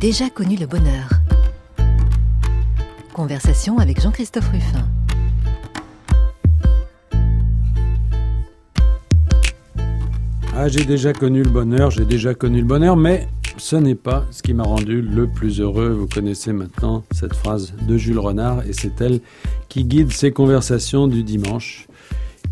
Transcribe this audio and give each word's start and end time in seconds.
Déjà 0.00 0.30
connu 0.30 0.54
le 0.54 0.66
bonheur. 0.66 1.08
Conversation 3.12 3.78
avec 3.78 4.00
Jean-Christophe 4.00 4.48
Ruffin. 4.52 4.86
Ah, 10.54 10.68
j'ai 10.68 10.84
déjà 10.84 11.12
connu 11.12 11.42
le 11.42 11.50
bonheur, 11.50 11.90
j'ai 11.90 12.04
déjà 12.04 12.32
connu 12.32 12.60
le 12.60 12.64
bonheur, 12.64 12.96
mais 12.96 13.26
ce 13.56 13.74
n'est 13.74 13.96
pas 13.96 14.24
ce 14.30 14.40
qui 14.40 14.54
m'a 14.54 14.62
rendu 14.62 15.02
le 15.02 15.26
plus 15.26 15.60
heureux. 15.60 15.88
Vous 15.88 16.06
connaissez 16.06 16.52
maintenant 16.52 17.02
cette 17.10 17.34
phrase 17.34 17.74
de 17.82 17.96
Jules 17.96 18.20
Renard 18.20 18.64
et 18.68 18.74
c'est 18.74 19.00
elle 19.00 19.20
qui 19.68 19.82
guide 19.82 20.12
ces 20.12 20.30
conversations 20.30 21.08
du 21.08 21.24
dimanche. 21.24 21.88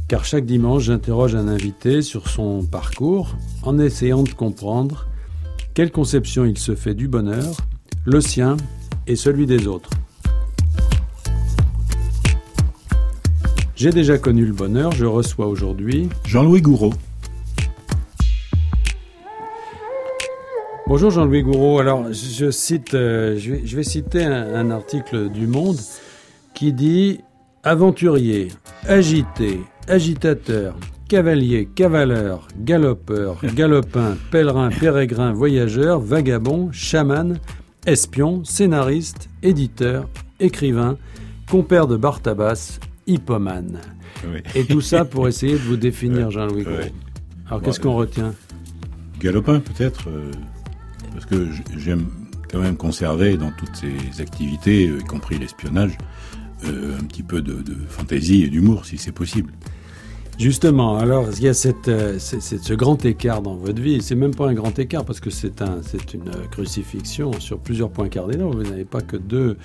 Car 0.08 0.24
chaque 0.24 0.46
dimanche, 0.46 0.82
j'interroge 0.82 1.36
un 1.36 1.46
invité 1.46 2.02
sur 2.02 2.28
son 2.28 2.64
parcours 2.64 3.36
en 3.62 3.78
essayant 3.78 4.24
de 4.24 4.30
comprendre 4.30 5.06
quelle 5.76 5.92
conception 5.92 6.46
il 6.46 6.56
se 6.56 6.74
fait 6.74 6.94
du 6.94 7.06
bonheur, 7.06 7.54
le 8.06 8.22
sien 8.22 8.56
et 9.06 9.14
celui 9.14 9.44
des 9.44 9.66
autres? 9.66 9.90
J'ai 13.74 13.90
déjà 13.90 14.16
connu 14.16 14.46
le 14.46 14.54
bonheur, 14.54 14.92
je 14.92 15.04
reçois 15.04 15.46
aujourd'hui 15.46 16.08
Jean-Louis 16.24 16.62
Gouraud. 16.62 16.94
Bonjour 20.86 21.10
Jean-Louis 21.10 21.42
Gouraud. 21.42 21.78
Alors, 21.78 22.10
je 22.10 22.50
cite, 22.50 22.95
euh, 22.95 23.36
je, 23.36 23.76
vais, 23.76 23.82
citer 23.82 24.24
un, 24.24 24.54
un, 24.54 24.70
article 24.70 25.28
du 25.28 25.46
Monde 25.46 25.76
qui 26.54 26.73
dit 26.73 27.20
aventurier, 27.64 28.48
agité, 28.86 29.60
agitateur, 29.88 30.74
cavalier, 31.09 31.68
cavaleur, 31.74 32.49
galopeur, 32.59 33.38
galopin, 33.54 34.16
pèlerin, 34.30 34.71
pérégrin, 34.71 35.32
voyageur, 35.32 36.01
vagabond, 36.01 36.71
chaman, 36.73 37.38
espion, 37.87 38.45
scénariste, 38.45 39.29
éditeur, 39.43 40.09
écrivain, 40.40 40.98
compère 41.48 41.87
de 41.87 41.96
Bartabas, 41.96 42.80
hippomane. 43.07 43.80
Et 44.54 44.65
tout 44.65 44.80
ça 44.80 45.04
pour 45.04 45.29
essayer 45.29 45.54
de 45.54 45.59
vous 45.59 45.76
définir, 45.76 46.30
Jean-Louis. 46.30 46.65
Alors, 47.46 47.63
qu'est-ce 47.63 47.80
qu'on 47.80 47.95
retient? 47.95 48.35
Galopin, 49.20 49.60
peut-être. 49.60 50.09
Euh, 50.09 50.32
parce 51.13 51.26
que 51.26 51.48
j'aime 51.76 52.07
quand 52.51 52.60
même 52.60 52.76
conserver 52.76 53.37
dans 53.37 53.52
toutes 53.52 53.76
ces 53.76 54.20
activités, 54.20 54.88
euh, 54.88 54.98
y 54.98 55.04
compris 55.04 55.38
l'espionnage, 55.38 55.96
euh, 56.65 56.98
un 56.98 57.04
petit 57.04 57.23
peu 57.23 57.41
de, 57.41 57.63
de 57.63 57.76
fantaisie 57.88 58.43
et 58.43 58.48
d'humour, 58.48 58.85
si 58.85 58.98
c'est 58.98 59.13
possible. 59.13 59.52
Justement, 60.38 60.98
alors 60.98 61.29
il 61.38 61.45
y 61.45 61.48
a 61.48 61.54
cette, 61.54 61.88
euh, 61.88 62.18
ce 62.18 62.74
grand 62.74 63.02
écart 63.06 63.40
dans 63.40 63.54
votre 63.54 63.80
vie. 63.80 64.03
C'est 64.03 64.15
même 64.15 64.34
pas 64.34 64.47
un 64.47 64.53
grand 64.53 64.78
écart 64.78 65.06
parce 65.06 65.19
que 65.19 65.31
c'est 65.31 65.62
un, 65.62 65.81
une 66.12 66.31
crucifixion 66.50 67.32
sur 67.41 67.59
plusieurs 67.59 67.88
points 67.88 68.10
cardinaux. 68.10 68.50
Vous 68.50 68.62
n'avez 68.62 68.84
pas 68.84 69.00
que 69.00 69.16
deux, 69.16 69.56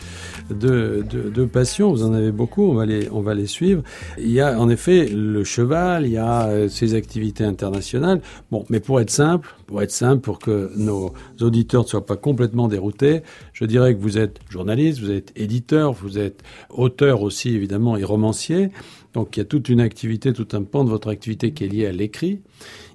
deux, 0.50 1.04
deux, 1.04 1.46
passions, 1.46 1.92
vous 1.92 2.04
en 2.04 2.14
avez 2.14 2.32
beaucoup. 2.32 2.64
On 2.64 2.74
va 2.74 2.86
les, 2.86 3.10
on 3.12 3.20
va 3.20 3.34
les 3.34 3.48
suivre. 3.48 3.84
Il 4.18 4.32
y 4.32 4.40
a 4.40 4.58
en 4.58 4.70
effet 4.70 5.08
le 5.08 5.44
cheval, 5.44 6.06
il 6.06 6.14
y 6.14 6.18
a 6.18 6.48
euh, 6.48 6.70
ces 6.70 6.94
activités 6.94 7.44
internationales. 7.44 8.22
Bon, 8.50 8.66
mais 8.70 8.80
pour 8.80 9.02
être 9.02 9.10
simple, 9.10 9.54
pour 9.68 9.82
être 9.82 9.92
simple, 9.92 10.22
pour 10.22 10.40
que 10.40 10.72
nos 10.78 11.14
auditeurs 11.42 11.84
ne 11.84 11.88
soient 11.88 12.06
pas 12.06 12.18
complètement 12.18 12.70
déroutés, 12.70 13.24
je 13.52 13.66
dirais 13.66 13.94
que 13.94 14.00
vous 14.00 14.18
êtes 14.18 14.40
journaliste, 14.50 15.02
vous 15.02 15.12
êtes 15.12 15.34
éditeur, 15.36 15.92
vous 15.92 16.18
êtes 16.18 16.44
auteur 16.70 17.24
aussi 17.24 17.50
évidemment 17.50 17.98
et 17.98 18.06
romancier. 18.06 18.70
Donc 19.14 19.36
il 19.36 19.40
y 19.40 19.44
a 19.44 19.46
toute 19.46 19.70
une 19.70 19.82
activité, 19.82 20.34
tout 20.34 20.48
un 20.54 20.64
pan 20.64 20.84
de 20.84 20.90
votre 20.90 21.10
activité 21.10 21.52
qui 21.52 21.66
est 21.66 21.68
lié 21.68 21.86
à 21.86 21.92
l'écrit. 21.92 22.42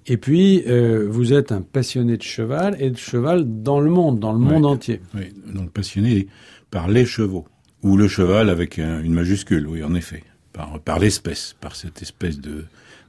Et 0.07 0.17
puis, 0.17 0.63
euh, 0.67 1.07
vous 1.09 1.33
êtes 1.33 1.53
un 1.53 1.63
passionné 1.63 2.17
de 2.17 2.23
cheval 2.23 2.77
et 2.81 2.91
de 2.91 2.97
cheval 2.97 3.63
dans 3.63 3.81
le 3.81 3.91
monde, 3.91 4.21
dans 4.21 4.33
le 4.33 4.39
monde 4.39 4.65
entier. 4.65 5.01
Oui, 5.15 5.33
donc 5.53 5.73
passionné 5.73 6.29
par 6.71 6.89
les 6.89 7.05
chevaux. 7.05 7.47
Ou 7.83 7.97
le 7.97 8.09
cheval 8.09 8.49
avec 8.49 8.79
une 8.79 9.13
majuscule, 9.13 9.67
oui, 9.67 9.83
en 9.83 9.95
effet. 9.95 10.25
Par, 10.53 10.81
par 10.81 10.99
l'espèce, 10.99 11.55
par 11.61 11.77
cette 11.77 12.03
espèce 12.03 12.41
de 12.41 12.65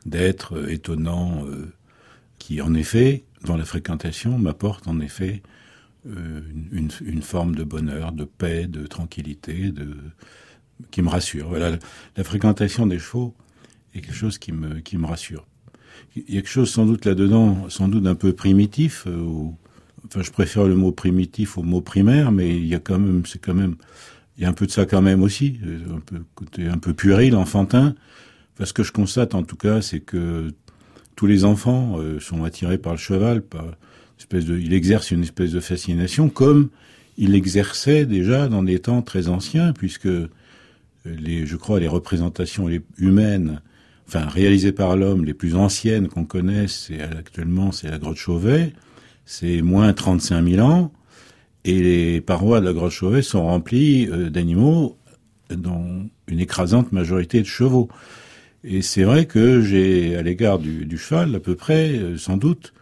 d'être 0.06 0.58
euh, 0.58 0.72
étonnant 0.72 1.46
euh, 1.46 1.72
qui, 2.40 2.62
en 2.62 2.74
effet, 2.74 3.24
dans 3.46 3.58
la 3.58 3.66
fréquentation, 3.66 4.38
m'apporte 4.38 4.88
en 4.88 5.00
effet 5.00 5.42
une, 6.06 6.90
une, 7.04 7.22
forme 7.22 7.54
de 7.54 7.66
bonheur, 7.66 8.14
de 8.14 8.24
paix, 8.24 8.66
de 8.66 8.88
tranquillité, 8.88 9.72
de, 9.72 9.94
qui 10.92 11.02
me 11.02 11.10
rassure. 11.10 11.48
Voilà, 11.50 11.78
la 12.16 12.24
fréquentation 12.24 12.86
des 12.86 13.00
chevaux 13.00 13.34
est 13.94 14.02
quelque 14.02 14.16
chose 14.16 14.38
qui 14.38 14.52
me, 14.52 14.80
qui 14.80 14.98
me 14.98 15.06
rassure. 15.06 15.46
Il 16.16 16.36
y 16.36 16.38
a 16.38 16.42
quelque 16.42 16.50
chose 16.50 16.70
sans 16.70 16.86
doute 16.86 17.06
là-dedans, 17.06 17.70
sans 17.70 17.88
doute 17.88 18.06
un 18.06 18.16
peu 18.16 18.34
primitif. 18.34 19.06
Euh, 19.08 19.50
enfin, 20.06 20.22
je 20.22 20.32
préfère 20.32 20.66
le 20.66 20.76
mot 20.76 20.92
primitif 20.92 21.58
au 21.58 21.64
mot 21.64 21.82
primaire, 21.82 22.32
mais 22.32 22.56
il 22.56 22.68
y 22.68 22.76
a 22.76 22.80
quand 22.80 23.00
même, 23.00 23.26
c'est 23.26 23.40
quand 23.40 23.54
même, 23.54 23.76
il 24.38 24.44
y 24.44 24.46
a 24.46 24.50
un 24.50 24.54
peu 24.54 24.66
de 24.66 24.72
ça 24.72 24.86
quand 24.86 25.02
même 25.02 25.24
aussi, 25.24 25.60
euh, 25.66 25.96
un 25.96 26.00
peu 26.00 26.24
côté 26.36 26.68
un 26.68 26.78
peu 26.78 26.94
puéril, 26.94 27.36
enfantin. 27.36 27.96
Enfin, 28.54 28.66
ce 28.66 28.74
que 28.74 28.84
je 28.84 28.92
constate 28.92 29.36
en 29.36 29.44
tout 29.44 29.58
cas, 29.58 29.82
c'est 29.82 30.00
que 30.00 30.54
tous 31.16 31.28
les 31.28 31.46
enfants 31.46 31.96
euh, 31.98 32.20
sont 32.20 32.44
attirés 32.44 32.78
par 32.78 32.94
le 32.94 33.00
cheval, 33.00 33.42
par 33.42 33.66
espèce 34.20 34.46
de, 34.46 34.58
il 34.58 34.74
exerce 34.74 35.12
une 35.12 35.24
espèce 35.24 35.52
de 35.52 35.60
fascination, 35.60 36.30
comme 36.30 36.70
il 37.18 37.36
exerçait 37.36 38.06
déjà 38.06 38.48
dans 38.48 38.64
des 38.64 38.80
temps 38.80 39.02
très 39.02 39.28
anciens, 39.28 39.74
puisque 39.74 40.10
je 41.46 41.56
crois, 41.56 41.80
les 41.80 41.88
représentations 41.88 42.70
humaines, 42.98 43.62
enfin 44.08 44.26
réalisées 44.26 44.72
par 44.72 44.96
l'homme, 44.96 45.26
les 45.26 45.34
plus 45.34 45.56
anciennes 45.56 46.08
qu'on 46.08 46.26
connaisse, 46.26 46.88
c'est 46.88 47.02
actuellement 47.02 47.72
c'est 47.72 47.90
la 47.90 47.98
grotte 47.98 48.18
Chauvet, 48.18 48.74
c'est 49.26 49.62
moins 49.62 49.92
35 49.94 50.48
000 50.48 50.68
ans, 50.68 50.92
et 51.66 51.82
les 51.82 52.22
parois 52.22 52.62
de 52.62 52.66
la 52.66 52.74
grotte 52.74 52.92
Chauvet 52.92 53.22
sont 53.22 53.46
remplies 53.46 54.08
euh, 54.10 54.30
d'animaux 54.30 54.98
dont 55.50 56.10
une 56.28 56.40
écrasante 56.40 56.92
majorité 56.92 57.42
de 57.42 57.46
chevaux. 57.46 57.90
Et 58.64 58.82
c'est 58.82 59.04
vrai 59.04 59.26
que 59.26 59.62
j'ai 59.62 60.16
à 60.16 60.22
l'égard 60.22 60.60
du, 60.60 60.86
du, 60.86 60.98
cheval 60.98 61.34
à 61.36 61.40
peu 61.40 61.56
près, 61.56 61.92
euh, 61.92 62.18
sans 62.18 62.38
doute, 62.38 62.74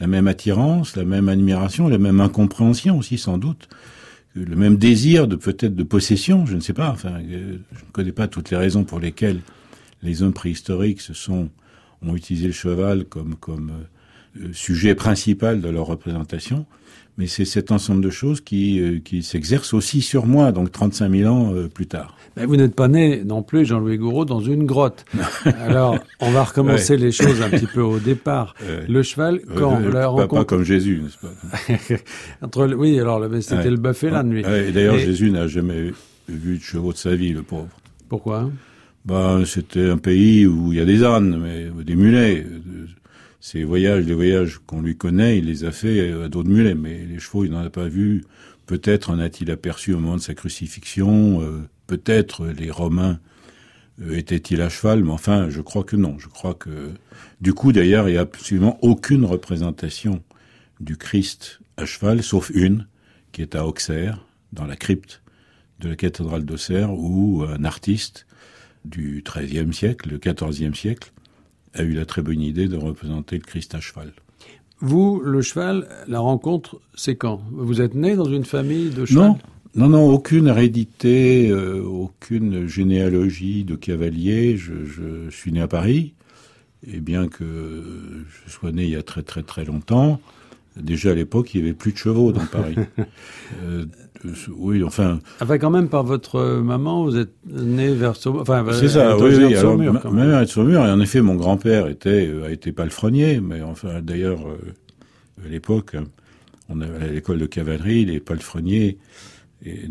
la 0.00 0.06
même 0.06 0.28
attirance, 0.28 0.96
la 0.96 1.04
même 1.04 1.28
admiration, 1.28 1.88
la 1.88 1.98
même 1.98 2.20
incompréhension 2.20 2.98
aussi 2.98 3.18
sans 3.18 3.38
doute 3.38 3.68
le 4.44 4.56
même 4.56 4.76
désir 4.76 5.26
de 5.28 5.36
peut-être 5.36 5.74
de 5.74 5.82
possession, 5.82 6.46
je 6.46 6.54
ne 6.54 6.60
sais 6.60 6.72
pas. 6.72 6.90
Enfin, 6.90 7.20
euh, 7.20 7.58
je 7.72 7.84
ne 7.84 7.90
connais 7.92 8.12
pas 8.12 8.28
toutes 8.28 8.50
les 8.50 8.56
raisons 8.56 8.84
pour 8.84 9.00
lesquelles 9.00 9.40
les 10.02 10.22
hommes 10.22 10.34
préhistoriques 10.34 11.00
se 11.00 11.14
sont 11.14 11.48
ont 12.02 12.14
utilisé 12.14 12.46
le 12.46 12.52
cheval 12.52 13.06
comme 13.06 13.36
comme 13.36 13.72
euh, 14.40 14.52
sujet 14.52 14.94
principal 14.94 15.60
de 15.60 15.68
leur 15.68 15.86
représentation. 15.86 16.66
Mais 17.18 17.26
c'est 17.26 17.44
cet 17.46 17.72
ensemble 17.72 18.02
de 18.02 18.10
choses 18.10 18.40
qui, 18.40 18.80
euh, 18.80 18.98
qui 19.02 19.22
s'exerce 19.22 19.72
aussi 19.72 20.02
sur 20.02 20.26
moi, 20.26 20.52
donc 20.52 20.70
35 20.70 21.10
000 21.10 21.32
ans 21.32 21.54
plus 21.72 21.86
tard. 21.86 22.16
Mais 22.36 22.44
vous 22.44 22.56
n'êtes 22.56 22.74
pas 22.74 22.88
né 22.88 23.22
non 23.24 23.42
plus, 23.42 23.64
Jean-Louis 23.64 23.96
Gouraud, 23.96 24.26
dans 24.26 24.40
une 24.40 24.66
grotte. 24.66 25.06
Alors, 25.44 25.98
on 26.20 26.30
va 26.30 26.44
recommencer 26.44 26.98
les 26.98 27.10
choses 27.10 27.40
un 27.40 27.48
petit 27.48 27.66
peu 27.66 27.80
au 27.80 27.98
départ. 27.98 28.54
Le 28.88 29.02
cheval, 29.02 29.40
quand 29.56 29.80
euh, 29.80 29.90
la 29.90 30.08
rencontre... 30.08 30.34
Pas, 30.34 30.44
comme 30.44 30.62
Jésus, 30.62 31.02
n'est-ce 31.02 31.16
pas 31.16 32.04
Entre, 32.42 32.74
Oui, 32.74 33.00
alors 33.00 33.26
c'était 33.40 33.70
le 33.70 33.78
buffet 33.78 34.10
la 34.10 34.22
nuit. 34.22 34.44
et 34.46 34.70
d'ailleurs, 34.70 34.98
Jésus 34.98 35.30
n'a 35.30 35.46
jamais 35.46 35.92
vu 36.28 36.58
de 36.58 36.62
chevaux 36.62 36.92
de 36.92 36.98
sa 36.98 37.14
vie, 37.14 37.32
le 37.32 37.42
pauvre. 37.42 37.68
Pourquoi? 38.08 38.50
Ben, 39.06 39.44
C'était 39.46 39.88
un 39.88 39.98
pays 39.98 40.46
où 40.46 40.72
il 40.72 40.78
y 40.78 40.80
a 40.80 40.84
des 40.84 41.04
ânes, 41.04 41.40
mais 41.42 41.84
des 41.84 41.96
mulets. 41.96 42.44
Ces 43.48 43.62
voyages, 43.62 44.04
les 44.06 44.14
voyages 44.14 44.58
qu'on 44.66 44.82
lui 44.82 44.96
connaît, 44.96 45.38
il 45.38 45.44
les 45.44 45.62
a 45.62 45.70
fait 45.70 46.10
à 46.10 46.28
d'autres 46.28 46.48
mulets, 46.48 46.74
mais 46.74 47.06
les 47.06 47.20
chevaux, 47.20 47.44
il 47.44 47.52
n'en 47.52 47.60
a 47.60 47.70
pas 47.70 47.86
vu. 47.86 48.24
Peut-être 48.66 49.08
en 49.08 49.20
a-t-il 49.20 49.52
aperçu 49.52 49.94
au 49.94 50.00
moment 50.00 50.16
de 50.16 50.20
sa 50.20 50.34
crucifixion. 50.34 51.40
Euh, 51.42 51.62
peut-être 51.86 52.48
les 52.48 52.72
Romains 52.72 53.20
euh, 54.02 54.16
étaient-ils 54.16 54.60
à 54.60 54.68
cheval, 54.68 55.04
mais 55.04 55.12
enfin, 55.12 55.48
je 55.48 55.60
crois 55.60 55.84
que 55.84 55.94
non. 55.94 56.18
Je 56.18 56.26
crois 56.26 56.54
que, 56.54 56.90
du 57.40 57.54
coup, 57.54 57.70
d'ailleurs, 57.70 58.08
il 58.08 58.14
n'y 58.14 58.18
a 58.18 58.22
absolument 58.22 58.80
aucune 58.82 59.24
représentation 59.24 60.24
du 60.80 60.96
Christ 60.96 61.60
à 61.76 61.86
cheval, 61.86 62.24
sauf 62.24 62.50
une, 62.52 62.88
qui 63.30 63.42
est 63.42 63.54
à 63.54 63.64
Auxerre, 63.64 64.26
dans 64.52 64.66
la 64.66 64.74
crypte 64.74 65.22
de 65.78 65.90
la 65.90 65.94
cathédrale 65.94 66.44
d'Auxerre, 66.44 66.92
où 66.92 67.44
un 67.48 67.62
artiste 67.62 68.26
du 68.84 69.22
XIIIe 69.24 69.72
siècle, 69.72 70.10
le 70.10 70.18
XIVe 70.18 70.74
siècle, 70.74 71.12
a 71.76 71.82
eu 71.82 71.92
la 71.92 72.04
très 72.04 72.22
bonne 72.22 72.40
idée 72.40 72.68
de 72.68 72.76
représenter 72.76 73.36
le 73.36 73.42
Christ 73.42 73.74
à 73.74 73.80
cheval. 73.80 74.12
Vous, 74.80 75.20
le 75.24 75.40
cheval, 75.40 75.88
la 76.06 76.20
rencontre, 76.20 76.80
c'est 76.94 77.16
quand? 77.16 77.40
Vous 77.50 77.80
êtes 77.80 77.94
né 77.94 78.14
dans 78.14 78.26
une 78.26 78.44
famille 78.44 78.90
de 78.90 79.06
cheval? 79.06 79.28
Non, 79.28 79.38
non, 79.74 79.88
non, 79.88 80.10
aucune 80.10 80.48
hérédité, 80.48 81.50
euh, 81.50 81.82
aucune 81.82 82.66
généalogie 82.66 83.64
de 83.64 83.74
cavalier. 83.74 84.56
Je, 84.56 84.84
je, 84.84 85.30
suis 85.30 85.52
né 85.52 85.60
à 85.60 85.68
Paris, 85.68 86.14
et 86.86 87.00
bien 87.00 87.28
que 87.28 88.24
je 88.26 88.50
sois 88.50 88.72
né 88.72 88.84
il 88.84 88.90
y 88.90 88.96
a 88.96 89.02
très 89.02 89.22
très 89.22 89.42
très 89.42 89.64
longtemps, 89.64 90.20
déjà 90.80 91.10
à 91.10 91.14
l'époque 91.14 91.54
il 91.54 91.60
y 91.60 91.64
avait 91.64 91.74
plus 91.74 91.92
de 91.92 91.98
chevaux 91.98 92.32
dans 92.32 92.46
Paris. 92.46 92.76
euh, 93.64 93.86
oui, 94.56 94.82
enfin. 94.82 95.20
Enfin, 95.40 95.58
quand 95.58 95.70
même, 95.70 95.88
par 95.88 96.04
votre 96.04 96.60
maman, 96.60 97.04
vous 97.04 97.16
êtes 97.16 97.34
né 97.46 97.94
vers 97.94 98.16
Saumur. 98.16 98.42
Enfin, 98.42 98.64
c'est 98.72 98.88
ça, 98.88 99.16
oui, 99.16 99.34
oui. 99.36 99.54
Alors, 99.54 99.76
ma, 99.76 99.92
ma, 99.92 100.10
mère 100.10 100.40
est 100.40 100.46
de 100.46 100.50
Saumur, 100.50 100.84
et 100.84 100.90
en 100.90 101.00
effet, 101.00 101.20
mon 101.20 101.34
grand-père 101.34 101.86
était, 101.88 102.26
euh, 102.26 102.46
a 102.46 102.50
été 102.50 102.72
palefrenier, 102.72 103.40
mais 103.40 103.62
enfin, 103.62 104.00
d'ailleurs, 104.02 104.46
euh, 104.46 105.44
à 105.44 105.48
l'époque, 105.48 105.96
On 106.68 106.80
à 106.80 107.06
l'école 107.06 107.38
de 107.38 107.46
cavalerie, 107.46 108.04
les 108.04 108.20
palefreniers, 108.20 108.98
et 109.64 109.88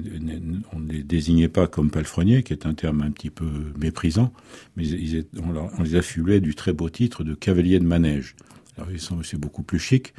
on 0.74 0.80
ne 0.80 0.92
les 0.92 1.04
désignait 1.04 1.48
pas 1.48 1.68
comme 1.68 1.89
palefreniers, 1.89 2.44
qui 2.44 2.54
est 2.54 2.66
un 2.66 2.74
terme 2.74 3.01
un 3.01 3.12
petit 3.12 3.30
peu 3.30 3.45
méprisant, 3.78 4.31
mais 4.78 4.88
ils, 4.88 5.25
on, 5.42 5.83
les 5.83 5.95
affublait 5.95 6.39
du 6.39 6.54
très 6.54 6.71
beau 6.71 6.89
titre 6.89 7.24
de 7.24 7.33
cavalier 7.33 7.80
de 7.80 7.86
manège. 7.86 8.36
Alors 8.78 8.92
ils 8.92 9.00
sont 9.00 9.24
c'est 9.24 9.39
beaucoup 9.39 9.63
plus 9.63 9.80
chic. 9.80 10.13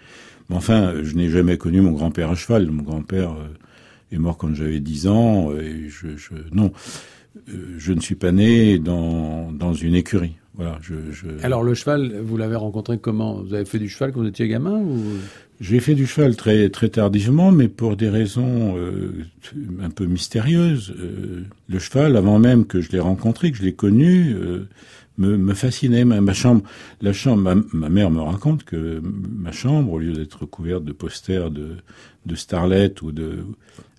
Mais 0.49 0.57
enfin, 0.57 0.95
je 1.03 1.15
n'ai 1.15 1.29
jamais 1.29 1.59
connu 1.59 1.81
mon 1.81 1.93
grand-père 1.93 2.31
à 2.31 2.35
cheval. 2.35 2.71
Mon 2.71 2.83
grand-père 2.83 3.33
euh, 3.33 3.49
est 4.13 4.19
mort 4.19 4.37
quand 4.37 4.55
j'avais 4.55 4.81
10 4.81 5.07
ans. 5.09 5.53
Et 5.53 5.89
je, 5.89 6.17
je 6.17 6.35
non, 6.53 6.73
euh, 7.49 7.75
je 7.79 7.93
ne 7.93 8.01
suis 8.01 8.15
pas 8.15 8.33
né 8.33 8.79
dans, 8.79 9.53
dans 9.53 9.75
une 9.75 9.95
écurie. 9.95 10.37
Voilà, 10.55 10.79
je, 10.81 10.95
je... 11.13 11.27
Alors 11.43 11.63
le 11.63 11.75
cheval, 11.75 12.21
vous 12.23 12.39
l'avez 12.39 12.57
rencontré 12.57 12.99
comment? 12.99 13.43
Vous 13.43 13.53
avez 13.53 13.67
fait 13.67 13.79
du 13.79 13.91
cheval 13.91 14.13
quand 14.13 14.21
vous 14.21 14.29
étiez 14.29 14.49
gamin 14.49 14.79
ou? 14.79 15.03
J'ai 15.61 15.81
fait 15.81 15.95
du 15.95 16.07
cheval 16.07 16.37
très 16.37 16.69
très 16.69 16.91
tardivement, 16.91 17.51
mais 17.51 17.69
pour 17.69 17.97
des 17.97 18.11
raisons 18.11 18.77
euh, 18.77 19.25
un 19.83 19.91
peu 19.91 20.05
mystérieuses. 20.07 20.95
Euh, 20.99 21.45
le 21.69 21.79
cheval, 21.79 22.17
avant 22.17 22.39
même 22.39 22.67
que 22.67 22.81
je 22.81 22.91
l'ai 22.93 23.01
rencontré, 23.01 23.51
que 23.51 23.59
je 23.59 23.63
l'ai 23.63 23.73
connu, 23.73 24.35
euh, 24.35 24.69
me, 25.19 25.55
fascinait. 25.55 26.05
Ma, 26.05 26.21
ma, 26.21 26.33
chambre, 26.33 26.63
la 27.01 27.13
chambre, 27.13 27.63
ma, 27.73 27.89
mère 27.89 28.11
me 28.11 28.21
raconte 28.21 28.65
que 28.65 29.01
ma 29.03 29.53
chambre, 29.53 29.93
au 29.93 29.99
lieu 29.99 30.13
d'être 30.13 30.47
couverte 30.47 30.85
de 30.85 30.93
posters 30.93 31.51
de, 31.51 31.77
de 32.27 32.35
starlet 32.35 33.03
ou 33.03 33.13
de 33.13 33.45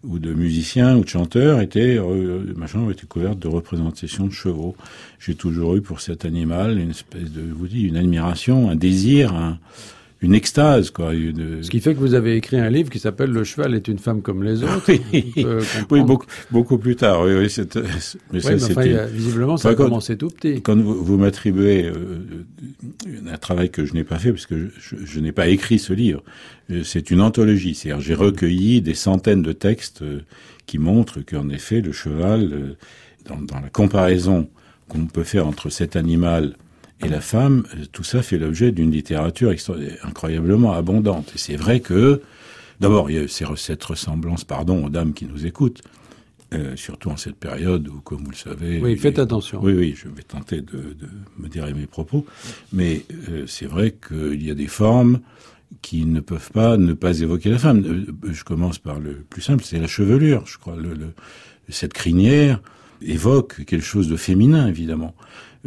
ou 0.03 0.19
de 0.19 0.31
musiciens 0.33 0.95
ou 0.95 1.03
de 1.03 1.09
chanteurs 1.09 1.59
était 1.59 1.97
euh, 1.97 2.53
ma 2.55 2.67
chambre 2.67 2.91
était 2.91 3.07
couverte 3.07 3.39
de 3.39 3.47
représentations 3.47 4.27
de 4.27 4.31
chevaux. 4.31 4.75
J'ai 5.19 5.35
toujours 5.35 5.75
eu 5.75 5.81
pour 5.81 6.01
cet 6.01 6.23
animal 6.23 6.77
une 6.77 6.91
espèce 6.91 7.31
de 7.31 7.41
vous 7.41 7.67
dis 7.67 7.81
une 7.81 7.97
admiration, 7.97 8.69
un 8.69 8.75
désir, 8.75 9.33
un, 9.33 9.59
une 10.21 10.33
extase 10.33 10.89
quoi. 10.89 11.13
Une... 11.13 11.63
Ce 11.63 11.69
qui 11.69 11.79
fait 11.79 11.93
que 11.93 11.99
vous 11.99 12.13
avez 12.13 12.35
écrit 12.35 12.57
un 12.57 12.69
livre 12.69 12.89
qui 12.89 12.99
s'appelle 12.99 13.29
Le 13.29 13.43
cheval 13.43 13.75
est 13.75 13.87
une 13.87 13.99
femme 13.99 14.21
comme 14.21 14.43
les 14.43 14.63
autres. 14.63 14.83
oui, 15.91 16.01
beaucoup, 16.03 16.25
beaucoup 16.51 16.77
plus 16.77 16.95
tard. 16.95 17.21
Oui, 17.21 17.35
oui, 17.35 17.49
c'est, 17.49 17.75
mais 18.31 18.39
ça, 18.39 18.55
enfin, 18.55 18.81
a, 18.81 19.05
visiblement, 19.05 19.57
ça 19.57 19.69
a 19.69 19.75
commencé 19.75 20.17
tout 20.17 20.29
petit. 20.29 20.61
Quand 20.61 20.77
vous, 20.77 21.03
vous 21.03 21.17
m'attribuez 21.17 21.85
euh, 21.85 22.45
un 23.31 23.37
travail 23.37 23.69
que 23.69 23.85
je 23.85 23.93
n'ai 23.93 24.03
pas 24.03 24.17
fait 24.17 24.31
parce 24.31 24.47
que 24.47 24.69
je, 24.79 24.95
je, 24.97 25.05
je 25.05 25.19
n'ai 25.19 25.31
pas 25.31 25.47
écrit 25.47 25.77
ce 25.77 25.93
livre, 25.93 26.23
euh, 26.71 26.83
c'est 26.83 27.11
une 27.11 27.21
anthologie. 27.21 27.75
C'est-à-dire, 27.75 28.01
j'ai 28.01 28.15
recueilli 28.15 28.81
des 28.81 28.95
centaines 28.95 29.43
de 29.43 29.53
textes 29.53 30.01
euh, 30.01 30.21
qui 30.65 30.79
montrent 30.79 31.21
qu'en 31.21 31.49
effet, 31.49 31.81
le 31.81 31.91
cheval, 31.91 32.75
dans, 33.25 33.37
dans 33.37 33.59
la 33.59 33.69
comparaison 33.69 34.49
qu'on 34.89 35.05
peut 35.05 35.23
faire 35.23 35.47
entre 35.47 35.69
cet 35.69 35.95
animal 35.95 36.55
et 37.03 37.09
la 37.09 37.21
femme, 37.21 37.63
tout 37.91 38.03
ça 38.03 38.21
fait 38.21 38.37
l'objet 38.39 38.71
d'une 38.71 38.91
littérature 38.91 39.53
incroyablement 40.03 40.73
abondante. 40.73 41.31
Et 41.35 41.37
c'est 41.37 41.55
vrai 41.55 41.79
que, 41.79 42.21
d'abord, 42.79 43.11
il 43.11 43.17
y 43.17 43.19
a 43.19 43.27
cette 43.27 43.83
ressemblance, 43.83 44.43
pardon, 44.43 44.85
aux 44.85 44.89
dames 44.89 45.13
qui 45.13 45.25
nous 45.25 45.45
écoutent, 45.45 45.83
euh, 46.53 46.75
surtout 46.75 47.09
en 47.09 47.17
cette 47.17 47.35
période 47.35 47.87
où, 47.87 47.99
comme 47.99 48.23
vous 48.23 48.31
le 48.31 48.35
savez... 48.35 48.79
Oui, 48.81 48.97
faites 48.97 49.19
attention. 49.19 49.59
Oui, 49.61 49.73
oui, 49.73 49.95
je 49.95 50.07
vais 50.07 50.23
tenter 50.23 50.61
de, 50.61 50.77
de 50.77 51.07
modérer 51.37 51.73
mes 51.73 51.85
propos. 51.85 52.25
Mais 52.73 53.03
euh, 53.29 53.43
c'est 53.45 53.67
vrai 53.67 53.95
qu'il 54.07 54.43
y 54.43 54.49
a 54.49 54.55
des 54.55 54.67
formes 54.67 55.19
qui 55.81 56.05
ne 56.05 56.21
peuvent 56.21 56.51
pas 56.51 56.77
ne 56.77 56.93
pas 56.93 57.19
évoquer 57.19 57.49
la 57.49 57.59
femme. 57.59 57.83
Euh, 57.85 58.31
je 58.31 58.43
commence 58.43 58.79
par 58.79 58.99
le 58.99 59.25
plus 59.29 59.41
simple, 59.41 59.63
c'est 59.63 59.79
la 59.79 59.87
chevelure, 59.87 60.47
je 60.47 60.57
crois. 60.57 60.77
Le, 60.77 60.93
le, 60.93 61.13
cette 61.69 61.93
crinière 61.93 62.61
évoque 63.01 63.65
quelque 63.65 63.85
chose 63.85 64.07
de 64.07 64.15
féminin, 64.15 64.67
évidemment 64.67 65.13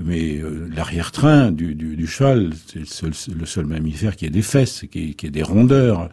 mais 0.04 0.38
euh, 0.38 0.68
l'arrière-train 0.74 1.50
du, 1.50 1.74
du, 1.74 1.96
du, 1.96 2.06
cheval, 2.06 2.50
c'est 2.66 2.80
le 2.80 2.84
seul, 2.86 3.12
le 3.36 3.46
seul, 3.46 3.66
mammifère 3.66 4.16
qui 4.16 4.26
ait 4.26 4.30
des 4.30 4.42
fesses, 4.42 4.84
qui, 4.90 5.14
qui 5.14 5.26
ait 5.26 5.30
des 5.30 5.42
rondeurs. 5.42 6.08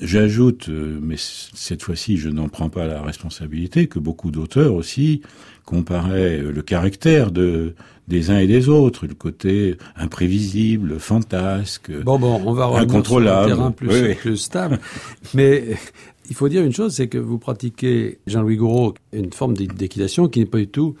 J'ajoute, 0.00 0.68
euh, 0.68 0.98
mais 1.02 1.16
cette 1.18 1.82
fois-ci 1.82 2.16
je 2.16 2.28
n'en 2.28 2.48
prends 2.48 2.70
pas 2.70 2.86
la 2.86 3.02
responsabilité, 3.02 3.86
que 3.86 3.98
beaucoup 3.98 4.30
d'auteurs 4.30 4.74
aussi 4.74 5.22
comparaient 5.64 6.40
euh, 6.40 6.52
le 6.52 6.62
caractère 6.62 7.30
de, 7.30 7.74
des 8.08 8.30
uns 8.30 8.38
et 8.38 8.46
des 8.46 8.68
autres, 8.68 9.06
le 9.06 9.14
côté 9.14 9.76
imprévisible, 9.96 10.98
fantasque, 10.98 11.92
bon, 12.02 12.18
bon, 12.18 12.40
on 12.44 12.52
va 12.52 12.66
incontrôlable, 12.78 13.48
sur 13.48 13.52
un 13.52 13.56
terrain 13.56 13.70
plus, 13.70 13.88
oui. 13.88 14.14
plus 14.14 14.36
stable. 14.36 14.78
mais 15.34 15.76
il 16.30 16.34
faut 16.34 16.48
dire 16.48 16.64
une 16.64 16.72
chose, 16.72 16.94
c'est 16.94 17.08
que 17.08 17.18
vous 17.18 17.38
pratiquez, 17.38 18.18
Jean-Louis 18.26 18.56
Gouraud, 18.56 18.94
une 19.12 19.32
forme 19.32 19.54
d'équitation 19.54 20.28
qui 20.28 20.40
n'est 20.40 20.46
pas 20.46 20.58
du 20.58 20.68
tout 20.68 20.94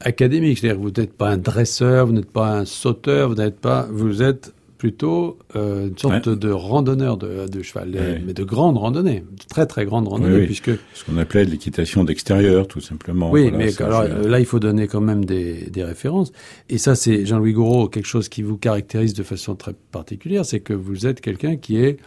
académique. 0.00 0.58
C'est-à-dire 0.58 0.78
que 0.78 0.82
vous 0.82 1.00
n'êtes 1.00 1.12
pas 1.12 1.30
un 1.30 1.36
dresseur, 1.36 2.06
vous 2.06 2.12
n'êtes 2.12 2.30
pas 2.30 2.58
un 2.58 2.64
sauteur, 2.64 3.28
vous 3.28 3.36
n'êtes 3.36 3.60
pas, 3.60 3.86
vous 3.90 4.22
êtes 4.22 4.52
plutôt 4.80 5.38
euh, 5.56 5.88
une 5.88 5.98
sorte 5.98 6.26
ouais. 6.26 6.36
de 6.36 6.50
randonneur 6.50 7.18
de, 7.18 7.46
de 7.46 7.62
cheval, 7.62 7.90
ouais. 7.90 8.22
mais 8.24 8.32
de 8.32 8.44
grande 8.44 8.78
randonnée, 8.78 9.20
de 9.20 9.44
très 9.46 9.66
très 9.66 9.84
grande 9.84 10.08
randonnée, 10.08 10.36
oui, 10.36 10.40
oui. 10.40 10.46
puisque 10.46 10.70
ce 10.94 11.04
qu'on 11.04 11.18
appelait 11.18 11.44
de 11.44 11.50
l'équitation 11.50 12.02
d'extérieur, 12.02 12.66
tout 12.66 12.80
simplement. 12.80 13.30
Oui, 13.30 13.50
voilà, 13.50 13.58
mais 13.58 13.82
alors, 13.82 14.04
là, 14.04 14.40
il 14.40 14.46
faut 14.46 14.58
donner 14.58 14.86
quand 14.86 15.02
même 15.02 15.26
des, 15.26 15.68
des 15.68 15.84
références. 15.84 16.32
Et 16.70 16.78
ça, 16.78 16.94
c'est 16.94 17.26
Jean-Louis 17.26 17.52
Gouraud, 17.52 17.88
quelque 17.88 18.06
chose 18.06 18.30
qui 18.30 18.40
vous 18.40 18.56
caractérise 18.56 19.12
de 19.12 19.22
façon 19.22 19.54
très 19.54 19.74
particulière, 19.92 20.46
c'est 20.46 20.60
que 20.60 20.72
vous 20.72 21.06
êtes 21.06 21.20
quelqu'un 21.20 21.56
qui 21.56 21.76
est 21.76 21.98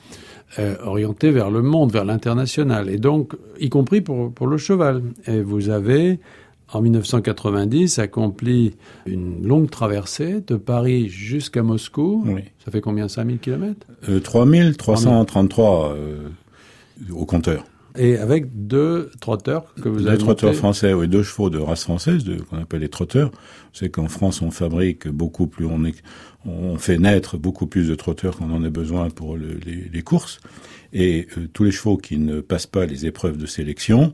euh, 0.57 0.75
orienté 0.83 1.29
vers 1.29 1.51
le 1.51 1.61
monde, 1.61 1.91
vers 1.91 2.05
l'international, 2.05 2.89
et 2.89 2.97
donc 2.97 3.33
y 3.59 3.69
compris 3.69 4.01
pour 4.01 4.33
pour 4.33 4.47
le 4.47 4.57
cheval. 4.57 5.03
Et 5.27 5.41
vous 5.41 5.69
avez 5.69 6.19
en 6.75 6.81
1990, 6.81 7.99
accomplit 7.99 8.75
une 9.05 9.45
longue 9.45 9.69
traversée 9.69 10.41
de 10.45 10.55
Paris 10.55 11.09
jusqu'à 11.09 11.63
Moscou. 11.63 12.23
Oui. 12.25 12.41
Ça 12.63 12.71
fait 12.71 12.81
combien? 12.81 13.07
5000 13.07 13.39
km 13.39 13.87
euh, 14.09 14.19
3333 14.19 15.93
euh, 15.95 16.29
au 17.11 17.25
compteur. 17.25 17.63
Et 17.95 18.17
avec 18.17 18.65
deux 18.67 19.11
trotteurs 19.21 19.73
que 19.75 19.87
vous 19.87 20.01
deux 20.01 20.07
avez 20.07 20.17
trotteurs 20.17 20.49
montés. 20.49 20.57
français, 20.57 20.93
oui, 20.93 21.07
deux 21.07 21.21
chevaux 21.21 21.51
de 21.51 21.59
race 21.59 21.83
française, 21.83 22.23
qu'on 22.49 22.57
appelle 22.57 22.81
les 22.81 22.89
trotteurs. 22.89 23.29
C'est 23.71 23.89
qu'en 23.89 24.07
France, 24.07 24.41
on 24.41 24.49
fabrique 24.49 25.07
beaucoup 25.07 25.45
plus, 25.45 25.65
on, 25.65 25.85
est, 25.85 25.95
on 26.45 26.77
fait 26.77 26.97
naître 26.97 27.37
beaucoup 27.37 27.67
plus 27.67 27.87
de 27.87 27.95
trotteurs 27.95 28.37
qu'on 28.37 28.51
en 28.51 28.63
a 28.63 28.69
besoin 28.69 29.09
pour 29.11 29.37
le, 29.37 29.59
les, 29.63 29.89
les, 29.93 30.01
courses. 30.01 30.39
Et 30.91 31.27
euh, 31.37 31.47
tous 31.53 31.65
les 31.65 31.71
chevaux 31.71 31.97
qui 31.97 32.17
ne 32.17 32.41
passent 32.41 32.65
pas 32.65 32.87
les 32.87 33.05
épreuves 33.05 33.37
de 33.37 33.45
sélection, 33.45 34.13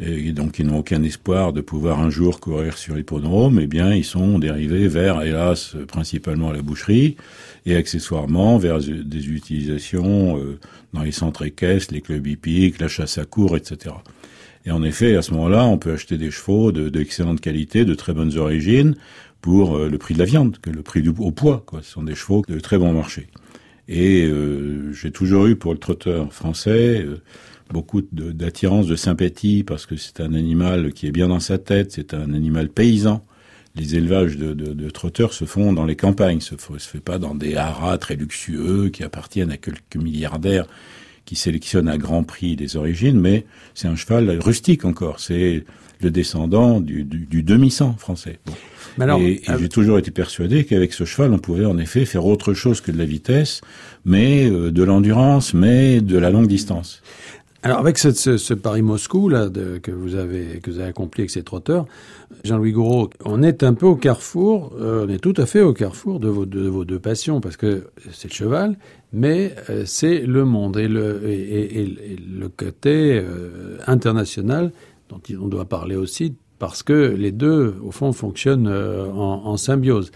et 0.00 0.32
donc 0.32 0.58
ils 0.58 0.66
n'ont 0.66 0.78
aucun 0.78 1.02
espoir 1.02 1.52
de 1.52 1.60
pouvoir 1.60 2.00
un 2.00 2.10
jour 2.10 2.38
courir 2.38 2.78
sur 2.78 2.94
l'hippodrome, 2.94 3.58
eh 3.60 3.66
bien 3.66 3.92
ils 3.92 4.04
sont 4.04 4.38
dérivés 4.38 4.86
vers, 4.86 5.22
hélas, 5.22 5.74
principalement 5.88 6.52
la 6.52 6.62
boucherie, 6.62 7.16
et 7.66 7.74
accessoirement 7.74 8.58
vers 8.58 8.78
des 8.78 9.28
utilisations 9.28 10.38
euh, 10.38 10.58
dans 10.92 11.02
les 11.02 11.12
centres 11.12 11.44
équestres, 11.44 11.92
les 11.92 12.00
clubs 12.00 12.26
hippiques, 12.26 12.80
la 12.80 12.88
chasse 12.88 13.18
à 13.18 13.24
cours, 13.24 13.56
etc. 13.56 13.94
Et 14.64 14.70
en 14.70 14.82
effet, 14.82 15.16
à 15.16 15.22
ce 15.22 15.32
moment-là, 15.32 15.64
on 15.64 15.78
peut 15.78 15.92
acheter 15.92 16.16
des 16.16 16.30
chevaux 16.30 16.72
d'excellente 16.72 17.36
de, 17.36 17.40
qualité, 17.40 17.84
de 17.84 17.94
très 17.94 18.12
bonnes 18.12 18.36
origines, 18.36 18.94
pour 19.40 19.76
euh, 19.76 19.88
le 19.88 19.98
prix 19.98 20.14
de 20.14 20.18
la 20.18 20.24
viande, 20.24 20.58
que 20.58 20.70
le 20.70 20.82
prix 20.82 21.02
du 21.02 21.10
au 21.10 21.30
poids. 21.30 21.62
Quoi. 21.66 21.80
Ce 21.82 21.92
sont 21.92 22.02
des 22.02 22.14
chevaux 22.14 22.42
de 22.48 22.60
très 22.60 22.78
bon 22.78 22.92
marché. 22.92 23.28
Et 23.88 24.26
euh, 24.26 24.92
j'ai 24.92 25.10
toujours 25.10 25.46
eu 25.46 25.56
pour 25.56 25.72
le 25.72 25.78
trotteur 25.78 26.32
français 26.32 27.02
euh, 27.02 27.22
beaucoup 27.70 28.02
d'attirance, 28.12 28.86
de, 28.86 28.92
de, 28.92 28.96
sympathie, 28.96 29.64
parce 29.64 29.86
que 29.86 29.96
c'est 29.96 30.20
un 30.20 30.34
animal 30.34 30.92
qui 30.92 31.06
est 31.06 31.12
bien 31.12 31.28
dans 31.28 31.40
sa 31.40 31.58
tête, 31.58 31.92
c'est 31.92 32.14
un 32.14 32.32
animal 32.32 32.68
paysan. 32.68 33.24
Les 33.76 33.96
élevages 33.96 34.36
de, 34.36 34.54
de, 34.54 34.72
de, 34.72 34.90
trotteurs 34.90 35.32
se 35.32 35.44
font 35.44 35.72
dans 35.72 35.84
les 35.84 35.96
campagnes, 35.96 36.40
se, 36.40 36.56
se 36.56 36.88
fait 36.88 37.00
pas 37.00 37.18
dans 37.18 37.34
des 37.34 37.54
haras 37.54 37.98
très 37.98 38.16
luxueux 38.16 38.88
qui 38.88 39.04
appartiennent 39.04 39.52
à 39.52 39.56
quelques 39.56 39.96
milliardaires 39.96 40.66
qui 41.28 41.36
sélectionnent 41.36 41.90
à 41.90 41.98
grand 41.98 42.24
prix 42.24 42.56
les 42.56 42.76
origines, 42.78 43.20
mais 43.20 43.44
c'est 43.74 43.86
un 43.86 43.96
cheval 43.96 44.38
rustique 44.40 44.86
encore. 44.86 45.20
C'est 45.20 45.64
le 46.00 46.10
descendant 46.10 46.80
du, 46.80 47.04
du, 47.04 47.26
du 47.26 47.42
demi-sang 47.42 47.94
français. 47.98 48.38
Bon. 48.46 48.54
Alors, 48.98 49.20
et, 49.20 49.42
et 49.44 49.50
euh... 49.50 49.58
j'ai 49.58 49.68
toujours 49.68 49.98
été 49.98 50.10
persuadé 50.10 50.64
qu'avec 50.64 50.92
ce 50.92 51.04
cheval, 51.04 51.32
on 51.32 51.38
pouvait 51.38 51.66
en 51.66 51.76
effet 51.78 52.04
faire 52.04 52.24
autre 52.24 52.54
chose 52.54 52.80
que 52.80 52.90
de 52.90 52.98
la 52.98 53.04
vitesse, 53.04 53.60
mais 54.04 54.48
euh, 54.50 54.70
de 54.70 54.82
l'endurance, 54.82 55.54
mais 55.54 56.00
de 56.00 56.18
la 56.18 56.30
longue 56.30 56.48
distance. 56.48 57.02
Alors 57.64 57.80
avec 57.80 57.98
ce, 57.98 58.12
ce, 58.12 58.36
ce 58.36 58.54
Paris-Moscou 58.54 59.28
là 59.28 59.48
que 59.82 59.90
vous 59.90 60.14
avez 60.14 60.60
que 60.60 60.70
vous 60.70 60.78
avez 60.78 60.90
accompli 60.90 61.22
avec 61.22 61.30
ces 61.30 61.42
trotteurs, 61.42 61.86
Jean-Louis 62.44 62.70
Gouraud, 62.70 63.10
on 63.24 63.42
est 63.42 63.64
un 63.64 63.74
peu 63.74 63.86
au 63.86 63.96
carrefour, 63.96 64.72
euh, 64.80 65.06
on 65.06 65.08
est 65.08 65.18
tout 65.18 65.34
à 65.36 65.44
fait 65.44 65.60
au 65.60 65.72
carrefour 65.72 66.20
de 66.20 66.28
vos, 66.28 66.46
de 66.46 66.68
vos 66.68 66.84
deux 66.84 67.00
passions 67.00 67.40
parce 67.40 67.56
que 67.56 67.88
c'est 68.12 68.28
le 68.28 68.34
cheval, 68.34 68.78
mais 69.12 69.56
euh, 69.70 69.82
c'est 69.86 70.20
le 70.20 70.44
monde 70.44 70.76
et 70.76 70.86
le 70.86 71.20
le 71.20 72.48
côté 72.48 73.18
euh, 73.20 73.78
international 73.88 74.70
dont 75.08 75.20
on 75.40 75.48
doit 75.48 75.64
parler 75.64 75.96
aussi 75.96 76.36
parce 76.60 76.84
que 76.84 76.92
les 76.92 77.32
deux 77.32 77.74
au 77.82 77.90
fond 77.90 78.12
fonctionnent 78.12 78.68
en, 78.68 79.46
en 79.46 79.56
symbiose. 79.56 80.12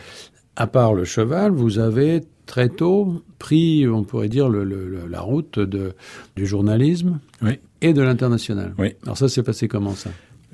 À 0.55 0.69
part 0.69 0.95
le 0.95 1.05
cheval, 1.05 1.51
vous 1.51 1.81
avez 1.81 2.21
très 2.53 2.69
tôt 2.69 3.25
pris, 3.39 3.89
on 3.89 4.05
pourrait 4.05 4.29
dire, 4.29 4.51
le, 4.51 4.63
le, 4.63 5.07
la 5.09 5.23
route 5.23 5.59
de, 5.59 5.95
du 6.37 6.45
journalisme 6.45 7.19
oui. 7.41 7.53
et 7.81 7.95
de 7.95 8.03
l'international. 8.03 8.75
Oui. 8.77 8.89
Alors 9.05 9.17
ça 9.17 9.31
s'est 9.31 9.43
passé 9.43 9.69
comment 9.69 9.95
ça? 9.95 10.11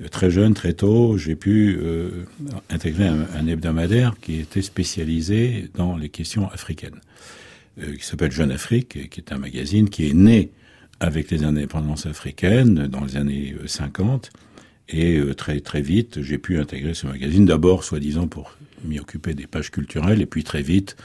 Très 0.09 0.31
jeune, 0.31 0.53
très 0.53 0.71
tôt, 0.71 1.17
j'ai 1.17 1.35
pu 1.35 1.77
euh, 1.77 2.23
intégrer 2.69 3.05
un, 3.05 3.27
un, 3.35 3.47
hebdomadaire 3.47 4.15
qui 4.21 4.39
était 4.39 4.61
spécialisé 4.61 5.69
dans 5.75 5.97
les 5.97 6.07
questions 6.07 6.49
africaines, 6.49 7.01
euh, 7.81 7.93
qui 7.97 8.05
s'appelle 8.05 8.31
Jeune 8.31 8.53
Afrique, 8.53 9.09
qui 9.09 9.19
est 9.19 9.33
un 9.33 9.37
magazine 9.37 9.89
qui 9.89 10.09
est 10.09 10.13
né 10.13 10.51
avec 11.01 11.29
les 11.31 11.43
indépendances 11.43 12.05
africaines 12.05 12.87
dans 12.87 13.03
les 13.03 13.17
années 13.17 13.55
50. 13.65 14.29
Et 14.87 15.21
très 15.35 15.59
très 15.59 15.81
vite, 15.81 16.21
j'ai 16.21 16.37
pu 16.37 16.57
intégrer 16.57 16.93
ce 16.93 17.07
magazine, 17.07 17.45
d'abord 17.45 17.83
soi-disant 17.83 18.27
pour 18.27 18.55
m'y 18.85 18.99
occuper 18.99 19.33
des 19.33 19.47
pages 19.47 19.69
culturelles, 19.69 20.21
et 20.21 20.25
puis 20.25 20.45
très 20.45 20.61
vite 20.61 20.95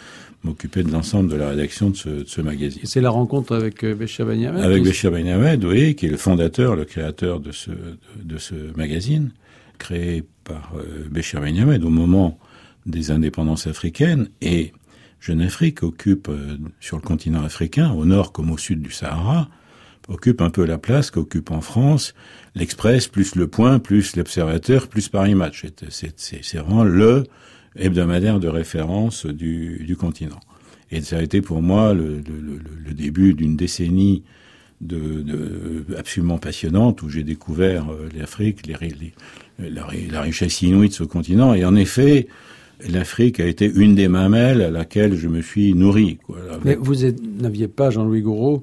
m'occuper 0.45 0.83
de 0.83 0.91
l'ensemble 0.91 1.31
de 1.31 1.37
la 1.37 1.49
rédaction 1.49 1.91
de 1.91 1.97
ce, 1.97 2.09
de 2.09 2.25
ce 2.27 2.41
magazine. 2.41 2.83
C'est 2.85 3.01
la 3.01 3.11
rencontre 3.11 3.55
avec 3.55 3.83
euh, 3.83 3.95
Béchir 3.95 4.27
Ben 4.27 4.45
Avec 4.45 4.85
Béchir 4.85 5.11
Ben 5.11 5.65
oui, 5.65 5.95
qui 5.95 6.07
est 6.07 6.11
le 6.11 6.17
fondateur, 6.17 6.77
le 6.77 6.85
créateur 6.85 7.41
de 7.41 7.51
ce, 7.51 7.71
de, 8.23 8.39
ce 8.39 8.55
magazine, 8.77 9.31
créé 9.79 10.23
par 10.45 10.73
euh, 10.77 11.09
Béchir 11.11 11.41
Ben 11.41 11.85
au 11.85 11.91
moment 11.91 12.39
des 12.87 13.11
indépendances 13.11 13.67
africaines. 13.67 14.29
Et 14.43 14.73
Jeune 15.19 15.41
Afrique 15.41 15.83
occupe, 15.83 16.29
euh, 16.29 16.59
sur 16.81 16.97
le 16.99 17.03
continent 17.03 17.43
africain, 17.43 17.91
au 17.93 18.05
nord 18.05 18.33
comme 18.33 18.51
au 18.51 18.59
sud 18.59 18.83
du 18.83 18.91
Sahara, 18.91 19.49
occupe 20.09 20.43
un 20.43 20.51
peu 20.51 20.67
la 20.67 20.77
place 20.77 21.11
qu'occupe 21.11 21.51
en 21.51 21.63
France 21.63 22.15
l'Express, 22.55 23.09
plus 23.09 23.35
Le 23.35 23.49
Point, 23.49 23.79
plus 23.79 24.17
l'Observateur, 24.17 24.89
plus 24.89 25.09
Paris 25.09 25.35
Match. 25.35 25.65
C'est 25.89 26.59
vraiment 26.59 26.85
le 26.85 27.25
hebdomadaire 27.77 28.41
de 28.41 28.49
référence 28.49 29.27
du, 29.27 29.85
du 29.85 29.97
continent. 29.97 30.41
Et 30.91 31.01
ça 31.01 31.19
a 31.19 31.23
été 31.23 31.41
pour 31.41 31.63
moi 31.63 31.95
le, 31.95 32.23
le, 32.87 32.95
début 32.95 33.35
d'une 33.35 33.57
décennie 33.57 34.23
de, 34.81 35.85
absolument 35.99 36.39
passionnante 36.39 37.03
où 37.03 37.09
j'ai 37.09 37.23
découvert 37.23 37.91
euh, 37.91 38.09
l'Afrique, 38.17 38.67
la, 38.67 40.21
richesse 40.21 40.63
inouïe 40.63 40.89
de 40.89 40.95
ce 40.95 41.05
continent. 41.05 41.55
Et 41.55 41.65
en 41.65 41.75
effet, 41.75 42.29
l'Afrique 42.89 43.41
a 43.41 43.47
été 43.47 43.71
une 43.75 43.95
des 43.95 44.09
mamelles 44.09 44.63
à 44.63 44.71
laquelle 44.71 45.17
je 45.17 45.29
me 45.29 45.43
suis 45.43 45.75
nourri. 45.75 46.19
Mais 46.65 46.77
vous 46.77 46.95
n'aviez 47.41 47.69
pas, 47.69 47.91
Jean-Louis 47.91 48.23
Gouraud, 48.23 48.63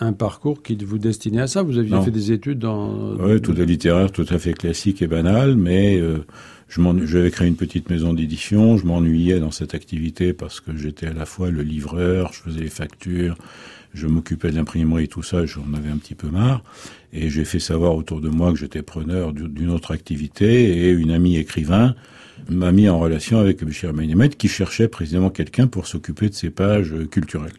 un 0.00 0.12
parcours 0.12 0.62
qui 0.62 0.76
vous 0.76 0.98
destinait 0.98 1.42
à 1.42 1.46
ça 1.46 1.62
Vous 1.62 1.78
aviez 1.78 2.00
fait 2.02 2.10
des 2.10 2.32
études 2.32 2.58
dans... 2.58 3.16
Oui, 3.16 3.40
tout 3.40 3.52
de 3.52 3.62
littéraire, 3.62 4.12
tout 4.12 4.26
à 4.28 4.38
fait 4.38 4.52
classique 4.52 5.02
et 5.02 5.06
banal, 5.06 5.56
mais... 5.56 5.98
Euh, 5.98 6.24
j'avais 6.68 7.30
créé 7.30 7.46
une 7.48 7.56
petite 7.56 7.90
maison 7.90 8.12
d'édition, 8.12 8.76
je 8.76 8.86
m'ennuyais 8.86 9.38
dans 9.38 9.52
cette 9.52 9.74
activité 9.74 10.32
parce 10.32 10.60
que 10.60 10.76
j'étais 10.76 11.06
à 11.06 11.12
la 11.12 11.24
fois 11.24 11.50
le 11.50 11.62
livreur, 11.62 12.32
je 12.32 12.40
faisais 12.40 12.60
les 12.60 12.68
factures, 12.68 13.36
je 13.94 14.06
m'occupais 14.06 14.50
de 14.50 14.56
l'imprimerie 14.56 15.04
et 15.04 15.08
tout 15.08 15.22
ça, 15.22 15.46
j'en 15.46 15.72
avais 15.74 15.90
un 15.90 15.96
petit 15.96 16.14
peu 16.14 16.28
marre. 16.28 16.62
Et 17.12 17.30
j'ai 17.30 17.44
fait 17.44 17.60
savoir 17.60 17.94
autour 17.94 18.20
de 18.20 18.28
moi 18.28 18.52
que 18.52 18.58
j'étais 18.58 18.82
preneur 18.82 19.32
d'une 19.32 19.70
autre 19.70 19.92
activité 19.92 20.86
et 20.86 20.90
une 20.90 21.12
amie 21.12 21.36
écrivain 21.36 21.94
m'a 22.50 22.72
mis 22.72 22.88
en 22.88 22.98
relation 22.98 23.38
avec 23.38 23.62
Michel 23.62 23.92
Magnemet 23.92 24.28
qui 24.28 24.48
cherchait 24.48 24.88
précisément 24.88 25.30
quelqu'un 25.30 25.66
pour 25.66 25.86
s'occuper 25.86 26.28
de 26.28 26.34
ses 26.34 26.50
pages 26.50 26.94
culturelles. 27.10 27.52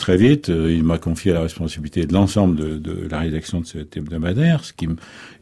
Très 0.00 0.16
vite, 0.16 0.48
euh, 0.48 0.72
il 0.72 0.82
m'a 0.82 0.96
confié 0.96 1.34
la 1.34 1.42
responsabilité 1.42 2.06
de 2.06 2.14
l'ensemble 2.14 2.56
de, 2.56 2.78
de, 2.78 3.06
la 3.10 3.18
rédaction 3.18 3.60
de 3.60 3.66
cet 3.66 3.98
hebdomadaire. 3.98 4.64
Ce 4.64 4.72
qui 4.72 4.88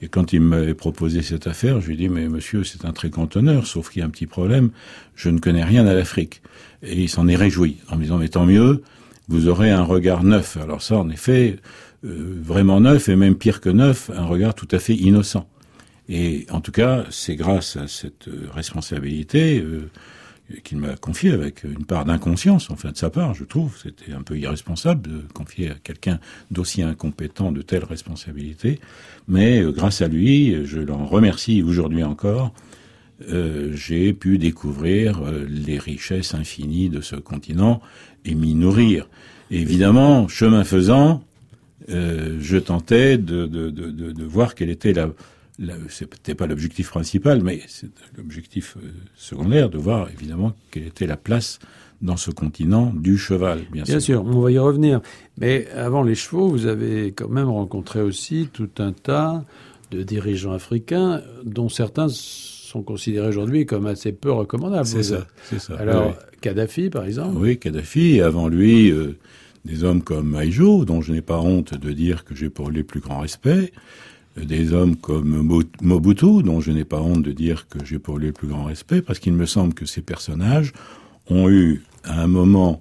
et 0.02 0.08
quand 0.08 0.32
il 0.32 0.40
m'avait 0.40 0.74
proposé 0.74 1.22
cette 1.22 1.46
affaire, 1.46 1.80
je 1.80 1.86
lui 1.86 1.94
ai 1.94 1.96
dit, 1.96 2.08
mais 2.08 2.28
monsieur, 2.28 2.64
c'est 2.64 2.84
un 2.84 2.92
très 2.92 3.08
grand 3.08 3.36
honneur, 3.36 3.68
sauf 3.68 3.88
qu'il 3.88 4.00
y 4.00 4.02
a 4.02 4.06
un 4.06 4.10
petit 4.10 4.26
problème, 4.26 4.70
je 5.14 5.30
ne 5.30 5.38
connais 5.38 5.62
rien 5.62 5.86
à 5.86 5.94
l'Afrique. 5.94 6.42
Et 6.82 7.02
il 7.02 7.08
s'en 7.08 7.28
est 7.28 7.36
réjoui, 7.36 7.76
en 7.88 7.94
me 7.94 8.02
disant, 8.02 8.18
mais 8.18 8.30
tant 8.30 8.46
mieux, 8.46 8.82
vous 9.28 9.46
aurez 9.46 9.70
un 9.70 9.84
regard 9.84 10.24
neuf. 10.24 10.56
Alors 10.56 10.82
ça, 10.82 10.96
en 10.96 11.08
effet, 11.08 11.60
euh, 12.04 12.40
vraiment 12.42 12.80
neuf, 12.80 13.08
et 13.08 13.14
même 13.14 13.36
pire 13.36 13.60
que 13.60 13.70
neuf, 13.70 14.10
un 14.12 14.24
regard 14.24 14.56
tout 14.56 14.68
à 14.72 14.80
fait 14.80 14.96
innocent. 14.96 15.48
Et 16.08 16.46
en 16.50 16.60
tout 16.60 16.72
cas, 16.72 17.04
c'est 17.10 17.36
grâce 17.36 17.76
à 17.76 17.86
cette 17.86 18.26
euh, 18.26 18.48
responsabilité 18.52 19.60
euh, 19.60 19.88
qu'il 20.64 20.78
m'a 20.78 20.96
confié 20.96 21.32
avec 21.32 21.64
une 21.64 21.84
part 21.84 22.04
d'inconscience, 22.04 22.70
enfin 22.70 22.90
de 22.90 22.96
sa 22.96 23.10
part, 23.10 23.34
je 23.34 23.44
trouve. 23.44 23.76
C'était 23.82 24.12
un 24.12 24.22
peu 24.22 24.38
irresponsable 24.38 25.02
de 25.02 25.22
confier 25.34 25.70
à 25.70 25.74
quelqu'un 25.74 26.18
d'aussi 26.50 26.82
incompétent 26.82 27.52
de 27.52 27.62
telles 27.62 27.84
responsabilités. 27.84 28.80
Mais 29.26 29.60
euh, 29.60 29.72
grâce 29.72 30.00
à 30.00 30.08
lui, 30.08 30.64
je 30.64 30.80
l'en 30.80 31.06
remercie 31.06 31.62
aujourd'hui 31.62 32.02
encore, 32.02 32.52
euh, 33.30 33.72
j'ai 33.74 34.12
pu 34.12 34.38
découvrir 34.38 35.22
euh, 35.22 35.44
les 35.48 35.78
richesses 35.78 36.34
infinies 36.34 36.88
de 36.88 37.00
ce 37.00 37.16
continent 37.16 37.80
et 38.24 38.34
m'y 38.34 38.54
nourrir. 38.54 39.08
évidemment, 39.50 40.28
chemin 40.28 40.64
faisant, 40.64 41.22
je 41.88 42.58
tentais 42.58 43.16
de, 43.16 43.46
de, 43.46 44.24
voir 44.24 44.54
quelle 44.54 44.68
était 44.68 44.92
la, 44.92 45.08
c'était 45.88 46.34
pas 46.34 46.46
l'objectif 46.46 46.90
principal, 46.90 47.42
mais 47.42 47.60
c'est 47.66 47.90
l'objectif 48.16 48.76
euh, 48.76 48.88
secondaire 49.16 49.70
de 49.70 49.78
voir 49.78 50.08
évidemment 50.10 50.52
quelle 50.70 50.86
était 50.86 51.06
la 51.06 51.16
place 51.16 51.58
dans 52.00 52.16
ce 52.16 52.30
continent 52.30 52.92
du 52.94 53.18
cheval, 53.18 53.62
bien, 53.72 53.82
bien 53.82 53.98
sûr. 53.98 54.24
on 54.24 54.40
va 54.40 54.52
y 54.52 54.58
revenir. 54.58 55.00
Mais 55.36 55.66
avant 55.74 56.04
les 56.04 56.14
chevaux, 56.14 56.48
vous 56.48 56.66
avez 56.66 57.08
quand 57.08 57.28
même 57.28 57.48
rencontré 57.48 58.00
aussi 58.00 58.48
tout 58.52 58.70
un 58.78 58.92
tas 58.92 59.44
de 59.90 60.02
dirigeants 60.04 60.52
africains 60.52 61.22
dont 61.44 61.68
certains 61.68 62.08
sont 62.08 62.82
considérés 62.82 63.28
aujourd'hui 63.28 63.66
comme 63.66 63.86
assez 63.86 64.12
peu 64.12 64.30
recommandables. 64.30 64.86
C'est 64.86 65.02
ça, 65.02 65.26
c'est 65.44 65.58
ça. 65.58 65.74
Alors, 65.76 66.14
Kadhafi, 66.40 66.90
par 66.90 67.04
exemple 67.04 67.36
Oui, 67.36 67.58
Kadhafi, 67.58 68.20
avant 68.20 68.48
lui, 68.48 68.90
euh, 68.90 69.18
des 69.64 69.82
hommes 69.84 70.02
comme 70.02 70.28
Maïjo, 70.28 70.84
dont 70.84 71.00
je 71.00 71.12
n'ai 71.12 71.22
pas 71.22 71.40
honte 71.40 71.74
de 71.74 71.90
dire 71.92 72.24
que 72.24 72.34
j'ai 72.34 72.50
pour 72.50 72.70
les 72.70 72.84
plus 72.84 73.00
grands 73.00 73.20
respects, 73.20 73.72
des 74.44 74.72
hommes 74.72 74.96
comme 74.96 75.64
Mobutu, 75.80 76.42
dont 76.42 76.60
je 76.60 76.70
n'ai 76.70 76.84
pas 76.84 77.00
honte 77.00 77.22
de 77.22 77.32
dire 77.32 77.68
que 77.68 77.84
j'ai 77.84 77.98
pour 77.98 78.18
lui 78.18 78.28
le 78.28 78.32
plus 78.32 78.48
grand 78.48 78.64
respect, 78.64 79.02
parce 79.02 79.18
qu'il 79.18 79.32
me 79.32 79.46
semble 79.46 79.74
que 79.74 79.86
ces 79.86 80.02
personnages 80.02 80.72
ont 81.28 81.48
eu, 81.48 81.82
à 82.04 82.22
un 82.22 82.26
moment 82.26 82.80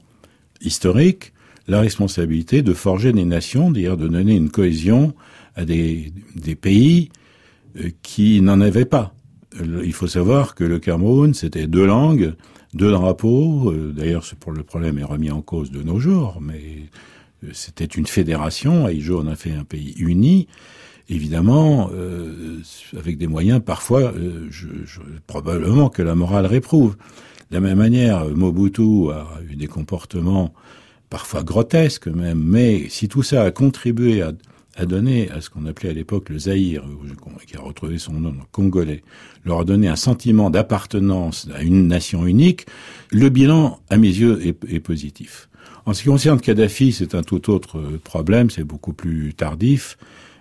historique, 0.61 1.33
la 1.67 1.81
responsabilité 1.81 2.61
de 2.61 2.73
forger 2.73 3.11
des 3.11 3.25
nations, 3.25 3.71
d'ailleurs 3.71 3.97
de 3.97 4.07
donner 4.07 4.35
une 4.35 4.49
cohésion 4.49 5.13
à 5.55 5.65
des, 5.65 6.13
pays 6.59 7.09
euh, 7.79 7.89
qui 8.01 8.41
n'en 8.41 8.61
avaient 8.61 8.85
pas. 8.85 9.13
Il 9.59 9.93
faut 9.93 10.07
savoir 10.07 10.55
que 10.55 10.63
le 10.63 10.79
Cameroun, 10.79 11.33
c'était 11.33 11.67
deux 11.67 11.85
langues, 11.85 12.35
deux 12.73 12.91
drapeaux. 12.91 13.71
Euh, 13.71 13.91
d'ailleurs, 13.91 14.23
le 14.53 14.63
problème 14.63 14.97
est 14.99 15.03
remis 15.03 15.31
en 15.31 15.41
cause 15.41 15.71
de 15.71 15.81
nos 15.81 15.99
jours, 15.99 16.39
mais 16.41 16.61
euh, 17.43 17.49
c'était 17.53 17.85
une 17.85 18.05
fédération. 18.05 18.85
Aïjo 18.85 19.19
en 19.19 19.27
a 19.27 19.35
fait 19.35 19.51
un 19.51 19.63
pays 19.63 19.95
uni 19.97 20.47
évidemment, 21.09 21.89
euh, 21.93 22.61
avec 22.97 23.17
des 23.17 23.27
moyens 23.27 23.61
parfois, 23.63 24.13
euh, 24.13 24.47
je, 24.49 24.67
je, 24.85 24.99
probablement 25.25 25.89
que 25.89 26.01
la 26.01 26.15
morale 26.15 26.45
réprouve. 26.45 26.95
De 27.49 27.55
la 27.55 27.61
même 27.61 27.77
manière, 27.77 28.25
Mobutu 28.25 29.09
a 29.11 29.25
eu 29.49 29.55
des 29.55 29.67
comportements 29.67 30.53
parfois 31.09 31.43
grotesques 31.43 32.07
même, 32.07 32.43
mais 32.43 32.89
si 32.89 33.07
tout 33.07 33.23
ça 33.23 33.43
a 33.43 33.51
contribué 33.51 34.21
à, 34.21 34.33
à 34.75 34.85
donner 34.85 35.31
à 35.31 35.39
ce 35.39 35.49
qu'on 35.49 35.65
appelait 35.65 35.89
à 35.89 35.93
l'époque 35.93 36.29
le 36.29 36.39
Zaïre, 36.39 36.83
qui 37.47 37.55
a 37.55 37.61
retrouvé 37.61 37.97
son 37.97 38.13
nom 38.13 38.33
congolais, 38.51 39.01
leur 39.45 39.61
a 39.61 39.63
donné 39.63 39.87
un 39.87 39.95
sentiment 39.95 40.49
d'appartenance 40.49 41.47
à 41.53 41.61
une 41.61 41.87
nation 41.87 42.27
unique, 42.27 42.65
le 43.11 43.29
bilan, 43.29 43.79
à 43.89 43.95
mes 43.95 44.09
yeux, 44.09 44.45
est, 44.45 44.57
est 44.69 44.81
positif. 44.81 45.47
En 45.85 45.93
ce 45.93 46.03
qui 46.03 46.09
concerne 46.09 46.41
Kadhafi, 46.41 46.91
c'est 46.91 47.15
un 47.15 47.23
tout 47.23 47.49
autre 47.49 47.79
problème, 48.03 48.49
c'est 48.49 48.65
beaucoup 48.65 48.91
plus 48.91 49.33
tardif. 49.33 49.97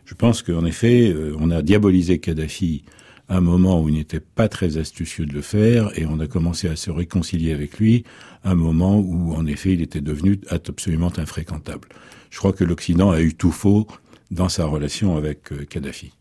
Je 0.06 0.14
pense 0.14 0.42
qu'en 0.42 0.64
effet, 0.64 1.10
euh, 1.10 1.36
on 1.40 1.50
a 1.50 1.62
diabolisé 1.62 2.20
Kadhafi 2.20 2.84
à 3.28 3.38
un 3.38 3.40
moment 3.40 3.82
où 3.82 3.88
il 3.88 3.96
n'était 3.96 4.20
pas 4.20 4.48
très 4.48 4.78
astucieux 4.78 5.26
de 5.26 5.32
le 5.34 5.42
faire, 5.42 5.90
et 5.98 6.06
on 6.06 6.20
a 6.20 6.28
commencé 6.28 6.68
à 6.68 6.76
se 6.76 6.92
réconcilier 6.92 7.52
avec 7.52 7.78
lui 7.80 8.04
à 8.44 8.52
un 8.52 8.54
moment 8.54 9.00
où, 9.00 9.34
en 9.34 9.46
effet, 9.46 9.72
il 9.72 9.82
était 9.82 10.00
devenu 10.00 10.40
absolument 10.48 11.10
infréquentable. 11.18 11.88
Je 12.30 12.38
crois 12.38 12.52
que 12.52 12.62
l'Occident 12.62 13.10
a 13.10 13.20
eu 13.20 13.34
tout 13.34 13.50
faux 13.50 13.88
dans 14.30 14.48
sa 14.48 14.66
relation 14.66 15.16
avec 15.16 15.52
euh, 15.52 15.64
Kadhafi. 15.68 16.12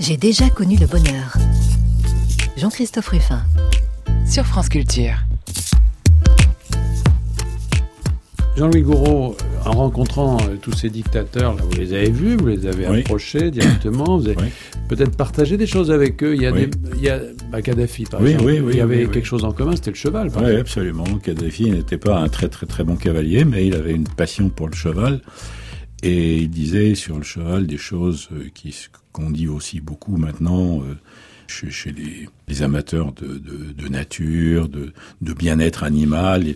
J'ai 0.00 0.16
déjà 0.16 0.48
connu 0.48 0.78
le 0.78 0.86
bonheur. 0.86 1.36
Jean-Christophe 2.56 3.08
Ruffin. 3.08 3.44
Sur 4.26 4.46
France 4.46 4.70
Culture. 4.70 5.27
Jean-Louis 8.58 8.82
Gouraud, 8.82 9.36
en 9.64 9.70
rencontrant 9.70 10.36
euh, 10.38 10.56
tous 10.60 10.72
ces 10.72 10.90
dictateurs, 10.90 11.54
là, 11.54 11.62
vous 11.62 11.78
les 11.78 11.92
avez 11.92 12.10
vus, 12.10 12.36
vous 12.36 12.48
les 12.48 12.66
avez 12.66 12.88
oui. 12.88 13.00
approchés 13.02 13.52
directement, 13.52 14.18
vous 14.18 14.26
avez 14.26 14.36
oui. 14.36 14.48
peut-être 14.88 15.16
partagé 15.16 15.56
des 15.56 15.68
choses 15.68 15.92
avec 15.92 16.20
eux. 16.24 16.34
Il 16.34 16.42
y 16.42 16.46
a, 16.46 16.50
oui. 16.50 16.66
des, 16.66 16.76
il 16.96 17.02
y 17.04 17.08
a 17.08 17.20
bah, 17.52 17.62
Kadhafi, 17.62 18.06
par 18.06 18.26
exemple. 18.26 18.52
il 18.68 18.76
y 18.76 18.80
avait 18.80 19.06
quelque 19.06 19.26
chose 19.28 19.44
en 19.44 19.52
commun, 19.52 19.76
c'était 19.76 19.92
le 19.92 19.96
cheval. 19.96 20.32
Oui, 20.36 20.56
absolument. 20.56 21.04
Kadhafi 21.22 21.70
n'était 21.70 21.98
pas 21.98 22.18
un 22.18 22.28
très 22.28 22.48
très 22.48 22.66
très 22.66 22.82
bon 22.82 22.96
cavalier, 22.96 23.44
mais 23.44 23.64
il 23.64 23.76
avait 23.76 23.94
une 23.94 24.08
passion 24.08 24.48
pour 24.48 24.66
le 24.66 24.74
cheval. 24.74 25.20
Et 26.02 26.38
il 26.38 26.50
disait 26.50 26.96
sur 26.96 27.16
le 27.16 27.22
cheval 27.22 27.68
des 27.68 27.76
choses 27.76 28.28
euh, 28.32 28.48
qui 28.54 28.74
qu'on 29.12 29.30
dit 29.30 29.46
aussi 29.46 29.80
beaucoup 29.80 30.16
maintenant. 30.16 30.80
Euh, 30.80 30.94
chez, 31.50 31.92
les, 31.92 32.62
amateurs 32.62 33.12
de, 33.12 33.88
nature, 33.88 34.68
de, 34.68 34.92
bien-être 35.32 35.84
animal. 35.84 36.54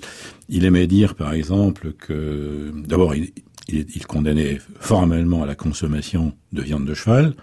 Il, 0.49 0.65
aimait 0.65 0.87
dire, 0.87 1.15
par 1.15 1.33
exemple, 1.33 1.93
que 1.93 2.73
d'abord, 2.87 3.15
il, 3.15 4.07
condamnait 4.07 4.59
formellement 4.81 5.43
à 5.43 5.47
la 5.47 5.55
consommation 5.55 6.33
de 6.53 6.63
viande 6.63 6.85
de 6.85 6.95
cheval, 6.95 7.35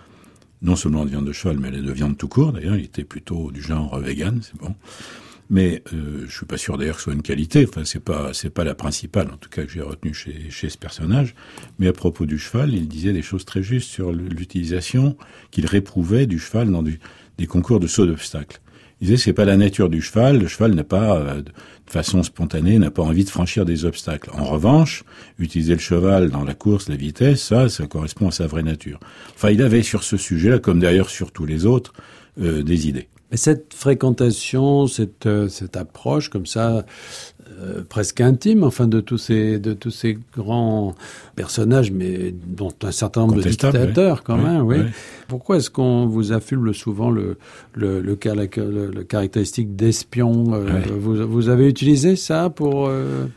non 0.62 0.75
seulement 0.75 1.06
de 1.06 1.10
viande 1.10 1.25
de 1.25 1.34
cheval, 1.34 1.58
mais 1.60 1.72
de 1.72 1.91
viande 1.91 2.18
tout 2.18 2.27
court. 2.27 2.53
D'ailleurs, 2.53 2.75
il 2.75 2.86
était 2.86 3.03
plutôt 3.03 3.51
du 3.51 3.62
genre 3.62 4.00
vegan, 4.00 4.39
c'est 4.41 4.58
bon. 4.58 4.75
Mais 5.51 5.82
euh, 5.94 6.25
je 6.27 6.36
suis 6.36 6.46
pas 6.46 6.58
sûr 6.58 6.77
d'ailleurs 6.77 6.96
que 6.96 7.01
ce 7.01 7.06
soit 7.06 7.13
une 7.13 7.24
qualité. 7.24 7.65
Enfin, 7.68 7.84
c'est 7.84 8.00
pas 8.03 8.34
c'est 8.34 8.51
pas 8.51 8.63
la 8.63 8.75
principale, 8.75 9.32
en 9.34 9.38
tout 9.38 9.50
cas 9.50 9.63
que 9.63 9.72
j'ai 9.72 9.82
retenu 9.82 10.13
chez 10.13 10.51
chez 10.51 10.70
ce 10.70 10.77
personnage. 10.77 11.34
Mais 11.79 11.88
à 11.88 11.94
propos 11.94 12.27
du 12.27 12.38
cheval, 12.38 12.74
il 12.74 12.88
disait 12.88 13.13
des 13.13 13.24
choses 13.24 13.46
très 13.46 13.63
justes 13.63 13.89
sur 13.89 14.12
l'utilisation 14.12 15.18
qu'il 15.50 15.65
réprouvait 15.65 16.27
du 16.27 16.38
cheval 16.38 16.70
dans 16.70 16.84
du, 16.84 17.00
des 17.39 17.48
concours 17.48 17.79
de 17.79 17.88
saut 17.88 18.05
d'obstacles. 18.05 18.60
Il 19.01 19.08
disait 19.08 19.17
c'est 19.17 19.34
pas 19.34 19.46
la 19.46 19.55
nature 19.55 19.89
du 19.89 20.01
cheval. 20.01 20.39
Le 20.39 20.48
cheval 20.48 20.74
n'a 20.74 20.84
pas 20.84 21.17
euh, 21.17 21.41
de 21.41 21.51
façon 21.91 22.22
spontanée 22.22 22.77
n'a 22.77 22.91
pas 22.91 23.01
envie 23.01 23.24
de 23.24 23.29
franchir 23.29 23.65
des 23.65 23.86
obstacles. 23.86 24.29
En 24.34 24.43
revanche, 24.43 25.03
utiliser 25.39 25.74
le 25.74 25.79
cheval 25.79 26.29
dans 26.29 26.43
la 26.43 26.53
course, 26.53 26.89
la 26.89 26.98
vitesse, 26.98 27.41
ça, 27.41 27.69
ça 27.69 27.88
correspond 27.88 28.27
à 28.27 28.31
sa 28.31 28.46
vraie 28.46 28.62
nature. 28.62 29.00
Enfin, 29.36 29.50
il 29.50 29.62
avait 29.63 29.81
sur 29.81 30.03
ce 30.03 30.17
sujet-là, 30.17 30.60
comme 30.60 30.79
d'ailleurs 30.79 31.10
sur 31.10 31.31
tous 31.31 31.46
les 31.46 31.65
autres, 31.65 31.93
euh, 32.41 32.62
des 32.62 32.88
idées. 32.89 33.08
Mais 33.31 33.38
cette 33.38 33.74
fréquentation, 33.75 34.88
cette, 34.88 35.27
euh, 35.27 35.48
cette 35.50 35.77
approche 35.77 36.29
comme 36.29 36.48
ça, 36.48 36.83
euh, 37.62 37.83
presque 37.88 38.21
intime, 38.21 38.63
enfin, 38.63 38.88
de 38.88 39.01
tous 39.01 39.19
ces, 39.19 39.59
de 39.59 39.74
tous 39.74 39.91
ces 39.91 40.17
grands 40.36 40.95
personnages, 41.36 41.91
mais 41.91 42.33
dont 42.48 42.74
un 42.81 42.91
certain 42.91 43.21
nombre 43.21 43.36
de 43.36 43.41
dictateurs 43.41 44.24
quand 44.24 44.38
même, 44.38 44.62
oui. 44.62 44.77
Pourquoi 45.27 45.57
est-ce 45.57 45.69
qu'on 45.69 46.07
vous 46.07 46.31
affuble 46.31 46.74
souvent 46.74 47.12
le, 47.12 47.38
le, 47.74 48.01
le, 48.01 48.17
le, 48.17 49.03
caractéristique 49.03 49.75
d'espion 49.75 50.53
euh, 50.53 50.81
vous, 51.00 51.27
vous 51.27 51.50
avez 51.50 51.67
utilisé 51.67 52.15
ça 52.15 52.50
pour, 52.50 52.89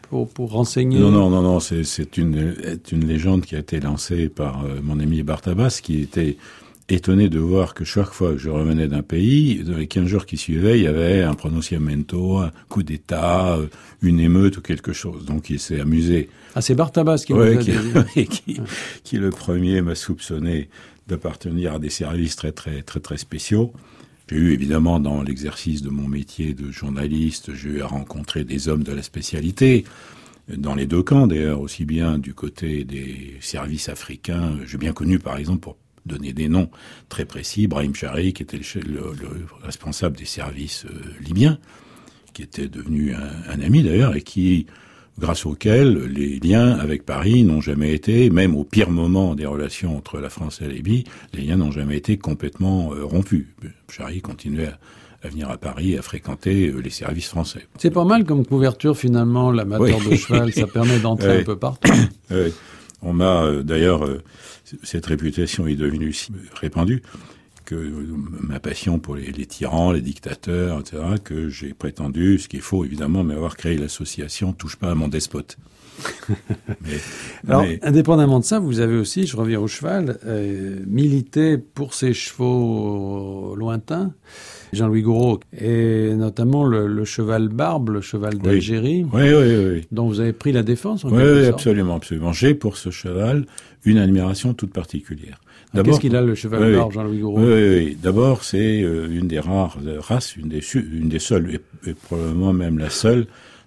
pour, 0.08 0.28
pour 0.28 0.52
renseigner? 0.52 1.00
Non, 1.00 1.11
non, 1.11 1.28
non, 1.28 1.42
non, 1.42 1.61
c'est 1.61 2.16
une, 2.16 2.54
une 2.92 3.06
légende 3.06 3.42
qui 3.42 3.56
a 3.56 3.58
été 3.58 3.78
lancée 3.78 4.30
par 4.30 4.64
mon 4.82 5.00
ami 5.00 5.22
Bartabas, 5.22 5.80
qui 5.82 6.00
était 6.00 6.38
étonné 6.94 7.28
de 7.28 7.38
voir 7.38 7.75
que 7.75 7.84
chaque 7.84 8.12
fois 8.12 8.32
que 8.32 8.38
je 8.38 8.50
revenais 8.50 8.88
d'un 8.88 9.02
pays, 9.02 9.62
dans 9.64 9.76
les 9.76 9.87
15 9.87 10.06
jours 10.06 10.26
qui 10.26 10.37
suivaient, 10.37 10.78
il 10.78 10.84
y 10.84 10.87
avait 10.87 11.22
un 11.22 11.34
prononciamento, 11.34 12.38
un 12.38 12.50
coup 12.68 12.82
d'État, 12.82 13.56
euh, 13.56 13.66
une 14.02 14.20
émeute 14.20 14.58
ou 14.58 14.61
quelque 14.61 14.92
chose. 14.92 15.25
Donc 15.25 15.50
il 15.50 15.58
s'est 15.58 15.80
amusé. 15.80 16.28
Ah, 16.54 16.61
c'est 16.61 16.75
Bartabas 16.75 17.25
qui, 17.26 17.32
ouais, 17.32 17.58
qui, 17.58 18.26
qui, 18.26 18.61
qui, 19.02 19.16
le 19.16 19.30
premier 19.30 19.80
m'a 19.80 19.94
soupçonné 19.94 20.68
d'appartenir 21.08 21.75
à 21.75 21.78
des 21.78 21.90
services 21.90 22.37
très 22.37 22.52
très 22.52 22.82
très 22.82 23.00
très 23.00 23.16
spéciaux. 23.16 23.72
J'ai 24.28 24.37
eu 24.37 24.52
évidemment 24.52 25.00
dans 25.00 25.22
l'exercice 25.22 25.82
de 25.82 25.90
mon 25.90 26.08
métier 26.08 26.54
de 26.54 26.70
journaliste, 26.70 27.54
j'ai 27.54 27.68
eu 27.68 27.82
à 27.82 27.87
rencontrer 27.87 28.44
des 28.44 28.68
hommes 28.68 28.82
de 28.82 28.92
la 28.92 29.02
spécialité 29.02 29.84
dans 30.49 30.75
les 30.75 30.87
deux 30.87 31.02
camps 31.02 31.26
d'ailleurs, 31.26 31.61
aussi 31.61 31.84
bien 31.84 32.18
du 32.18 32.34
côté 32.34 32.84
des 32.84 33.37
services 33.40 33.88
africains. 33.88 34.56
J'ai 34.66 34.78
bien 34.78 34.92
connu 34.92 35.18
par 35.18 35.37
exemple 35.37 35.61
pour 35.61 35.76
donner 36.06 36.32
des 36.32 36.49
noms 36.49 36.71
très 37.09 37.25
précis. 37.25 37.66
Brahim 37.66 37.94
Chari, 37.94 38.32
qui 38.32 38.42
était 38.42 38.61
le, 38.87 39.02
responsable 39.62 40.16
des 40.16 40.25
services 40.25 40.85
euh, 40.87 41.00
libyens, 41.21 41.59
qui 42.32 42.42
était 42.42 42.68
devenu 42.68 43.14
un, 43.14 43.61
ami 43.61 43.82
d'ailleurs, 43.82 44.16
et 44.16 44.23
qui, 44.23 44.66
grâce 45.18 45.44
auquel 45.44 46.06
les 46.06 46.38
liens 46.38 46.73
avec 46.78 47.04
Paris 47.04 47.44
n'ont 47.44 47.61
jamais 47.61 47.92
été, 47.92 48.30
même 48.30 48.56
au 48.56 48.64
pire 48.64 48.90
moment 48.90 49.35
des 49.35 49.47
relations 49.47 49.97
entre 49.97 50.18
la 50.18 50.30
France 50.30 50.61
et 50.62 50.66
la 50.66 50.73
Libye, 50.73 51.04
les 51.35 51.42
liens 51.42 51.56
n'ont 51.56 51.71
jamais 51.71 51.97
été 51.97 52.16
complètement 52.16 52.94
euh, 52.94 53.04
rompus. 53.04 53.47
Chari 53.90 54.23
continuait 54.23 54.71
à, 55.23 55.28
venir 55.28 55.50
à 55.50 55.59
Paris, 55.59 55.99
à 55.99 56.02
fréquenter 56.02 56.68
euh, 56.68 56.80
les 56.80 56.90
services 56.90 57.28
français. 57.28 57.66
C'est 57.78 57.90
pas 57.90 58.04
mal 58.04 58.25
comme 58.25 58.47
couverture 58.47 58.97
finalement, 58.97 59.52
l'amateur 59.52 60.00
de 60.00 60.16
cheval, 60.16 60.52
ça 60.52 60.66
permet 60.66 60.99
d'entrer 60.99 61.37
un 61.40 61.44
peu 61.44 61.56
partout. 61.56 61.92
Oui. 62.30 62.52
On 63.02 63.12
m'a 63.12 63.50
d'ailleurs 63.62 64.06
cette 64.82 65.06
réputation 65.06 65.67
est 65.67 65.75
devenue 65.75 66.15
répandue 66.54 67.02
que 67.73 68.47
ma 68.47 68.61
passion 68.61 68.99
pour 68.99 69.17
les, 69.17 69.32
tyrans, 69.47 69.93
les 69.93 70.00
dictateurs, 70.00 70.80
etc., 70.80 71.02
que 71.23 71.49
j'ai 71.49 71.75
prétendu, 71.75 72.39
ce 72.39 72.49
qui 72.49 72.58
est 72.58 72.61
faux 72.61 72.85
évidemment, 72.85 73.25
mais 73.25 73.35
avoir 73.35 73.56
créé 73.56 73.76
l'association 73.78 74.52
Touche 74.52 74.76
pas 74.76 74.91
à 74.91 74.95
mon 74.95 75.08
despote. 75.08 75.56
Alors, 77.49 77.65
indépendamment 77.82 78.41
de 78.41 78.45
ça, 78.45 78.58
vous 78.58 78.80
avez 78.80 78.97
aussi, 78.97 79.26
je 79.26 79.37
reviens 79.37 79.61
au 79.61 79.69
cheval, 79.69 80.19
euh, 80.26 80.78
milité 80.87 81.58
pour 81.58 81.95
ces 81.95 82.13
chevaux 82.13 83.54
lointains, 83.56 84.13
Jean-Louis 84.73 85.02
Gouraud, 85.02 85.41
et 85.56 86.15
notamment 86.15 86.65
le, 86.65 87.04
cheval 87.04 87.49
Barbe, 87.49 87.91
le 87.91 88.00
cheval 88.00 88.39
d'Algérie, 88.39 89.06
oui. 89.13 89.23
Oui, 89.23 89.56
oui, 89.75 89.87
dont 89.93 90.08
vous 90.08 90.21
avez 90.21 90.32
pris 90.32 90.52
la 90.52 90.63
défense. 90.63 91.04
En 91.04 91.11
oui, 91.11 91.47
absolument, 91.47 91.97
absolument. 91.97 92.32
J'ai 92.32 92.54
pour 92.54 92.76
ce 92.76 92.91
cheval 92.91 93.47
une 93.85 93.99
admiration 93.99 94.54
toute 94.54 94.73
particulière. 94.73 95.41
D'abord, 95.75 95.93
qu'est-ce 95.93 96.00
qu'il 96.00 96.17
a 96.17 96.23
le 96.23 96.35
cheval 96.35 96.75
Barbe, 96.75 96.93
Jean-Louis 96.93 97.19
Gouraud 97.19 97.41
Oui, 97.41 97.52
oui, 97.52 97.99
D'abord, 98.00 98.45
c'est 98.45 98.82
euh, 98.82 99.08
une 99.11 99.26
des 99.26 99.41
rares 99.41 99.78
races, 100.00 100.37
une 100.37 100.49
des, 100.49 100.61
une 100.75 101.08
des 101.08 101.19
seules, 101.19 101.61
et, 101.87 101.95
probablement 101.95 102.52
même 102.52 102.78
la 102.78 102.91
seule, 102.91 103.26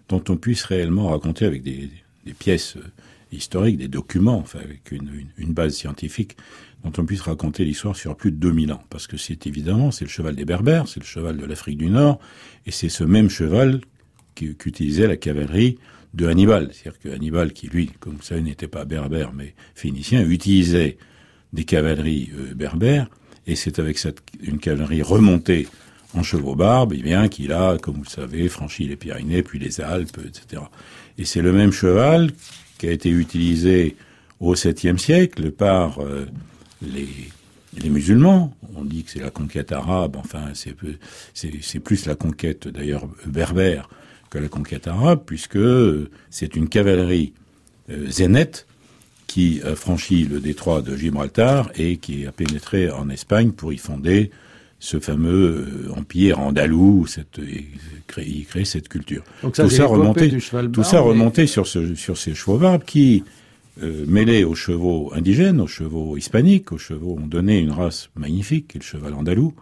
dont 0.09 0.23
on 0.29 0.37
puisse 0.37 0.63
réellement 0.65 1.09
raconter 1.09 1.45
avec 1.45 1.63
des, 1.63 1.89
des 2.25 2.33
pièces 2.33 2.77
euh, 2.77 2.83
historiques, 3.31 3.77
des 3.77 3.87
documents, 3.87 4.37
enfin 4.37 4.59
avec 4.59 4.91
une, 4.91 5.09
une, 5.37 5.53
base 5.53 5.73
scientifique, 5.73 6.37
dont 6.83 6.91
on 6.97 7.05
puisse 7.05 7.21
raconter 7.21 7.65
l'histoire 7.65 7.95
sur 7.95 8.15
plus 8.15 8.31
de 8.31 8.37
2000 8.37 8.73
ans. 8.73 8.83
Parce 8.91 9.07
que 9.07 9.17
c'est 9.17 9.47
évidemment, 9.47 9.89
c'est 9.89 10.05
le 10.05 10.11
cheval 10.11 10.35
des 10.35 10.45
Berbères, 10.45 10.87
c'est 10.87 10.99
le 10.99 11.05
cheval 11.05 11.37
de 11.37 11.45
l'Afrique 11.45 11.79
du 11.79 11.87
Nord, 11.87 12.19
et 12.67 12.71
c'est 12.71 12.89
ce 12.89 13.03
même 13.03 13.29
cheval 13.29 13.81
qu'utilisait 14.35 15.07
la 15.07 15.17
cavalerie 15.17 15.79
de 16.13 16.27
Hannibal. 16.27 16.69
C'est-à-dire 16.71 16.99
que 16.99 17.09
Hannibal, 17.09 17.51
qui 17.53 17.67
lui, 17.67 17.89
comme 17.99 18.13
vous 18.13 18.21
savez, 18.21 18.41
n'était 18.41 18.67
pas 18.67 18.85
berbère, 18.85 19.33
mais 19.33 19.55
phénicien, 19.73 20.23
utilisait 20.27 20.97
des 21.55 21.63
cavaleries 21.63 22.29
euh, 22.37 22.53
berbères, 22.53 23.07
et 23.47 23.55
c'est 23.55 23.79
avec 23.79 23.99
une 24.41 24.59
cavalerie 24.59 25.01
remontée 25.01 25.67
en 26.13 26.23
chevaux 26.23 26.55
barbe, 26.55 26.93
eh 26.95 27.01
bien, 27.01 27.27
qu'il 27.27 27.51
a, 27.51 27.77
comme 27.77 27.95
vous 27.95 28.03
le 28.03 28.09
savez, 28.09 28.47
franchi 28.49 28.87
les 28.87 28.95
Pyrénées, 28.95 29.43
puis 29.43 29.59
les 29.59 29.81
Alpes, 29.81 30.19
etc. 30.25 30.61
Et 31.17 31.25
c'est 31.25 31.41
le 31.41 31.51
même 31.51 31.71
cheval 31.71 32.31
qui 32.77 32.87
a 32.87 32.91
été 32.91 33.09
utilisé 33.09 33.95
au 34.39 34.55
7e 34.55 34.97
siècle 34.97 35.51
par 35.51 35.99
euh, 35.99 36.25
les, 36.81 37.07
musulmans. 37.89 38.55
On 38.75 38.83
dit 38.85 39.03
que 39.03 39.11
c'est 39.11 39.19
la 39.19 39.29
conquête 39.29 39.71
arabe, 39.71 40.15
enfin 40.15 40.45
c'est 40.53 41.79
plus 41.79 42.05
la 42.05 42.15
conquête 42.15 42.67
d'ailleurs 42.67 43.07
berbère 43.25 43.89
que 44.29 44.37
la 44.37 44.47
conquête 44.47 44.87
arabe, 44.87 45.23
puisque 45.25 45.59
c'est 46.29 46.55
une 46.55 46.69
cavalerie 46.69 47.33
euh, 47.89 48.09
zénète 48.09 48.65
qui 49.27 49.61
a 49.63 49.75
franchi 49.75 50.25
le 50.25 50.39
détroit 50.39 50.81
de 50.81 50.95
Gibraltar 50.95 51.69
et 51.75 51.97
qui 51.97 52.25
a 52.25 52.31
pénétré 52.31 52.89
en 52.91 53.09
Espagne 53.09 53.51
pour 53.51 53.73
y 53.73 53.77
fonder 53.77 54.31
ce 54.79 54.99
fameux 54.99 55.87
euh, 55.87 55.91
empire 55.97 56.39
andalou, 56.39 57.07
cette, 57.07 57.39
créer, 58.07 58.45
créer 58.47 58.65
cette 58.65 58.87
culture. 58.87 59.23
Donc 59.41 59.55
ça, 59.55 59.63
tout 59.63 59.69
ça 59.69 59.85
remontait, 59.85 60.29
tout 60.71 60.83
ça 60.83 60.99
remontait 60.99 61.47
sur, 61.47 61.65
ce, 61.65 61.95
sur 61.95 62.17
ces 62.17 62.35
chevaux 62.35 62.57
barbes 62.57 62.83
qui, 62.83 63.23
euh, 63.83 64.05
mêlés 64.07 64.45
aux 64.45 64.55
chevaux 64.55 65.11
indigènes, 65.13 65.59
aux 65.59 65.67
chevaux 65.67 66.15
hispaniques, 66.15 66.71
aux 66.71 66.77
chevaux 66.77 67.17
ont 67.21 67.27
donné 67.27 67.59
une 67.59 67.71
race 67.71 68.09
magnifique, 68.15 68.69
qui 68.69 68.77
est 68.77 68.81
le 68.81 68.85
cheval 68.85 69.13
andalou. 69.13 69.53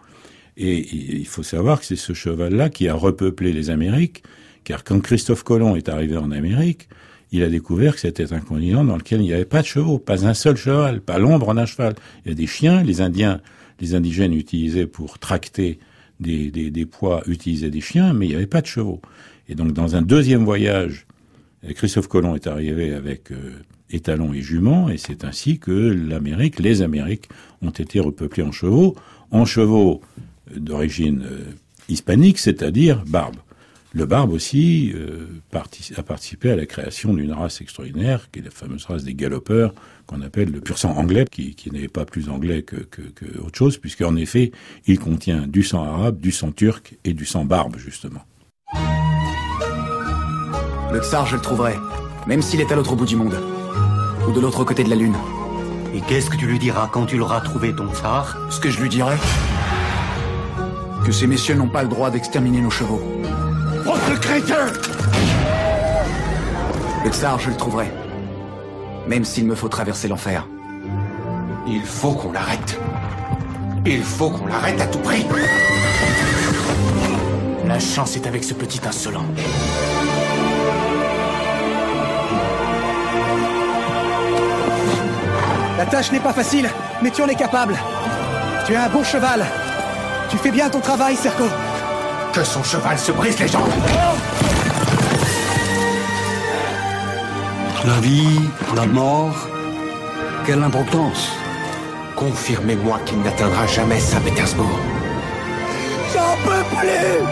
Et, 0.56 1.16
il 1.18 1.26
faut 1.26 1.42
savoir 1.42 1.80
que 1.80 1.86
c'est 1.86 1.96
ce 1.96 2.12
cheval-là 2.12 2.68
qui 2.68 2.86
a 2.88 2.94
repeuplé 2.94 3.52
les 3.52 3.70
Amériques, 3.70 4.22
car 4.62 4.84
quand 4.84 5.00
Christophe 5.00 5.42
Colomb 5.42 5.74
est 5.74 5.88
arrivé 5.88 6.16
en 6.16 6.30
Amérique, 6.30 6.88
il 7.34 7.42
a 7.42 7.48
découvert 7.48 7.94
que 7.94 8.00
c'était 8.00 8.32
un 8.32 8.40
continent 8.40 8.84
dans 8.84 8.96
lequel 8.96 9.20
il 9.20 9.24
n'y 9.24 9.32
avait 9.32 9.44
pas 9.44 9.60
de 9.60 9.66
chevaux, 9.66 9.98
pas 9.98 10.26
un 10.26 10.34
seul 10.34 10.56
cheval, 10.56 11.00
pas 11.00 11.18
l'ombre 11.18 11.52
d'un 11.52 11.66
cheval. 11.66 11.94
Il 12.24 12.28
y 12.28 12.32
a 12.32 12.34
des 12.34 12.46
chiens, 12.46 12.82
les 12.82 13.00
Indiens 13.00 13.40
les 13.80 13.94
indigènes 13.94 14.32
utilisaient 14.32 14.86
pour 14.86 15.18
tracter 15.18 15.78
des, 16.20 16.50
des, 16.50 16.86
poids, 16.86 17.22
utilisaient 17.26 17.70
des 17.70 17.80
chiens, 17.80 18.12
mais 18.12 18.26
il 18.26 18.28
n'y 18.30 18.34
avait 18.36 18.46
pas 18.46 18.60
de 18.60 18.66
chevaux. 18.66 19.00
Et 19.48 19.54
donc 19.54 19.72
dans 19.72 19.96
un 19.96 20.02
deuxième 20.02 20.44
voyage, 20.44 21.06
Christophe 21.74 22.08
Colomb 22.08 22.34
est 22.34 22.46
arrivé 22.46 22.94
avec 22.94 23.32
euh, 23.32 23.62
étalons 23.90 24.32
et 24.32 24.40
juments, 24.40 24.88
et 24.88 24.96
c'est 24.96 25.24
ainsi 25.24 25.58
que 25.58 25.72
l'Amérique, 25.72 26.60
les 26.60 26.82
Amériques, 26.82 27.28
ont 27.62 27.70
été 27.70 28.00
repeuplées 28.00 28.42
en 28.42 28.52
chevaux, 28.52 28.94
en 29.30 29.44
chevaux 29.44 30.02
d'origine 30.54 31.24
euh, 31.24 31.40
hispanique, 31.88 32.38
c'est-à-dire 32.38 33.02
barbe. 33.06 33.36
Le 33.96 34.06
barbe 34.06 34.32
aussi 34.32 34.92
euh, 34.96 35.40
a 35.96 36.02
participé 36.02 36.50
à 36.50 36.56
la 36.56 36.66
création 36.66 37.14
d'une 37.14 37.32
race 37.32 37.60
extraordinaire, 37.60 38.28
qui 38.32 38.40
est 38.40 38.42
la 38.42 38.50
fameuse 38.50 38.86
race 38.86 39.04
des 39.04 39.14
galopeurs, 39.14 39.72
qu'on 40.06 40.20
appelle 40.20 40.50
le 40.50 40.60
pur 40.60 40.78
sang 40.78 40.96
anglais, 40.96 41.24
qui, 41.30 41.54
n'est 41.72 41.86
pas 41.86 42.04
plus 42.04 42.28
anglais 42.28 42.62
que, 42.62 42.74
que, 42.74 43.02
que 43.02 43.38
autre 43.38 43.56
chose, 43.56 43.78
puisqu'en 43.78 44.16
effet, 44.16 44.50
il 44.88 44.98
contient 44.98 45.46
du 45.46 45.62
sang 45.62 45.84
arabe, 45.84 46.18
du 46.18 46.32
sang 46.32 46.50
turc 46.50 46.96
et 47.04 47.12
du 47.12 47.24
sang 47.24 47.44
barbe, 47.44 47.76
justement. 47.76 48.22
Le 50.92 51.00
tsar, 51.00 51.26
je 51.26 51.36
le 51.36 51.42
trouverai, 51.42 51.74
même 52.26 52.42
s'il 52.42 52.60
est 52.60 52.72
à 52.72 52.74
l'autre 52.74 52.96
bout 52.96 53.06
du 53.06 53.14
monde, 53.14 53.36
ou 54.28 54.32
de 54.32 54.40
l'autre 54.40 54.64
côté 54.64 54.82
de 54.82 54.90
la 54.90 54.96
lune. 54.96 55.14
Et 55.94 56.00
qu'est-ce 56.00 56.30
que 56.30 56.36
tu 56.36 56.48
lui 56.48 56.58
diras 56.58 56.90
quand 56.92 57.06
tu 57.06 57.16
l'auras 57.16 57.40
trouvé, 57.42 57.72
ton 57.72 57.94
tsar? 57.94 58.36
Ce 58.50 58.58
que 58.58 58.70
je 58.70 58.80
lui 58.80 58.88
dirai 58.88 59.14
Que 61.06 61.12
ces 61.12 61.28
messieurs 61.28 61.54
n'ont 61.54 61.68
pas 61.68 61.84
le 61.84 61.88
droit 61.88 62.10
d'exterminer 62.10 62.60
nos 62.60 62.70
chevaux. 62.70 63.00
Votre 64.14 64.28
crétin 64.28 64.66
Le 67.04 67.10
tsar, 67.10 67.40
je 67.40 67.50
le 67.50 67.56
trouverai. 67.56 67.90
Même 69.08 69.24
s'il 69.24 69.44
me 69.44 69.56
faut 69.56 69.68
traverser 69.68 70.06
l'enfer. 70.06 70.46
Il 71.66 71.82
faut 71.82 72.12
qu'on 72.12 72.30
l'arrête. 72.30 72.78
Il 73.84 74.04
faut 74.04 74.30
qu'on 74.30 74.46
l'arrête 74.46 74.80
à 74.80 74.86
tout 74.86 75.00
prix. 75.00 75.26
La 77.66 77.80
chance 77.80 78.14
est 78.14 78.28
avec 78.28 78.44
ce 78.44 78.54
petit 78.54 78.80
insolent. 78.86 79.26
La 85.76 85.86
tâche 85.86 86.12
n'est 86.12 86.20
pas 86.20 86.32
facile, 86.32 86.68
mais 87.02 87.10
tu 87.10 87.20
en 87.20 87.26
es 87.26 87.34
capable. 87.34 87.74
Tu 88.64 88.76
as 88.76 88.84
un 88.84 88.88
bon 88.90 89.02
cheval. 89.02 89.44
Tu 90.30 90.36
fais 90.36 90.52
bien 90.52 90.70
ton 90.70 90.78
travail, 90.78 91.16
Serco. 91.16 91.46
Que 92.34 92.42
son 92.42 92.64
cheval 92.64 92.98
se 92.98 93.12
brise 93.12 93.38
les 93.38 93.46
jambes 93.46 93.68
La 97.86 98.00
vie, 98.00 98.40
la 98.74 98.86
mort, 98.86 99.48
quelle 100.44 100.64
importance. 100.64 101.28
Confirmez-moi 102.16 102.98
qu'il 103.06 103.20
n'atteindra 103.20 103.68
jamais 103.68 104.00
Saint-Pétersbourg. 104.00 104.80
J'en 106.12 106.34
peux 106.44 106.76
plus. 106.76 107.24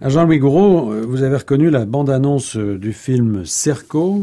À 0.00 0.08
Jean-Louis 0.08 0.38
Gouraud, 0.38 0.94
vous 1.06 1.22
avez 1.22 1.36
reconnu 1.36 1.68
la 1.68 1.84
bande-annonce 1.84 2.56
du 2.56 2.94
film 2.94 3.44
Cerco 3.44 4.22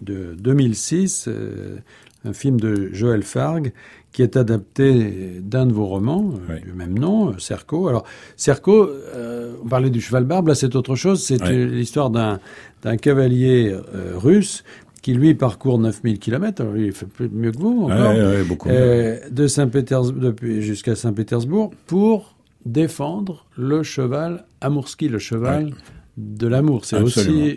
de 0.00 0.34
2006, 0.38 1.26
euh, 1.28 1.76
un 2.24 2.32
film 2.32 2.58
de 2.58 2.88
Joël 2.94 3.22
Fargue 3.22 3.72
qui 4.12 4.22
est 4.22 4.36
adapté 4.36 5.40
d'un 5.42 5.66
de 5.66 5.72
vos 5.72 5.86
romans 5.86 6.32
Ouais. 6.48 6.60
du 6.60 6.72
même 6.72 6.98
nom, 6.98 7.38
Cerco. 7.38 7.88
Alors, 7.88 8.04
Cerco, 8.36 8.88
euh, 8.88 9.52
on 9.64 9.68
parlait 9.68 9.90
du 9.90 10.00
cheval 10.00 10.24
barbe, 10.24 10.48
là 10.48 10.54
c'est 10.54 10.74
autre 10.76 10.94
chose, 10.96 11.22
c'est 11.22 11.40
euh, 11.42 11.66
l'histoire 11.66 12.10
d'un 12.10 12.40
d'un 12.82 12.96
cavalier 12.96 13.72
euh, 13.72 14.12
russe 14.16 14.64
qui 15.02 15.12
lui 15.14 15.34
parcourt 15.34 15.78
9000 15.78 16.18
km, 16.18 16.62
alors 16.62 16.76
il 16.76 16.92
fait 16.92 17.06
plus- 17.06 17.28
mieux 17.28 17.52
que 17.52 17.58
vous 17.58 17.84
encore, 17.84 18.14
beaucoup. 18.48 18.68
mieux. 18.68 18.74
euh, 18.76 19.16
de 19.30 19.46
Saint-Pétersbourg 19.46 20.20
depuis 20.22 20.62
jusqu'à 20.62 20.94
Saint-Pétersbourg 20.96 21.72
pour 21.86 22.34
défendre 22.66 23.46
le 23.56 23.82
cheval 23.82 24.44
Amourski, 24.60 25.08
le 25.08 25.18
cheval. 25.18 25.72
De 26.18 26.46
l'amour. 26.48 26.84
C'est 26.84 27.00
aussi 27.00 27.56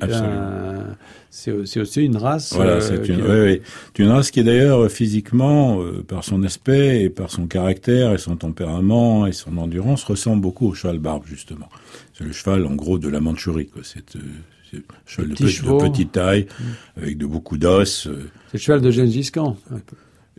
c'est 1.29 1.65
c'est 1.65 1.79
aussi 1.79 2.03
une 2.03 2.17
race. 2.17 2.53
Voilà, 2.53 2.73
euh, 2.73 2.81
c'est 2.81 3.01
qui- 3.01 3.11
une, 3.13 4.09
race 4.09 4.31
qui 4.31 4.41
est 4.41 4.43
d'ailleurs 4.43 4.83
euh, 4.83 4.89
physiquement, 4.89 5.81
euh, 5.81 6.03
par 6.05 6.23
son 6.23 6.43
aspect 6.43 7.03
et 7.03 7.09
par 7.09 7.31
son 7.31 7.47
caractère 7.47 8.13
et 8.13 8.17
son 8.17 8.35
tempérament 8.35 9.25
et 9.25 9.31
son 9.31 9.57
endurance, 9.57 10.03
ressemble 10.03 10.41
beaucoup 10.41 10.67
au 10.67 10.73
cheval 10.73 10.99
barbe 10.99 11.23
justement. 11.25 11.69
C'est 12.13 12.25
le 12.25 12.33
cheval 12.33 12.65
en 12.65 12.75
gros 12.75 12.99
de 12.99 13.07
la 13.07 13.19
Mandchourie, 13.21 13.67
quoi. 13.67 13.81
C'est 13.83 14.15
euh, 14.17 14.79
cheval 15.05 15.29
de, 15.29 15.35
petite 15.89 16.11
taille, 16.11 16.47
avec 16.97 17.17
de 17.17 17.25
beaucoup 17.25 17.57
d'os. 17.57 18.07
euh, 18.07 18.29
C'est 18.51 18.57
le 18.57 18.59
cheval 18.59 18.81
de 18.81 18.91
Gengis 18.91 19.31
Khan. 19.31 19.57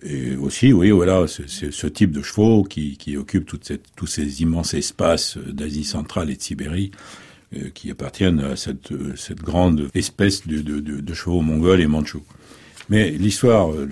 et 0.03 0.37
aussi, 0.37 0.73
oui, 0.73 0.91
voilà, 0.91 1.27
c'est 1.27 1.73
ce 1.73 1.87
type 1.87 2.13
de 2.13 2.23
chevaux 2.23 2.65
qui, 2.65 2.97
qui 2.97 3.17
occupe 3.17 3.47
toute 3.47 3.65
cette, 3.65 3.85
tous 3.97 4.07
ces 4.07 4.43
immenses 4.43 4.75
espaces 4.75 5.37
euh, 5.39 5.53
d'Asie 5.53 5.85
centrale 5.85 6.31
et 6.31 6.37
de 6.37 6.43
Sibérie, 6.43 6.91
euh, 6.95 6.99
qui 7.75 7.91
appartiennent 7.91 8.41
à 8.41 8.57
cette, 8.57 8.93
euh, 8.93 9.15
cette 9.17 9.41
grande 9.41 9.89
espèce 9.95 10.47
de, 10.47 10.61
de, 10.61 10.81
de, 10.81 11.15
chevaux 11.15 11.41
mongols 11.41 11.81
et 11.81 11.87
mandchous. 11.87 12.25
Mais 12.89 13.11
l'histoire, 13.11 13.73
euh, 13.73 13.89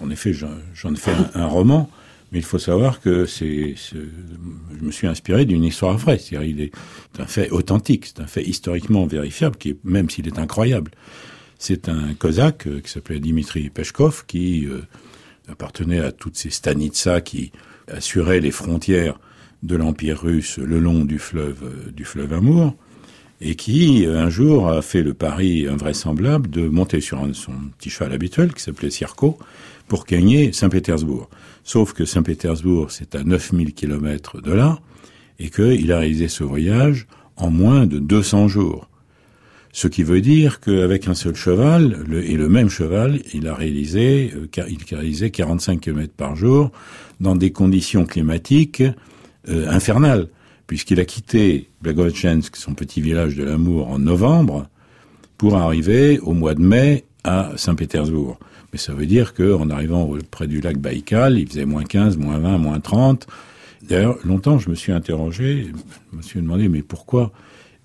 en 0.00 0.10
effet, 0.10 0.32
j'en 0.32 0.92
ai 0.92 0.96
fait 0.96 1.14
un, 1.34 1.46
roman, 1.46 1.90
mais 2.32 2.38
il 2.38 2.44
faut 2.44 2.58
savoir 2.58 3.00
que 3.00 3.26
c'est, 3.26 3.74
je 3.76 4.84
me 4.84 4.90
suis 4.90 5.06
inspiré 5.06 5.44
d'une 5.44 5.64
histoire 5.64 5.96
vraie. 5.96 6.18
C'est-à-dire, 6.18 6.48
il 6.48 6.60
est 6.60 6.72
un 7.18 7.26
fait 7.26 7.50
authentique, 7.50 8.06
c'est 8.06 8.20
un 8.20 8.26
fait 8.26 8.44
historiquement 8.44 9.06
vérifiable, 9.06 9.56
qui 9.56 9.70
est, 9.70 9.78
même 9.84 10.10
s'il 10.10 10.26
est 10.26 10.38
incroyable. 10.38 10.90
C'est 11.58 11.88
un 11.88 12.14
cosaque 12.14 12.68
euh, 12.68 12.80
qui 12.80 12.90
s'appelait 12.90 13.18
Dimitri 13.18 13.68
Peshkov, 13.68 14.24
qui 14.26 14.66
euh, 14.66 14.82
appartenait 15.48 15.98
à 15.98 16.12
toutes 16.12 16.36
ces 16.36 16.50
stanitsas 16.50 17.20
qui 17.20 17.50
assuraient 17.88 18.40
les 18.40 18.52
frontières 18.52 19.18
de 19.64 19.74
l'Empire 19.74 20.20
russe 20.20 20.58
le 20.58 20.78
long 20.78 21.04
du 21.04 21.18
fleuve, 21.18 21.64
euh, 21.64 21.90
du 21.90 22.04
fleuve 22.04 22.32
Amour, 22.32 22.76
et 23.40 23.54
qui, 23.54 24.04
euh, 24.04 24.18
un 24.18 24.30
jour, 24.30 24.68
a 24.68 24.82
fait 24.82 25.02
le 25.02 25.14
pari 25.14 25.66
invraisemblable 25.66 26.50
de 26.50 26.68
monter 26.68 27.00
sur 27.00 27.20
son 27.34 27.52
petit 27.78 27.90
cheval 27.90 28.12
habituel, 28.12 28.52
qui 28.52 28.62
s'appelait 28.62 28.90
Sirko, 28.90 29.38
pour 29.86 30.04
gagner 30.04 30.52
Saint-Pétersbourg. 30.52 31.28
Sauf 31.64 31.92
que 31.92 32.04
Saint-Pétersbourg, 32.04 32.90
c'est 32.90 33.14
à 33.14 33.22
9000 33.22 33.74
kilomètres 33.74 34.40
de 34.40 34.52
là, 34.52 34.78
et 35.38 35.50
qu'il 35.50 35.92
a 35.92 35.98
réalisé 35.98 36.28
ce 36.28 36.44
voyage 36.44 37.06
en 37.36 37.50
moins 37.50 37.86
de 37.86 37.98
200 37.98 38.48
jours. 38.48 38.88
Ce 39.72 39.86
qui 39.86 40.02
veut 40.02 40.20
dire 40.20 40.60
qu'avec 40.60 41.06
un 41.08 41.14
seul 41.14 41.36
cheval, 41.36 42.04
et 42.12 42.36
le 42.36 42.48
même 42.48 42.68
cheval, 42.68 43.20
il 43.32 43.46
a 43.46 43.54
réalisé, 43.54 44.32
euh, 44.34 44.48
il 44.68 44.94
a 44.94 44.98
réalisé 44.98 45.30
45 45.30 45.80
km 45.80 46.12
par 46.16 46.34
jour 46.34 46.72
dans 47.20 47.36
des 47.36 47.52
conditions 47.52 48.04
climatiques 48.04 48.82
euh, 49.48 49.68
infernales, 49.68 50.28
puisqu'il 50.68 51.00
a 51.00 51.04
quitté 51.04 51.68
Blagovichensk, 51.82 52.54
son 52.54 52.74
petit 52.74 53.00
village 53.00 53.34
de 53.34 53.42
l'amour, 53.42 53.88
en 53.88 53.98
novembre, 53.98 54.68
pour 55.36 55.56
arriver 55.56 56.20
au 56.20 56.32
mois 56.34 56.54
de 56.54 56.60
mai 56.62 57.04
à 57.24 57.50
Saint-Pétersbourg. 57.56 58.38
Mais 58.72 58.78
ça 58.78 58.92
veut 58.92 59.06
dire 59.06 59.34
qu'en 59.34 59.70
arrivant 59.70 60.04
au- 60.04 60.18
près 60.30 60.46
du 60.46 60.60
lac 60.60 60.78
Baïkal, 60.78 61.38
il 61.38 61.48
faisait 61.48 61.64
moins 61.64 61.84
15, 61.84 62.16
moins 62.16 62.38
20, 62.38 62.58
moins 62.58 62.78
30. 62.80 63.26
D'ailleurs, 63.88 64.18
longtemps, 64.24 64.58
je 64.58 64.68
me 64.70 64.74
suis 64.74 64.92
interrogé, 64.92 65.68
je 66.12 66.16
me 66.16 66.22
suis 66.22 66.40
demandé, 66.40 66.68
mais 66.68 66.82
pourquoi 66.82 67.32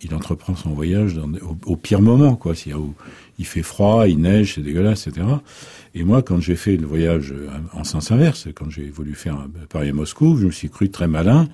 il 0.02 0.14
entreprend 0.14 0.56
son 0.56 0.72
voyage 0.72 1.18
au, 1.42 1.58
au 1.72 1.76
pire 1.78 2.02
moment, 2.02 2.36
quoi. 2.36 2.54
s'il 2.54 2.74
y 2.74 2.76
a 2.76 2.80
où 2.80 2.94
il 3.40 3.46
fait 3.46 3.64
froid, 3.64 4.08
il 4.08 4.20
neige, 4.20 4.56
c'est 4.56 4.62
dégueulasse, 4.62 5.08
etc. 5.08 5.26
Et 5.96 6.04
moi, 6.04 6.22
quand 6.22 6.40
j'ai 6.40 6.56
fait 6.56 6.78
le 6.78 6.86
voyage 6.86 7.32
euh, 7.32 7.50
en 7.74 7.84
sens 7.84 8.12
inverse, 8.12 8.48
quand 8.56 8.70
j'ai 8.70 8.90
voulu 8.90 9.14
faire 9.16 9.36
un 9.36 9.50
Paris-Moscou, 9.70 10.38
je 10.38 10.48
me 10.48 10.52
suis 10.52 10.70
cru 10.70 10.90
très 10.90 11.08
malin 11.08 11.48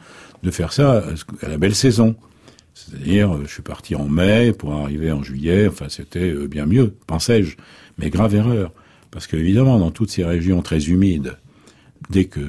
de 0.44 0.52
faire 0.52 0.74
ça 0.74 1.00
à 1.00 1.46
à 1.46 1.50
la 1.50 1.58
belle 1.58 1.76
saison. 1.76 2.16
C'est-à-dire, 2.74 3.36
euh, 3.36 3.44
je 3.46 3.52
suis 3.52 3.62
parti 3.62 3.96
en 3.96 4.08
mai 4.08 4.54
pour 4.54 4.74
arriver 4.74 5.12
en 5.12 5.24
juillet. 5.24 5.68
Enfin, 5.68 5.88
c'était 5.90 6.32
euh, 6.32 6.48
bien 6.48 6.66
mieux, 6.66 6.96
pensais-je. 7.08 7.58
Mais 7.98 8.10
grave 8.10 8.36
erreur. 8.36 8.72
Parce 9.12 9.28
que, 9.28 9.36
évidemment, 9.36 9.80
dans 9.80 9.92
toutes 9.92 10.12
ces 10.12 10.24
régions 10.24 10.62
très 10.62 10.86
humides, 10.86 11.38
dès 12.10 12.26
que 12.26 12.42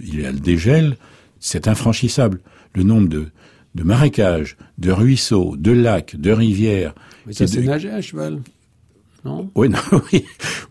il 0.00 0.20
y 0.20 0.26
a 0.26 0.32
le 0.32 0.38
dégel, 0.38 0.96
c'est 1.40 1.68
infranchissable. 1.68 2.40
Le 2.74 2.82
nombre 2.82 3.08
de, 3.08 3.26
de 3.74 3.82
marécages, 3.82 4.56
de 4.78 4.90
ruisseaux, 4.90 5.56
de 5.56 5.72
lacs, 5.72 6.16
de 6.16 6.32
rivières. 6.32 6.94
Mais 7.26 7.32
ça, 7.32 7.46
c'est 7.46 7.62
nager 7.62 7.90
à 7.90 8.00
cheval. 8.00 8.40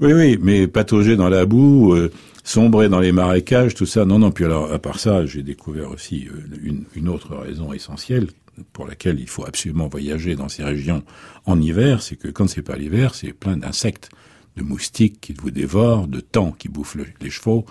Oui, 0.01 0.13
oui, 0.13 0.37
mais 0.41 0.67
patauger 0.67 1.15
dans 1.15 1.29
la 1.29 1.45
boue, 1.45 1.93
euh, 1.93 2.11
sombrer 2.43 2.89
dans 2.89 2.99
les 2.99 3.11
marécages, 3.11 3.75
tout 3.75 3.85
ça. 3.85 4.05
Non, 4.05 4.19
non. 4.19 4.31
Puis 4.31 4.45
alors, 4.45 4.71
à 4.71 4.79
part 4.79 4.99
ça, 4.99 5.25
j'ai 5.25 5.43
découvert 5.43 5.91
aussi 5.91 6.27
euh, 6.27 6.73
une, 6.95 7.09
autre 7.09 7.35
raison 7.35 7.73
essentielle 7.73 8.27
pour 8.73 8.87
laquelle 8.87 9.19
il 9.19 9.27
faut 9.27 9.45
absolument 9.45 9.87
voyager 9.87 10.35
dans 10.35 10.49
ces 10.49 10.63
régions 10.63 11.03
en 11.45 11.61
hiver, 11.61 12.01
c'est 12.01 12.15
que 12.15 12.29
quand 12.29 12.47
c'est 12.47 12.61
pas 12.61 12.77
l'hiver, 12.77 13.13
c'est 13.13 13.33
plein 13.33 13.57
d'insectes, 13.57 14.09
de 14.55 14.63
moustiques 14.63 15.19
qui 15.19 15.33
vous 15.33 15.51
dévorent, 15.51 16.07
de 16.07 16.21
temps 16.21 16.51
qui 16.51 16.69
bouffent 16.69 16.95
le- 16.95 17.05
les 17.21 17.29
chevaux. 17.29 17.65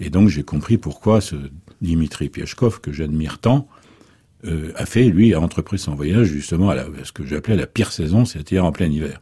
Et 0.00 0.10
donc 0.10 0.28
j'ai 0.28 0.42
compris 0.42 0.76
pourquoi 0.76 1.20
ce 1.20 1.36
Dimitri 1.80 2.28
Pieshkov, 2.28 2.80
que 2.80 2.92
j'admire 2.92 3.38
tant, 3.38 3.68
euh, 4.44 4.72
a 4.76 4.86
fait, 4.86 5.04
lui, 5.04 5.34
a 5.34 5.40
entrepris 5.40 5.78
son 5.78 5.94
voyage 5.94 6.26
justement 6.26 6.70
à 6.70 6.84
ce 7.04 7.12
que 7.12 7.24
j'appelais 7.24 7.56
la 7.56 7.66
pire 7.66 7.92
saison, 7.92 8.24
c'est-à-dire 8.24 8.64
en 8.64 8.72
plein 8.72 8.90
hiver. 8.90 9.20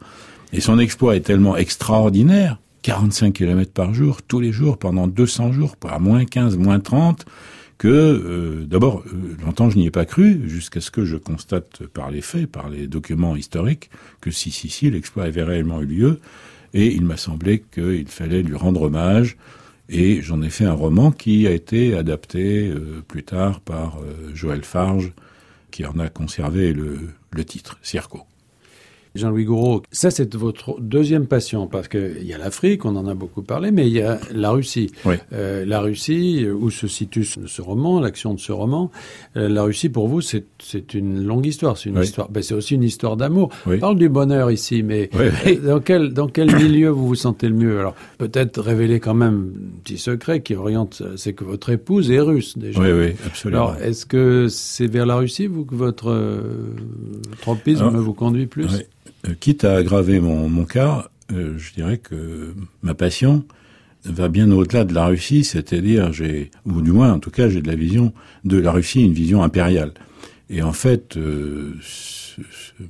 Et 0.53 0.61
son 0.61 0.77
exploit 0.77 1.15
est 1.15 1.21
tellement 1.21 1.57
extraordinaire, 1.57 2.59
45 2.83 3.33
km 3.33 3.71
par 3.71 3.93
jour, 3.93 4.21
tous 4.21 4.39
les 4.39 4.51
jours, 4.51 4.77
pendant 4.77 5.07
200 5.07 5.51
jours, 5.51 5.75
à 5.89 5.97
moins 5.97 6.25
15, 6.25 6.57
moins 6.57 6.79
30, 6.79 7.25
que 7.79 7.87
euh, 7.87 8.65
d'abord, 8.65 9.03
euh, 9.07 9.35
longtemps 9.43 9.71
je 9.71 9.77
n'y 9.77 9.87
ai 9.87 9.91
pas 9.91 10.05
cru, 10.05 10.47
jusqu'à 10.47 10.79
ce 10.79 10.91
que 10.91 11.05
je 11.05 11.17
constate 11.17 11.87
par 11.87 12.11
les 12.11 12.21
faits, 12.21 12.45
par 12.45 12.69
les 12.69 12.85
documents 12.85 13.35
historiques, 13.35 13.89
que 14.21 14.29
si, 14.29 14.51
si, 14.51 14.69
si, 14.69 14.91
l'exploit 14.91 15.23
avait 15.23 15.43
réellement 15.43 15.81
eu 15.81 15.87
lieu, 15.87 16.19
et 16.75 16.93
il 16.93 17.03
m'a 17.03 17.17
semblé 17.17 17.63
qu'il 17.73 18.07
fallait 18.07 18.43
lui 18.43 18.55
rendre 18.55 18.83
hommage, 18.83 19.37
et 19.89 20.21
j'en 20.21 20.41
ai 20.41 20.49
fait 20.49 20.65
un 20.65 20.73
roman 20.73 21.11
qui 21.11 21.47
a 21.47 21.51
été 21.51 21.95
adapté 21.95 22.67
euh, 22.67 23.03
plus 23.07 23.23
tard 23.23 23.59
par 23.59 23.97
euh, 23.97 24.31
Joël 24.35 24.63
Farge, 24.63 25.13
qui 25.71 25.83
en 25.85 25.97
a 25.97 26.09
conservé 26.09 26.73
le, 26.73 26.99
le 27.31 27.45
titre, 27.45 27.79
Circo. 27.81 28.27
Jean-Louis 29.15 29.45
Gouraud, 29.45 29.83
ça 29.91 30.09
c'est 30.09 30.33
votre 30.35 30.79
deuxième 30.81 31.27
passion, 31.27 31.67
parce 31.67 31.87
qu'il 31.87 32.23
y 32.23 32.33
a 32.33 32.37
l'Afrique, 32.39 32.83
on 32.85 32.95
en 32.95 33.05
a 33.07 33.13
beaucoup 33.13 33.43
parlé, 33.43 33.71
mais 33.71 33.87
il 33.87 33.93
y 33.93 34.01
a 34.01 34.19
la 34.33 34.49
Russie. 34.51 34.91
Oui. 35.05 35.15
Euh, 35.33 35.65
la 35.65 35.81
Russie, 35.81 36.47
où 36.49 36.71
se 36.71 36.87
situe 36.87 37.23
ce 37.23 37.61
roman, 37.61 37.99
l'action 37.99 38.33
de 38.33 38.39
ce 38.39 38.51
roman, 38.51 38.89
euh, 39.37 39.47
la 39.49 39.63
Russie 39.63 39.89
pour 39.89 40.07
vous 40.07 40.21
c'est 40.21 40.45
une 40.95 41.23
longue 41.23 41.45
histoire, 41.45 41.77
c'est 41.77 41.89
une 41.89 41.97
Oui. 41.99 42.05
histoire, 42.05 42.29
ben, 42.31 42.41
c'est 42.41 42.55
aussi 42.55 42.73
une 42.73 42.83
histoire 42.83 43.15
d'amour. 43.15 43.49
Oui. 43.67 43.75
On 43.77 43.79
parle 43.79 43.97
du 43.97 44.09
bonheur 44.09 44.49
ici, 44.49 44.81
mais 44.81 45.09
dans 45.63 45.79
quel 45.79 46.13
dans 46.13 46.27
quel 46.27 46.55
milieu 46.55 46.89
vous 46.89 47.07
vous 47.07 47.15
sentez 47.15 47.47
le 47.49 47.55
mieux? 47.55 47.79
Alors 47.79 47.95
peut-être 48.17 48.61
révéler 48.61 48.99
quand 48.99 49.13
même 49.13 49.51
un 49.77 49.79
petit 49.83 49.97
secret 49.99 50.41
qui 50.41 50.55
oriente, 50.55 51.03
c'est 51.17 51.33
que 51.33 51.43
votre 51.43 51.69
épouse 51.69 52.09
est 52.09 52.19
russe 52.19 52.57
déjà. 52.57 52.79
Oui, 52.81 52.91
oui, 52.91 53.13
absolument. 53.25 53.69
Alors, 53.69 53.81
est-ce 53.81 54.05
que 54.07 54.47
c'est 54.49 54.87
vers 54.87 55.05
la 55.05 55.17
Russie 55.17 55.45
vous, 55.47 55.65
que 55.65 55.75
votre 55.75 56.09
euh, 56.09 56.41
tropisme 57.41 57.83
Alors, 57.89 58.01
vous 58.01 58.13
conduit 58.13 58.47
plus? 58.47 58.67
Euh, 59.27 59.33
quitte 59.39 59.63
à 59.63 59.75
aggraver 59.75 60.19
mon, 60.19 60.49
mon 60.49 60.65
cas, 60.65 61.09
euh, 61.31 61.57
je 61.57 61.73
dirais 61.73 61.97
que 61.97 62.53
ma 62.81 62.93
passion 62.93 63.45
va 64.05 64.27
bien 64.27 64.51
au-delà 64.51 64.83
de 64.83 64.93
la 64.93 65.05
Russie, 65.05 65.43
c'est-à-dire 65.43 66.11
j'ai, 66.11 66.51
ou 66.65 66.81
du 66.81 66.91
moins 66.91 67.13
en 67.13 67.19
tout 67.19 67.31
cas 67.31 67.47
j'ai 67.49 67.61
de 67.61 67.67
la 67.67 67.75
vision 67.75 68.13
de 68.43 68.57
la 68.57 68.71
Russie, 68.71 69.01
une 69.01 69.13
vision 69.13 69.43
impériale. 69.43 69.93
Et 70.49 70.61
en 70.61 70.73
fait, 70.73 71.17
euh, 71.17 71.73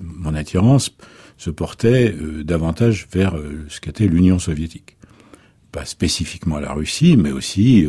mon 0.02 0.34
attirance 0.34 0.96
se 1.38 1.50
portait 1.50 2.14
euh, 2.14 2.44
davantage 2.44 3.08
vers 3.12 3.36
euh, 3.36 3.66
ce 3.70 3.80
qu'était 3.80 4.08
l'Union 4.08 4.40
soviétique. 4.40 4.98
Pas 5.72 5.86
spécifiquement 5.86 6.60
la 6.60 6.74
Russie, 6.74 7.18
mais 7.18 7.32
aussi 7.32 7.88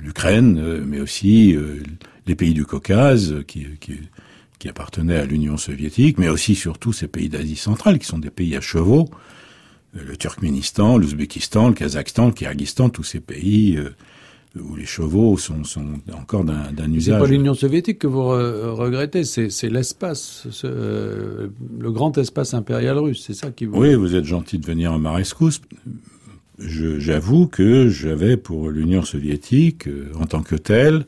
l'Ukraine, 0.00 0.84
mais 0.86 1.00
aussi 1.00 1.56
les 2.28 2.36
pays 2.36 2.54
du 2.54 2.64
Caucase 2.64 3.42
qui, 3.48 3.66
qui, 3.80 3.98
qui 4.60 4.68
appartenaient 4.68 5.16
à 5.16 5.24
l'Union 5.24 5.56
soviétique, 5.56 6.18
mais 6.18 6.28
aussi 6.28 6.54
surtout 6.54 6.92
ces 6.92 7.08
pays 7.08 7.28
d'Asie 7.28 7.56
centrale 7.56 7.98
qui 7.98 8.06
sont 8.06 8.18
des 8.18 8.30
pays 8.30 8.54
à 8.54 8.60
chevaux, 8.60 9.08
le 9.92 10.16
Turkménistan, 10.16 10.98
l'Ouzbékistan, 10.98 11.68
le 11.68 11.74
Kazakhstan, 11.74 12.26
le 12.26 12.32
Kyrgyzstan, 12.32 12.90
tous 12.90 13.02
ces 13.02 13.18
pays 13.18 13.76
où 14.58 14.74
les 14.74 14.86
chevaux 14.86 15.36
sont, 15.36 15.62
sont 15.64 15.86
encore 16.12 16.44
d'un 16.44 16.92
usage. 16.92 17.14
C'est 17.14 17.24
pas 17.24 17.30
l'Union 17.30 17.54
soviétique 17.54 17.98
que 17.98 18.06
vous 18.06 18.24
regrettez, 18.24 19.24
c'est 19.24 19.68
l'espace, 19.68 20.46
euh, 20.64 21.48
le 21.78 21.92
grand 21.92 22.16
espace 22.18 22.54
impérial 22.54 22.98
russe, 22.98 23.24
c'est 23.26 23.34
ça 23.34 23.50
qui 23.50 23.66
vous. 23.66 23.78
Oui, 23.78 23.94
vous 23.94 24.14
êtes 24.14 24.24
gentil 24.24 24.58
de 24.58 24.66
venir 24.66 24.92
à 24.92 24.98
ma 24.98 25.12
rescousse. 25.12 25.60
J'avoue 26.58 27.46
que 27.46 27.88
j'avais 27.88 28.36
pour 28.36 28.70
l'Union 28.70 29.02
soviétique, 29.02 29.88
euh, 29.88 30.10
en 30.18 30.26
tant 30.26 30.42
que 30.42 30.56
telle, 30.56 31.06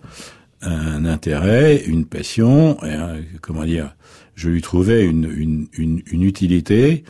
un 0.62 1.04
intérêt, 1.04 1.82
une 1.86 2.04
passion, 2.04 2.76
et 2.84 2.96
comment 3.40 3.64
dire, 3.64 3.94
je 4.34 4.48
lui 4.48 4.62
trouvais 4.62 5.04
une, 5.04 5.30
une, 5.30 5.66
une, 5.72 6.02
une 6.10 6.22
utilité 6.22 7.04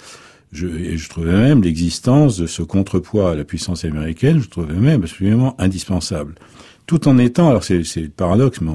je, 0.53 0.67
et 0.67 0.99
je 0.99 1.09
trouvais 1.09 1.33
même 1.33 1.62
l'existence 1.62 2.37
de 2.37 2.47
ce 2.47 2.62
contrepoids 2.62 3.33
à 3.33 3.35
la 3.35 3.45
puissance 3.45 3.85
américaine, 3.85 4.41
je 4.41 4.49
trouvais 4.49 4.75
même 4.75 5.03
absolument 5.03 5.55
indispensable. 5.59 6.35
Tout 6.87 7.09
en 7.09 7.19
étant, 7.19 7.49
alors 7.49 7.65
c'est 7.65 7.79
le 7.97 8.09
paradoxe, 8.09 8.61
mais, 8.61 8.73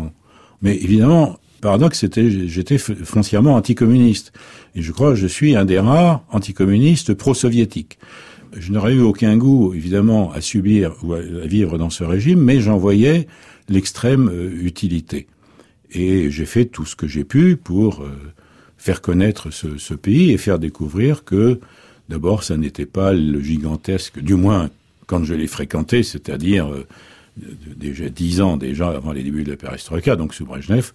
mais 0.61 0.75
évidemment, 0.75 1.37
paradoxe, 1.61 1.99
c'était 1.99 2.47
j'étais 2.47 2.77
foncièrement 2.77 3.55
anticommuniste. 3.55 4.33
Et 4.75 4.81
je 4.81 4.91
crois 4.91 5.11
que 5.11 5.15
je 5.15 5.27
suis 5.27 5.55
un 5.55 5.65
des 5.65 5.79
rares 5.79 6.23
anticommunistes 6.31 7.13
pro-soviétiques. 7.13 7.99
Je 8.57 8.71
n'aurais 8.71 8.93
eu 8.93 9.01
aucun 9.01 9.37
goût, 9.37 9.73
évidemment, 9.75 10.31
à 10.31 10.41
subir 10.41 10.95
ou 11.03 11.13
à, 11.13 11.19
vivre 11.19 11.77
dans 11.77 11.89
ce 11.89 12.03
régime, 12.03 12.39
mais 12.39 12.59
j'en 12.59 12.77
voyais 12.77 13.27
l'extrême 13.69 14.29
euh, 14.29 14.49
utilité. 14.61 15.27
Et 15.91 16.29
j'ai 16.31 16.45
fait 16.45 16.65
tout 16.65 16.85
ce 16.85 16.95
que 16.95 17.07
j'ai 17.07 17.23
pu 17.23 17.55
pour 17.55 18.01
euh, 18.01 18.11
faire 18.77 19.01
connaître 19.01 19.51
ce, 19.51 19.93
pays 19.93 20.31
et 20.31 20.37
faire 20.37 20.59
découvrir 20.59 21.23
que 21.23 21.59
d'abord 22.09 22.43
ça 22.43 22.57
n'était 22.57 22.85
pas 22.85 23.13
le 23.13 23.41
gigantesque, 23.41 24.19
du 24.19 24.35
moins 24.35 24.69
quand 25.05 25.23
je 25.23 25.33
l'ai 25.33 25.47
fréquenté, 25.47 26.03
c'est-à-dire 26.03 26.67
euh, 26.71 26.85
déjà 27.37 28.09
dix 28.09 28.41
ans 28.41 28.57
déjà 28.57 28.89
avant 28.89 29.13
les 29.13 29.23
débuts 29.23 29.43
de 29.43 29.51
la 29.51 29.57
perestroïka, 29.57 30.15
donc 30.15 30.33
sous 30.33 30.45
Brezhnev, 30.45 30.91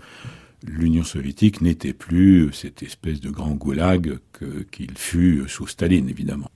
l'Union 0.66 1.04
soviétique 1.04 1.60
n'était 1.62 1.94
plus 1.94 2.52
cette 2.52 2.82
espèce 2.82 3.20
de 3.20 3.30
grand 3.30 3.52
goulag 3.52 4.18
qu'il 4.70 4.96
fut 4.96 5.44
sous 5.48 5.66
Staline, 5.66 6.08
évidemment. 6.08 6.50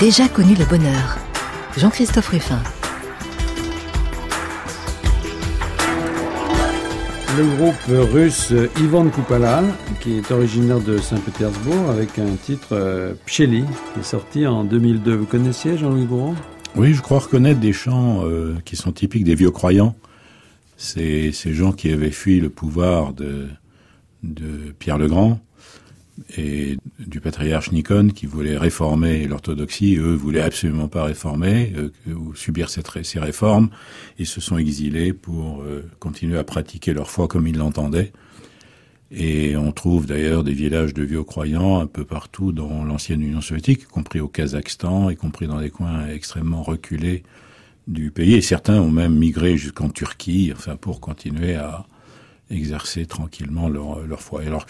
Déjà 0.00 0.28
connu 0.28 0.54
le 0.54 0.64
bonheur. 0.64 1.18
Jean-Christophe 1.76 2.28
Ruffin. 2.28 2.62
Le 7.38 7.56
groupe 7.56 8.10
russe 8.12 8.52
Ivan 8.78 9.08
Kupala, 9.08 9.62
qui 10.00 10.18
est 10.18 10.30
originaire 10.30 10.80
de 10.80 10.98
Saint-Pétersbourg, 10.98 11.90
avec 11.90 12.18
un 12.18 12.34
titre 12.36 12.68
euh, 12.72 13.14
Pcheli, 13.24 13.64
qui 13.94 14.00
est 14.00 14.02
sorti 14.02 14.46
en 14.46 14.64
2002. 14.64 15.14
Vous 15.14 15.26
connaissiez 15.26 15.78
Jean-Louis 15.78 16.04
Gouraud 16.04 16.34
Oui, 16.76 16.92
je 16.92 17.00
crois 17.00 17.20
reconnaître 17.20 17.60
des 17.60 17.72
chants 17.72 18.24
euh, 18.24 18.56
qui 18.64 18.76
sont 18.76 18.92
typiques 18.92 19.24
des 19.24 19.34
vieux 19.34 19.50
croyants. 19.50 19.94
C'est 20.76 21.32
ces 21.32 21.54
gens 21.54 21.72
qui 21.72 21.90
avaient 21.90 22.10
fui 22.10 22.40
le 22.40 22.50
pouvoir 22.50 23.12
de, 23.12 23.48
de 24.22 24.72
Pierre 24.78 24.98
le 24.98 25.08
Grand 25.08 25.40
et 26.36 26.76
du 26.98 27.20
patriarche 27.20 27.72
Nikon 27.72 28.08
qui 28.08 28.26
voulait 28.26 28.56
réformer 28.56 29.26
l'orthodoxie. 29.26 29.96
Eux 29.96 30.14
voulaient 30.14 30.42
absolument 30.42 30.88
pas 30.88 31.04
réformer 31.04 31.72
euh, 31.76 32.14
ou 32.14 32.34
subir 32.34 32.68
ces 32.68 33.18
réformes. 33.18 33.70
Ils 34.18 34.26
se 34.26 34.40
sont 34.40 34.58
exilés 34.58 35.12
pour 35.12 35.62
euh, 35.62 35.88
continuer 35.98 36.38
à 36.38 36.44
pratiquer 36.44 36.92
leur 36.92 37.10
foi 37.10 37.28
comme 37.28 37.46
ils 37.46 37.56
l'entendaient. 37.56 38.12
Et 39.12 39.56
on 39.56 39.72
trouve 39.72 40.06
d'ailleurs 40.06 40.44
des 40.44 40.52
villages 40.52 40.94
de 40.94 41.02
vieux 41.02 41.24
croyants 41.24 41.80
un 41.80 41.86
peu 41.86 42.04
partout 42.04 42.52
dans 42.52 42.84
l'ancienne 42.84 43.22
Union 43.22 43.40
soviétique, 43.40 43.82
y 43.82 43.86
compris 43.86 44.20
au 44.20 44.28
Kazakhstan, 44.28 45.10
y 45.10 45.16
compris 45.16 45.48
dans 45.48 45.60
des 45.60 45.70
coins 45.70 46.06
extrêmement 46.08 46.62
reculés 46.62 47.24
du 47.88 48.12
pays. 48.12 48.34
Et 48.34 48.40
certains 48.40 48.80
ont 48.80 48.90
même 48.90 49.16
migré 49.16 49.56
jusqu'en 49.56 49.88
Turquie, 49.88 50.52
enfin 50.54 50.76
pour 50.76 51.00
continuer 51.00 51.56
à 51.56 51.86
exercer 52.50 53.06
tranquillement 53.06 53.68
leur, 53.68 54.06
leur 54.06 54.20
foi. 54.20 54.42
alors, 54.42 54.66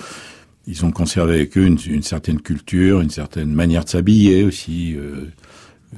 ils 0.71 0.85
ont 0.85 0.93
conservé 0.93 1.35
avec 1.35 1.59
eux 1.59 1.67
une, 1.67 2.03
certaine 2.03 2.41
culture, 2.41 3.01
une 3.01 3.11
certaine 3.11 3.53
manière 3.53 3.85
de 3.85 3.89
s'habiller 3.89 4.45
aussi. 4.45 4.95
Euh, 4.97 5.27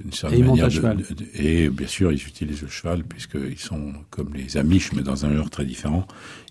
une 0.03 0.13
certaine 0.13 0.41
et 0.41 0.43
manière 0.43 0.69
de, 0.69 0.71
cheval. 0.71 1.05
et 1.35 1.69
bien 1.69 1.87
sûr, 1.87 2.13
ils 2.13 2.27
utilisent 2.27 2.63
le 2.63 2.69
cheval 2.69 3.05
puisqu'ils 3.05 3.59
sont 3.59 3.93
comme 4.09 4.33
les 4.35 4.57
Amish, 4.57 4.93
mais 4.95 5.03
dans 5.03 5.27
un 5.27 5.37
genre 5.37 5.51
très 5.51 5.67
différent. 5.67 6.07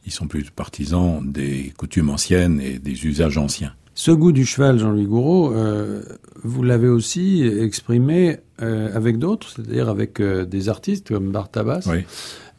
Ils 0.06 0.12
sont 0.12 0.28
plus 0.28 0.52
partisans 0.52 1.22
des 1.26 1.74
coutumes 1.76 2.10
anciennes 2.10 2.62
et 2.62 2.78
des 2.78 3.08
usages 3.08 3.40
anciens. 3.40 3.74
Ce 3.94 4.12
goût 4.12 4.32
du 4.32 4.46
cheval, 4.46 4.80
Jean-Louis 4.80 5.06
Gouraud, 5.06 5.54
euh, 5.54 6.02
vous 6.44 6.64
l'avez 6.64 6.88
aussi 6.88 7.44
exprimé 7.44 8.38
euh, 8.62 8.96
avec 8.96 9.18
d'autres, 9.18 9.50
c'est-à-dire 9.50 9.90
avec 9.90 10.20
euh, 10.20 10.46
des 10.46 10.70
artistes 10.70 11.10
comme 11.10 11.32
Bartabas. 11.32 11.88
Oui. 11.88 12.06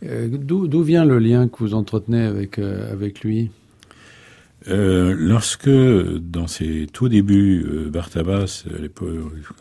D'où 0.02 0.82
vient 0.82 1.04
le 1.04 1.20
lien 1.20 1.46
que 1.46 1.58
vous 1.58 1.74
entretenez 1.74 2.22
avec, 2.22 2.58
avec 2.58 3.20
lui? 3.20 3.52
Euh, 4.68 5.14
lorsque, 5.16 5.68
dans 5.68 6.46
ses 6.46 6.86
tout 6.92 7.08
débuts, 7.08 7.64
euh, 7.66 7.90
Bartabas, 7.90 8.64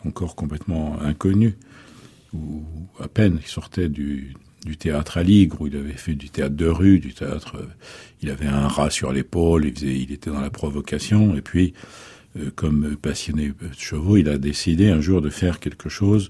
encore 0.06 0.36
complètement 0.36 1.02
inconnu, 1.02 1.56
ou 2.34 2.64
à 3.00 3.08
peine, 3.08 3.40
il 3.42 3.48
sortait 3.48 3.90
du, 3.90 4.36
théâtre 4.80 5.18
à 5.18 5.24
Ligre, 5.24 5.62
où 5.62 5.68
il 5.68 5.76
avait 5.76 5.94
fait 5.94 6.14
du 6.14 6.30
théâtre 6.30 6.56
de 6.56 6.68
rue, 6.68 7.00
du 7.00 7.14
théâtre, 7.14 7.58
euh, 7.58 7.68
il 8.22 8.30
avait 8.30 8.48
un 8.48 8.68
rat 8.68 8.90
sur 8.90 9.12
l'épaule, 9.12 9.66
il, 9.66 9.84
il 9.84 10.12
était 10.12 10.30
dans 10.30 10.42
la 10.42 10.52
provocation, 10.52 11.36
et 11.36 11.42
puis, 11.42 11.74
comme 12.56 12.96
passionné 12.96 13.50
de 13.50 13.78
chevaux, 13.78 14.16
il 14.16 14.30
a 14.30 14.38
décidé 14.38 14.90
un 14.90 15.02
jour 15.02 15.22
de 15.22 15.30
faire 15.30 15.60
quelque 15.60 15.90
chose 15.90 16.30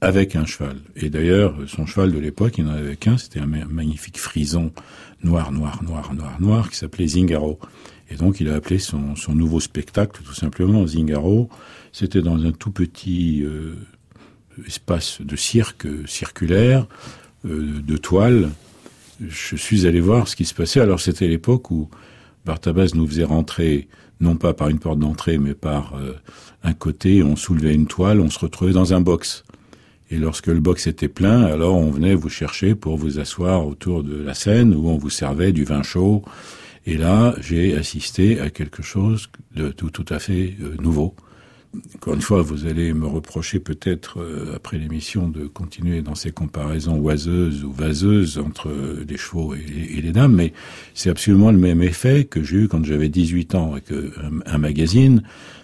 avec 0.00 0.34
un 0.34 0.46
cheval. 0.46 0.78
Et 0.94 1.10
d'ailleurs, 1.10 1.58
son 1.66 1.84
cheval 1.84 2.10
de 2.10 2.18
l'époque, 2.18 2.56
il 2.56 2.64
n'en 2.64 2.72
avait 2.72 2.96
qu'un, 2.96 3.18
c'était 3.18 3.40
un 3.40 3.46
magnifique 3.46 4.18
frison 4.18 4.72
noir, 5.22 5.52
noir, 5.52 5.82
noir, 5.82 6.14
noir, 6.14 6.40
noir, 6.40 6.70
qui 6.70 6.76
s'appelait 6.76 7.08
Zingaro. 7.08 7.58
Et 8.10 8.16
donc, 8.16 8.40
il 8.40 8.48
a 8.48 8.54
appelé 8.54 8.78
son, 8.78 9.14
nouveau 9.28 9.60
spectacle, 9.60 10.22
tout 10.22 10.34
simplement, 10.34 10.86
Zingaro. 10.86 11.48
C'était 11.92 12.22
dans 12.22 12.44
un 12.44 12.52
tout 12.52 12.70
petit 12.70 13.42
euh, 13.42 13.74
espace 14.66 15.20
de 15.20 15.36
cirque 15.36 15.86
circulaire, 16.06 16.86
euh, 17.44 17.80
de 17.82 17.96
toile. 17.96 18.50
Je 19.20 19.56
suis 19.56 19.86
allé 19.86 20.00
voir 20.00 20.28
ce 20.28 20.36
qui 20.36 20.44
se 20.44 20.54
passait. 20.54 20.80
Alors, 20.80 21.00
c'était 21.00 21.26
l'époque 21.26 21.70
où 21.70 21.88
Bartabas 22.44 22.92
nous 22.94 23.06
faisait 23.06 23.24
rentrer, 23.24 23.88
non 24.20 24.36
pas 24.36 24.54
par 24.54 24.68
une 24.68 24.78
porte 24.78 25.00
d'entrée, 25.00 25.38
mais 25.38 25.54
par 25.54 25.94
euh, 25.94 26.12
un 26.62 26.74
côté, 26.74 27.22
on 27.22 27.34
soulevait 27.34 27.74
une 27.74 27.86
toile, 27.86 28.20
on 28.20 28.30
se 28.30 28.38
retrouvait 28.38 28.72
dans 28.72 28.94
un 28.94 29.00
box. 29.00 29.44
Et 30.10 30.18
lorsque 30.18 30.46
le 30.46 30.60
box 30.60 30.86
était 30.86 31.08
plein, 31.08 31.42
alors 31.42 31.74
on 31.74 31.90
venait 31.90 32.14
vous 32.14 32.28
chercher 32.28 32.76
pour 32.76 32.96
vous 32.96 33.18
asseoir 33.18 33.66
autour 33.66 34.04
de 34.04 34.16
la 34.16 34.34
scène 34.34 34.72
où 34.72 34.88
on 34.88 34.96
vous 34.96 35.10
servait 35.10 35.50
du 35.50 35.64
vin 35.64 35.82
chaud. 35.82 36.22
Et 36.86 36.96
là, 36.96 37.34
j'ai 37.40 37.76
assisté 37.76 38.40
à 38.40 38.48
quelque 38.48 38.82
chose 38.82 39.28
de 39.54 39.70
tout, 39.70 39.90
tout 39.90 40.04
à 40.08 40.18
fait 40.18 40.54
euh, 40.60 40.76
nouveau. 40.80 41.14
Encore 41.96 42.14
une 42.14 42.22
fois, 42.22 42.42
vous 42.42 42.64
allez 42.66 42.94
me 42.94 43.06
reprocher 43.06 43.58
peut-être 43.58 44.20
euh, 44.20 44.54
après 44.54 44.78
l'émission 44.78 45.28
de 45.28 45.46
continuer 45.46 46.00
dans 46.00 46.14
ces 46.14 46.30
comparaisons 46.30 46.98
oiseuses 46.98 47.64
ou 47.64 47.72
vaseuses 47.72 48.38
entre 48.38 48.70
les 49.06 49.16
chevaux 49.16 49.54
et, 49.54 50.00
les 50.00 50.12
dames, 50.12 50.34
mais 50.34 50.52
c'est 50.94 51.10
absolument 51.10 51.50
le 51.50 51.58
même 51.58 51.82
effet 51.82 52.24
que 52.24 52.42
j'ai 52.42 52.56
eu 52.56 52.68
quand 52.68 52.84
j'avais 52.84 53.08
18 53.08 53.56
ans 53.56 53.76
et 53.76 53.80
que 53.80 54.12
un 54.46 54.58
magazine 54.58 55.22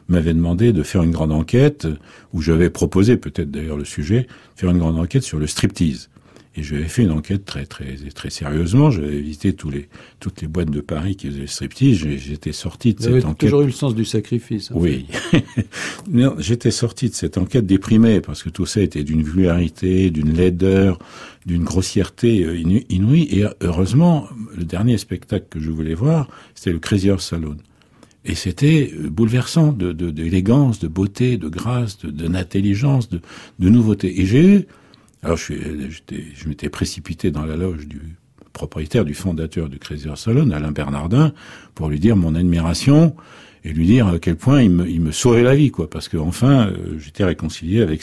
m'avait 0.08 0.34
demandé 0.34 0.72
de 0.72 0.82
faire 0.82 1.02
une 1.02 1.12
grande 1.12 1.32
enquête, 1.32 1.86
où 2.32 2.42
j'avais 2.42 2.68
proposé 2.68 3.16
peut-être 3.16 3.50
d'ailleurs 3.50 3.78
le 3.78 3.84
sujet, 3.84 4.26
faire 4.56 4.70
une 4.70 4.78
grande 4.78 4.98
enquête 4.98 5.22
sur 5.22 5.38
le 5.38 5.46
striptease. 5.46 6.10
Et 6.54 6.62
j'avais 6.62 6.84
fait 6.88 7.02
une 7.04 7.12
enquête 7.12 7.46
très 7.46 7.64
très 7.64 7.96
très 8.14 8.28
sérieusement. 8.28 8.90
J'avais 8.90 9.20
visité 9.20 9.54
tous 9.54 9.70
les 9.70 9.88
toutes 10.20 10.42
les 10.42 10.48
boîtes 10.48 10.70
de 10.70 10.82
Paris 10.82 11.16
qui 11.16 11.28
faisaient 11.28 11.46
striptease. 11.46 11.96
J'étais 12.18 12.52
sorti 12.52 12.92
de 12.92 12.98
Vous 12.98 13.04
cette 13.04 13.12
avez 13.12 13.24
enquête. 13.24 13.38
toujours 13.38 13.62
eu 13.62 13.66
le 13.66 13.72
sens 13.72 13.94
du 13.94 14.04
sacrifice. 14.04 14.70
en 14.70 14.78
Oui. 14.78 15.06
Non, 16.10 16.34
J'étais 16.38 16.70
sorti 16.70 17.08
de 17.08 17.14
cette 17.14 17.38
enquête 17.38 17.64
déprimé 17.64 18.20
parce 18.20 18.42
que 18.42 18.50
tout 18.50 18.66
ça 18.66 18.80
était 18.82 19.02
d'une 19.04 19.22
vulgarité, 19.22 20.10
d'une 20.10 20.32
laideur, 20.34 20.98
d'une 21.46 21.64
grossièreté 21.64 22.44
euh, 22.44 22.58
inouïe. 22.90 23.28
Et 23.30 23.44
heureusement, 23.62 24.28
le 24.56 24.64
dernier 24.64 24.98
spectacle 24.98 25.46
que 25.48 25.60
je 25.60 25.70
voulais 25.70 25.94
voir, 25.94 26.28
c'était 26.54 26.72
le 26.72 26.80
Crazy 26.80 27.08
Horse 27.10 27.28
Saloon. 27.28 27.56
Et 28.24 28.34
c'était 28.34 28.92
euh, 28.94 29.08
bouleversant 29.08 29.72
de, 29.72 29.92
de, 29.92 30.10
d'élégance, 30.10 30.80
de 30.80 30.88
beauté, 30.88 31.38
de 31.38 31.48
grâce, 31.48 31.98
de, 31.98 32.10
d'intelligence, 32.10 33.08
de, 33.08 33.20
de 33.58 33.68
nouveauté. 33.68 34.20
Et 34.20 34.26
j'ai 34.26 34.44
eu, 34.46 34.66
alors 35.22 35.36
je, 35.36 36.48
m'étais 36.48 36.68
précipité 36.68 37.30
dans 37.30 37.44
la 37.44 37.56
loge 37.56 37.86
du 37.86 38.00
propriétaire, 38.52 39.04
du 39.04 39.14
fondateur 39.14 39.68
du 39.68 39.78
Horse 40.08 40.24
Salon, 40.24 40.50
Alain 40.50 40.72
Bernardin, 40.72 41.32
pour 41.74 41.88
lui 41.88 42.00
dire 42.00 42.16
mon 42.16 42.34
admiration 42.34 43.14
et 43.64 43.72
lui 43.72 43.86
dire 43.86 44.08
à 44.08 44.18
quel 44.18 44.36
point 44.36 44.62
il 44.62 44.70
me, 44.70 44.88
il 44.88 45.12
sauvait 45.12 45.42
la 45.42 45.54
vie, 45.54 45.70
quoi, 45.70 45.88
parce 45.88 46.08
que 46.08 46.16
enfin, 46.16 46.66
euh, 46.66 46.98
j'étais 46.98 47.24
réconcilié 47.24 47.80
avec 47.80 48.02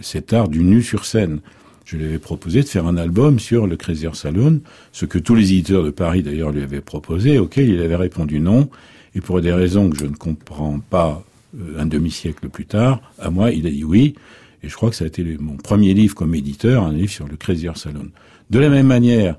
cet 0.00 0.32
art 0.32 0.48
du 0.48 0.64
nu 0.64 0.82
sur 0.82 1.04
scène. 1.04 1.40
Je 1.84 1.96
lui 1.96 2.04
avais 2.06 2.18
proposé 2.18 2.62
de 2.62 2.68
faire 2.68 2.86
un 2.86 2.96
album 2.96 3.38
sur 3.38 3.66
le 3.66 3.78
Horse 4.06 4.20
Saloon, 4.20 4.60
ce 4.92 5.04
que 5.04 5.18
tous 5.18 5.36
les 5.36 5.52
éditeurs 5.52 5.84
de 5.84 5.90
Paris 5.90 6.22
d'ailleurs 6.22 6.50
lui 6.50 6.62
avaient 6.62 6.80
proposé, 6.80 7.38
auquel 7.38 7.68
il 7.68 7.80
avait 7.80 7.96
répondu 7.96 8.40
non. 8.40 8.68
Et 9.14 9.20
pour 9.20 9.40
des 9.40 9.52
raisons 9.52 9.90
que 9.90 9.98
je 9.98 10.06
ne 10.06 10.16
comprends 10.16 10.80
pas 10.80 11.22
euh, 11.56 11.78
un 11.80 11.86
demi-siècle 11.86 12.48
plus 12.48 12.66
tard, 12.66 13.00
à 13.20 13.30
moi, 13.30 13.52
il 13.52 13.66
a 13.66 13.70
dit 13.70 13.84
oui. 13.84 14.14
Et 14.62 14.68
je 14.68 14.76
crois 14.76 14.90
que 14.90 14.96
ça 14.96 15.04
a 15.04 15.08
été 15.08 15.24
mon 15.38 15.56
premier 15.56 15.92
livre 15.94 16.14
comme 16.14 16.34
éditeur, 16.34 16.84
un 16.84 16.92
livre 16.92 17.10
sur 17.10 17.26
le 17.26 17.36
Crazy 17.36 17.68
Horse 17.68 17.82
Saloon. 17.82 18.08
De 18.50 18.58
la 18.58 18.68
même 18.68 18.86
manière, 18.86 19.36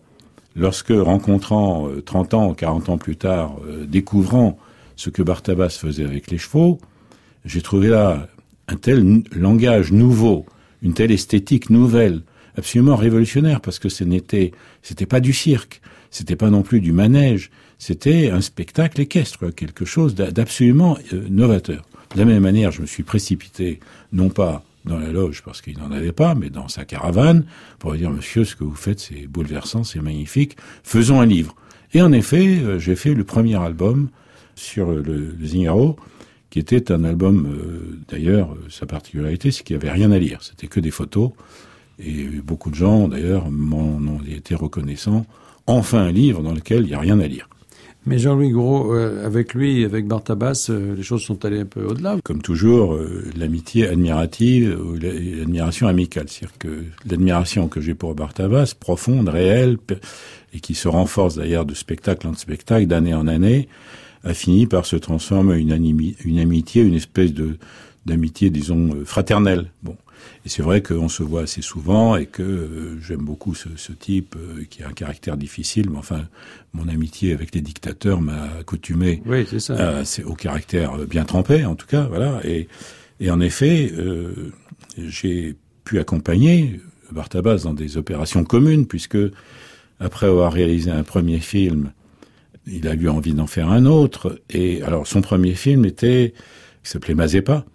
lorsque 0.55 0.89
rencontrant 0.91 1.87
euh, 1.87 2.01
30 2.01 2.33
ans, 2.33 2.53
40 2.53 2.89
ans 2.89 2.97
plus 2.97 3.15
tard, 3.15 3.55
euh, 3.65 3.85
découvrant 3.85 4.57
ce 4.95 5.09
que 5.09 5.21
Bartabas 5.23 5.77
faisait 5.79 6.03
avec 6.05 6.29
les 6.29 6.37
chevaux, 6.37 6.79
j'ai 7.45 7.61
trouvé 7.61 7.87
là 7.89 8.27
un 8.67 8.75
tel 8.75 9.23
langage 9.35 9.91
nouveau, 9.91 10.45
une 10.81 10.93
telle 10.93 11.11
esthétique 11.11 11.69
nouvelle, 11.69 12.21
absolument 12.57 12.95
révolutionnaire, 12.95 13.61
parce 13.61 13.79
que 13.79 13.89
ce 13.89 14.03
n'était, 14.03 14.51
c'était 14.81 15.05
pas 15.05 15.19
du 15.19 15.33
cirque, 15.33 15.81
c'était 16.11 16.35
pas 16.35 16.49
non 16.49 16.61
plus 16.61 16.79
du 16.81 16.91
manège, 16.91 17.49
c'était 17.79 18.29
un 18.29 18.41
spectacle 18.41 19.01
équestre, 19.01 19.49
quelque 19.53 19.85
chose 19.85 20.15
d'a- 20.15 20.31
d'absolument 20.31 20.97
euh, 21.13 21.25
novateur. 21.29 21.83
De 22.13 22.19
la 22.19 22.25
même 22.25 22.43
manière, 22.43 22.71
je 22.71 22.81
me 22.81 22.85
suis 22.85 23.03
précipité, 23.03 23.79
non 24.11 24.29
pas 24.29 24.63
dans 24.85 24.97
la 24.97 25.11
loge 25.11 25.41
parce 25.43 25.61
qu'il 25.61 25.77
n'en 25.77 25.91
avait 25.91 26.11
pas, 26.11 26.35
mais 26.35 26.49
dans 26.49 26.67
sa 26.67 26.85
caravane, 26.85 27.45
pour 27.79 27.93
dire, 27.93 28.09
monsieur, 28.09 28.43
ce 28.43 28.55
que 28.55 28.63
vous 28.63 28.75
faites, 28.75 28.99
c'est 28.99 29.27
bouleversant, 29.27 29.83
c'est 29.83 30.01
magnifique, 30.01 30.57
faisons 30.83 31.21
un 31.21 31.25
livre. 31.25 31.55
Et 31.93 32.01
en 32.01 32.11
effet, 32.11 32.59
euh, 32.59 32.79
j'ai 32.79 32.95
fait 32.95 33.13
le 33.13 33.23
premier 33.23 33.55
album 33.55 34.09
sur 34.55 34.91
le, 34.91 35.01
le 35.01 35.45
Zingaro, 35.45 35.97
qui 36.49 36.59
était 36.59 36.91
un 36.91 37.03
album, 37.03 37.47
euh, 37.47 37.99
d'ailleurs, 38.09 38.53
euh, 38.53 38.69
sa 38.69 38.85
particularité, 38.85 39.51
c'est 39.51 39.63
qu'il 39.63 39.75
n'y 39.77 39.83
avait 39.83 39.91
rien 39.91 40.11
à 40.11 40.19
lire, 40.19 40.39
c'était 40.41 40.67
que 40.67 40.79
des 40.79 40.91
photos, 40.91 41.31
et 41.99 42.25
beaucoup 42.43 42.69
de 42.69 42.75
gens, 42.75 43.07
d'ailleurs, 43.07 43.49
m'en 43.49 43.97
ont 43.97 44.21
été 44.27 44.55
reconnaissants. 44.55 45.25
Enfin 45.65 45.99
un 45.99 46.11
livre 46.11 46.41
dans 46.41 46.53
lequel 46.53 46.83
il 46.83 46.87
n'y 46.87 46.93
a 46.93 46.99
rien 46.99 47.19
à 47.19 47.27
lire. 47.27 47.47
Mais 48.05 48.19
Jean-Louis 48.19 48.51
Gros, 48.51 48.93
euh, 48.93 49.25
avec 49.25 49.53
lui, 49.53 49.85
avec 49.85 50.07
Bartabas, 50.07 50.67
euh, 50.69 50.95
les 50.95 51.03
choses 51.03 51.23
sont 51.23 51.45
allées 51.45 51.61
un 51.61 51.65
peu 51.65 51.85
au-delà. 51.85 52.17
Comme 52.23 52.41
toujours, 52.41 52.95
euh, 52.95 53.23
l'amitié 53.37 53.87
admirative 53.87 54.77
l'admiration 54.99 55.87
amicale. 55.87 56.25
C'est-à-dire 56.27 56.57
que 56.57 56.83
l'admiration 57.09 57.69
que 57.69 57.79
j'ai 57.79 57.93
pour 57.93 58.13
Bartabas, 58.13 58.73
profonde, 58.77 59.29
réelle, 59.29 59.77
et 60.53 60.59
qui 60.59 60.75
se 60.75 60.87
renforce 60.87 61.35
d'ailleurs 61.35 61.65
de 61.65 61.73
spectacle 61.73 62.27
en 62.27 62.33
spectacle, 62.33 62.87
d'année 62.87 63.13
en 63.13 63.27
année, 63.27 63.69
a 64.23 64.33
fini 64.33 64.67
par 64.67 64.85
se 64.85 64.95
transformer 64.95 65.55
en 65.55 65.57
une, 65.57 66.13
une 66.25 66.39
amitié, 66.39 66.83
une 66.83 66.95
espèce 66.95 67.33
de 67.33 67.57
d'amitié, 68.05 68.49
disons, 68.49 68.95
euh, 68.95 69.05
fraternelle. 69.05 69.71
Bon. 69.81 69.95
Et 70.45 70.49
c'est 70.49 70.61
vrai 70.63 70.81
qu'on 70.81 71.09
se 71.09 71.23
voit 71.23 71.43
assez 71.43 71.61
souvent 71.61 72.15
et 72.15 72.25
que 72.25 72.43
euh, 72.43 72.99
j'aime 73.01 73.21
beaucoup 73.23 73.55
ce, 73.55 73.69
ce 73.75 73.91
type 73.93 74.35
euh, 74.37 74.63
qui 74.69 74.83
a 74.83 74.87
un 74.87 74.93
caractère 74.93 75.37
difficile, 75.37 75.89
mais 75.89 75.97
enfin, 75.97 76.23
mon 76.73 76.87
amitié 76.87 77.33
avec 77.33 77.55
les 77.55 77.61
dictateurs 77.61 78.21
m'a 78.21 78.43
accoutumé 78.59 79.21
Oui, 79.25 79.45
ça. 79.59 79.73
euh, 79.73 80.03
au 80.25 80.33
caractère 80.35 80.97
bien 81.07 81.23
trempé, 81.25 81.65
en 81.65 81.75
tout 81.75 81.87
cas, 81.87 82.03
voilà. 82.03 82.41
Et, 82.43 82.67
et 83.19 83.31
en 83.31 83.39
effet, 83.39 83.91
euh, 83.97 84.51
j'ai 84.97 85.55
pu 85.85 85.99
accompagner 85.99 86.79
Bartabas 87.11 87.61
dans 87.63 87.73
des 87.73 87.97
opérations 87.97 88.43
communes, 88.43 88.85
puisque 88.87 89.17
après 89.99 90.25
avoir 90.27 90.51
réalisé 90.51 90.91
un 90.91 91.03
premier 91.03 91.39
film, 91.39 91.91
il 92.65 92.87
a 92.87 92.93
eu 92.95 93.07
envie 93.09 93.33
d'en 93.33 93.47
faire 93.47 93.69
un 93.69 93.85
autre. 93.85 94.41
Et 94.49 94.81
alors, 94.83 95.05
son 95.07 95.21
premier 95.21 95.53
film 95.53 95.85
était, 95.85 96.33
qui 96.83 96.89
s'appelait 96.91 97.13
Mazepa, 97.15 97.65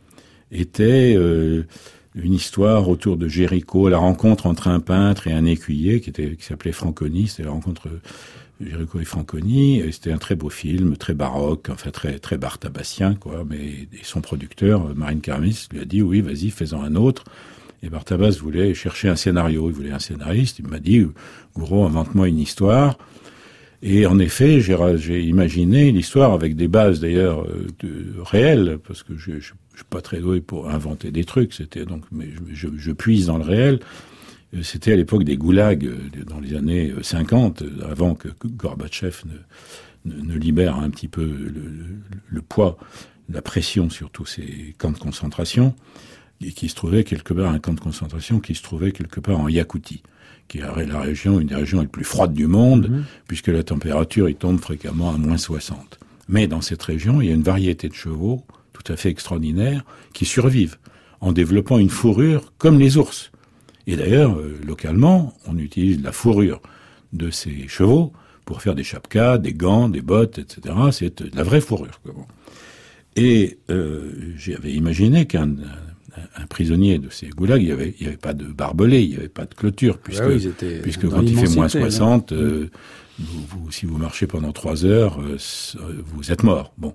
était 0.50 1.14
euh, 1.16 1.64
une 2.14 2.34
histoire 2.34 2.88
autour 2.88 3.16
de 3.16 3.28
Jéricho, 3.28 3.88
la 3.88 3.98
rencontre 3.98 4.46
entre 4.46 4.68
un 4.68 4.80
peintre 4.80 5.28
et 5.28 5.32
un 5.32 5.44
écuyer 5.44 6.00
qui 6.00 6.10
était 6.10 6.36
qui 6.36 6.44
s'appelait 6.44 6.72
Franconi, 6.72 7.28
c'était 7.28 7.44
la 7.44 7.50
rencontre 7.50 7.88
Jéricho 8.60 9.00
et 9.00 9.04
Franconi, 9.04 9.82
c'était 9.92 10.12
un 10.12 10.18
très 10.18 10.34
beau 10.34 10.50
film, 10.50 10.96
très 10.96 11.14
baroque, 11.14 11.68
enfin 11.70 11.90
très 11.90 12.18
très 12.18 12.38
bartabassien 12.38 13.14
quoi, 13.14 13.44
mais 13.48 13.88
son 14.02 14.20
producteur 14.20 14.94
Marine 14.96 15.20
Carmis 15.20 15.68
lui 15.72 15.80
a 15.80 15.84
dit 15.84 16.02
oui, 16.02 16.20
vas-y, 16.20 16.50
fais-en 16.50 16.82
un 16.82 16.94
autre. 16.94 17.24
Et 17.82 17.90
Bartabas 17.90 18.38
voulait 18.40 18.74
chercher 18.74 19.08
un 19.08 19.16
scénario, 19.16 19.70
il 19.70 19.74
voulait 19.74 19.92
un 19.92 20.00
scénariste, 20.00 20.58
il 20.58 20.66
m'a 20.66 20.80
dit 20.80 21.06
Gouraud, 21.54 21.84
invente-moi 21.84 22.28
une 22.28 22.40
histoire. 22.40 22.98
Et 23.82 24.06
en 24.06 24.18
effet, 24.18 24.60
j'ai 24.60 25.22
imaginé 25.22 25.92
l'histoire 25.92 26.32
avec 26.32 26.56
des 26.56 26.66
bases 26.66 26.98
d'ailleurs 26.98 27.44
euh, 27.44 27.68
réelles, 28.24 28.78
parce 28.86 29.04
que 29.04 29.16
je, 29.16 29.38
je, 29.38 29.52
je 29.78 29.84
suis 29.84 29.88
pas 29.90 30.00
très 30.02 30.18
doué 30.18 30.40
pour 30.40 30.68
inventer 30.68 31.12
des 31.12 31.22
trucs. 31.24 31.54
C'était 31.54 31.84
donc, 31.84 32.02
mais 32.10 32.26
je, 32.50 32.52
je, 32.52 32.68
je 32.76 32.90
puise 32.90 33.26
dans 33.26 33.38
le 33.38 33.44
réel. 33.44 33.78
Euh, 34.56 34.62
C'était 34.64 34.92
à 34.92 34.96
l'époque 34.96 35.22
des 35.22 35.36
goulags, 35.36 35.86
euh, 35.86 35.96
dans 36.26 36.40
les 36.40 36.56
années 36.56 36.90
euh, 36.90 37.00
50, 37.04 37.62
euh, 37.62 37.70
avant 37.88 38.16
que 38.16 38.26
Gorbatchev 38.44 39.22
ne, 40.04 40.12
ne, 40.12 40.20
ne 40.20 40.34
libère 40.36 40.74
un 40.76 40.90
petit 40.90 41.06
peu 41.06 41.22
le, 41.24 41.48
le, 41.48 41.86
le 42.28 42.42
poids, 42.42 42.76
la 43.28 43.40
pression 43.40 43.88
sur 43.88 44.10
tous 44.10 44.26
ces 44.26 44.74
camps 44.78 44.90
de 44.90 44.98
concentration, 44.98 45.76
et 46.40 46.50
qui 46.50 46.68
se 46.68 46.74
trouvait 46.74 47.04
quelque 47.04 47.32
part 47.32 47.52
un 47.52 47.60
camp 47.60 47.74
de 47.74 47.80
concentration 47.80 48.40
qui 48.40 48.56
se 48.56 48.62
trouvait 48.64 48.90
quelque 48.90 49.20
part 49.20 49.38
en 49.38 49.48
Yakoutie 49.48 50.02
qui 50.48 50.58
est 50.58 50.86
la 50.86 51.00
région, 51.00 51.38
une 51.40 51.46
des 51.48 51.54
régions 51.54 51.82
les 51.82 51.86
plus 51.86 52.04
froides 52.04 52.32
du 52.32 52.46
monde, 52.48 52.88
Mhm. 52.88 53.04
puisque 53.28 53.48
la 53.48 53.62
température 53.62 54.28
y 54.30 54.34
tombe 54.34 54.58
fréquemment 54.58 55.14
à 55.14 55.18
moins 55.18 55.36
60. 55.36 55.98
Mais 56.26 56.46
dans 56.48 56.62
cette 56.62 56.82
région, 56.82 57.20
il 57.20 57.28
y 57.28 57.30
a 57.30 57.34
une 57.34 57.42
variété 57.42 57.86
de 57.90 57.94
chevaux 57.94 58.44
tout 58.88 58.92
à 58.92 58.96
fait 58.96 59.10
extraordinaire 59.10 59.84
qui 60.14 60.24
survivent 60.24 60.76
en 61.20 61.32
développant 61.32 61.78
une 61.78 61.90
fourrure 61.90 62.52
comme 62.58 62.78
les 62.78 62.96
ours. 62.96 63.30
Et 63.86 63.96
d'ailleurs, 63.96 64.38
euh, 64.38 64.58
localement, 64.66 65.34
on 65.46 65.58
utilise 65.58 66.02
la 66.02 66.12
fourrure 66.12 66.60
de 67.12 67.30
ces 67.30 67.68
chevaux 67.68 68.12
pour 68.44 68.62
faire 68.62 68.74
des 68.74 68.84
chapkas, 68.84 69.38
des 69.38 69.52
gants, 69.52 69.88
des 69.88 70.00
bottes, 70.00 70.38
etc. 70.38 70.74
C'est 70.92 71.22
de 71.22 71.36
la 71.36 71.42
vraie 71.42 71.60
fourrure. 71.60 72.00
Et 73.16 73.58
euh, 73.70 74.12
j'avais 74.36 74.72
imaginé 74.72 75.26
qu'un 75.26 75.50
un, 76.36 76.46
prisonnier 76.46 76.98
de 76.98 77.10
ces 77.10 77.28
goulags, 77.28 77.62
il 77.62 77.66
n'y 77.66 77.72
avait, 77.72 78.16
pas 78.16 78.32
de 78.32 78.44
barbelé, 78.46 79.02
il 79.02 79.10
n'y 79.10 79.16
avait 79.16 79.28
pas 79.28 79.44
de 79.44 79.54
clôture, 79.54 79.98
puisque, 79.98 80.22
Ah 80.24 80.28
oui, 80.28 80.50
puisque 80.82 81.08
quand 81.08 81.22
il 81.22 81.28
fait 81.36 81.54
moins 81.54 81.66
l'immensité, 81.66 81.78
là. 81.80 81.90
60, 81.90 82.32
euh, 82.32 82.70
vous, 83.18 83.44
vous- 83.48 83.70
si 83.70 83.86
vous 83.86 83.98
marchez 83.98 84.26
pendant 84.26 84.52
trois 84.52 84.84
heures, 84.84 85.20
c- 85.38 85.76
euh, 85.80 86.02
vous 86.06 86.32
êtes 86.32 86.42
mort. 86.42 86.72
Bon. 86.78 86.94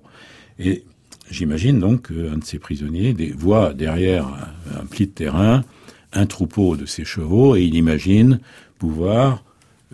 Et 0.58 0.84
j'imagine 1.30 1.78
donc 1.78 2.08
qu'un 2.08 2.38
de 2.38 2.44
ces 2.44 2.58
prisonniers 2.58 3.14
voit 3.36 3.74
derrière 3.74 4.26
un, 4.78 4.86
pli 4.86 5.06
de 5.06 5.12
terrain 5.12 5.64
un 6.12 6.26
troupeau 6.26 6.76
de 6.76 6.86
ses 6.86 7.04
chevaux 7.04 7.56
et 7.56 7.62
il 7.64 7.74
imagine 7.74 8.38
pouvoir 8.78 9.44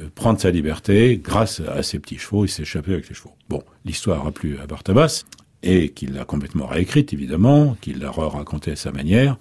euh, 0.00 0.08
prendre 0.14 0.38
sa 0.38 0.50
liberté 0.50 1.20
grâce 1.22 1.60
à 1.60 1.82
ces 1.82 1.98
petits 1.98 2.18
chevaux 2.18 2.44
et 2.44 2.48
s'échapper 2.48 2.92
avec 2.92 3.08
les 3.08 3.14
chevaux. 3.14 3.34
Bon, 3.48 3.62
l'histoire 3.84 4.26
a 4.26 4.32
plu 4.32 4.58
à 4.58 4.66
Bartabas 4.66 5.24
et 5.62 5.90
qu'il 5.90 6.14
l'a 6.14 6.24
complètement 6.24 6.66
réécrite 6.66 7.12
évidemment, 7.12 7.76
qu'il 7.80 7.98
l'a 7.98 8.10
racontée 8.10 8.72
à 8.72 8.76
sa 8.76 8.92
manière 8.92 9.38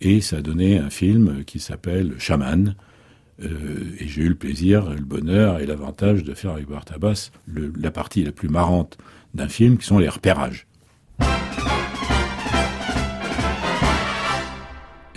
et 0.00 0.20
ça 0.20 0.36
a 0.36 0.40
donné 0.40 0.78
un 0.78 0.90
film 0.90 1.44
qui 1.44 1.58
s'appelle 1.58 2.14
Chaman. 2.18 2.74
Euh, 3.42 3.94
et 3.98 4.08
j'ai 4.08 4.22
eu 4.22 4.28
le 4.28 4.34
plaisir, 4.34 4.90
le 4.90 5.00
bonheur 5.00 5.60
et 5.60 5.66
l'avantage 5.66 6.24
de 6.24 6.34
faire 6.34 6.52
avec 6.52 6.68
Bartabas 6.68 7.30
la 7.46 7.90
partie 7.90 8.24
la 8.24 8.32
plus 8.32 8.48
marrante 8.48 8.98
d'un 9.34 9.48
film 9.48 9.78
qui 9.78 9.86
sont 9.86 9.98
les 9.98 10.08
repérages. 10.08 10.67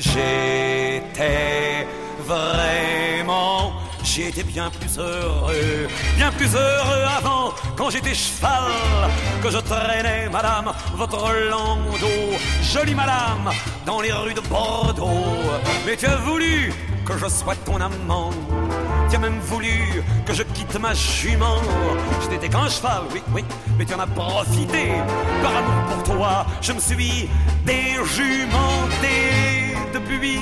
J'étais 0.01 1.85
vraiment, 2.25 3.73
j'étais 4.03 4.41
bien 4.41 4.71
plus 4.71 4.97
heureux, 4.97 5.87
bien 6.17 6.31
plus 6.31 6.55
heureux 6.55 7.03
avant, 7.19 7.53
quand 7.77 7.91
j'étais 7.91 8.15
cheval, 8.15 8.71
que 9.43 9.51
je 9.51 9.59
traînais, 9.59 10.27
madame, 10.31 10.73
votre 10.95 11.31
landau, 11.51 12.35
jolie 12.63 12.95
madame, 12.95 13.51
dans 13.85 14.01
les 14.01 14.11
rues 14.11 14.33
de 14.33 14.41
Bordeaux. 14.41 15.37
Mais 15.85 15.95
tu 15.95 16.07
as 16.07 16.15
voulu 16.15 16.73
que 17.05 17.15
je 17.19 17.27
sois 17.27 17.55
ton 17.57 17.75
amant, 17.75 18.31
tu 19.07 19.17
as 19.17 19.19
même 19.19 19.39
voulu 19.41 20.03
que 20.25 20.33
je 20.33 20.41
quitte 20.41 20.79
ma 20.79 20.95
jument. 20.95 21.61
Je 22.23 22.29
n'étais 22.29 22.49
qu'un 22.49 22.69
cheval, 22.69 23.03
oui, 23.13 23.21
oui, 23.35 23.45
mais 23.77 23.85
tu 23.85 23.93
en 23.93 23.99
as 23.99 24.07
profité. 24.07 24.93
Par 25.43 25.55
amour 25.55 25.93
pour 25.93 26.15
toi, 26.15 26.47
je 26.59 26.73
me 26.73 26.79
suis 26.79 27.29
déjumenté 27.63 29.70
depuis 29.93 30.39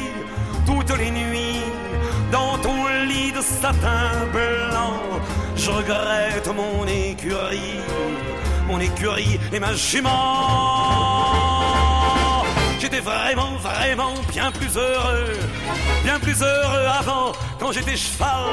toutes 0.65 0.97
les 0.97 1.11
nuits 1.11 1.61
dans 2.31 2.57
ton 2.57 2.87
lit 3.07 3.31
de 3.31 3.41
satin 3.41 4.27
blanc. 4.31 4.99
Je 5.55 5.69
regrette 5.71 6.49
mon 6.55 6.85
écurie, 6.87 7.79
mon 8.67 8.79
écurie 8.79 9.39
et 9.51 9.59
ma 9.59 9.73
jument. 9.73 10.09
J'étais 12.79 13.01
vraiment, 13.01 13.55
vraiment 13.57 14.13
bien 14.31 14.51
plus 14.51 14.77
heureux, 14.77 15.33
bien 16.03 16.17
plus 16.19 16.41
heureux 16.41 16.85
avant 16.99 17.33
quand 17.59 17.71
j'étais 17.73 17.97
cheval 17.97 18.45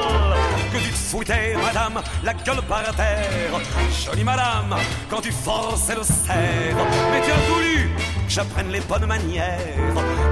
que 0.71 0.77
tu 0.77 0.91
te 0.91 1.57
madame, 1.65 2.01
la 2.23 2.33
gueule 2.33 2.61
par 2.67 2.83
terre. 2.95 3.61
Jolie 4.05 4.25
madame, 4.25 4.75
quand 5.09 5.21
tu 5.21 5.31
forçais 5.31 5.95
le 5.95 6.03
cerf, 6.03 6.75
mais 7.11 7.21
tu 7.21 7.31
as 7.31 7.53
voulu 7.53 7.89
j'apprenne 8.27 8.71
les 8.71 8.81
bonnes 8.81 9.05
manières. 9.05 9.59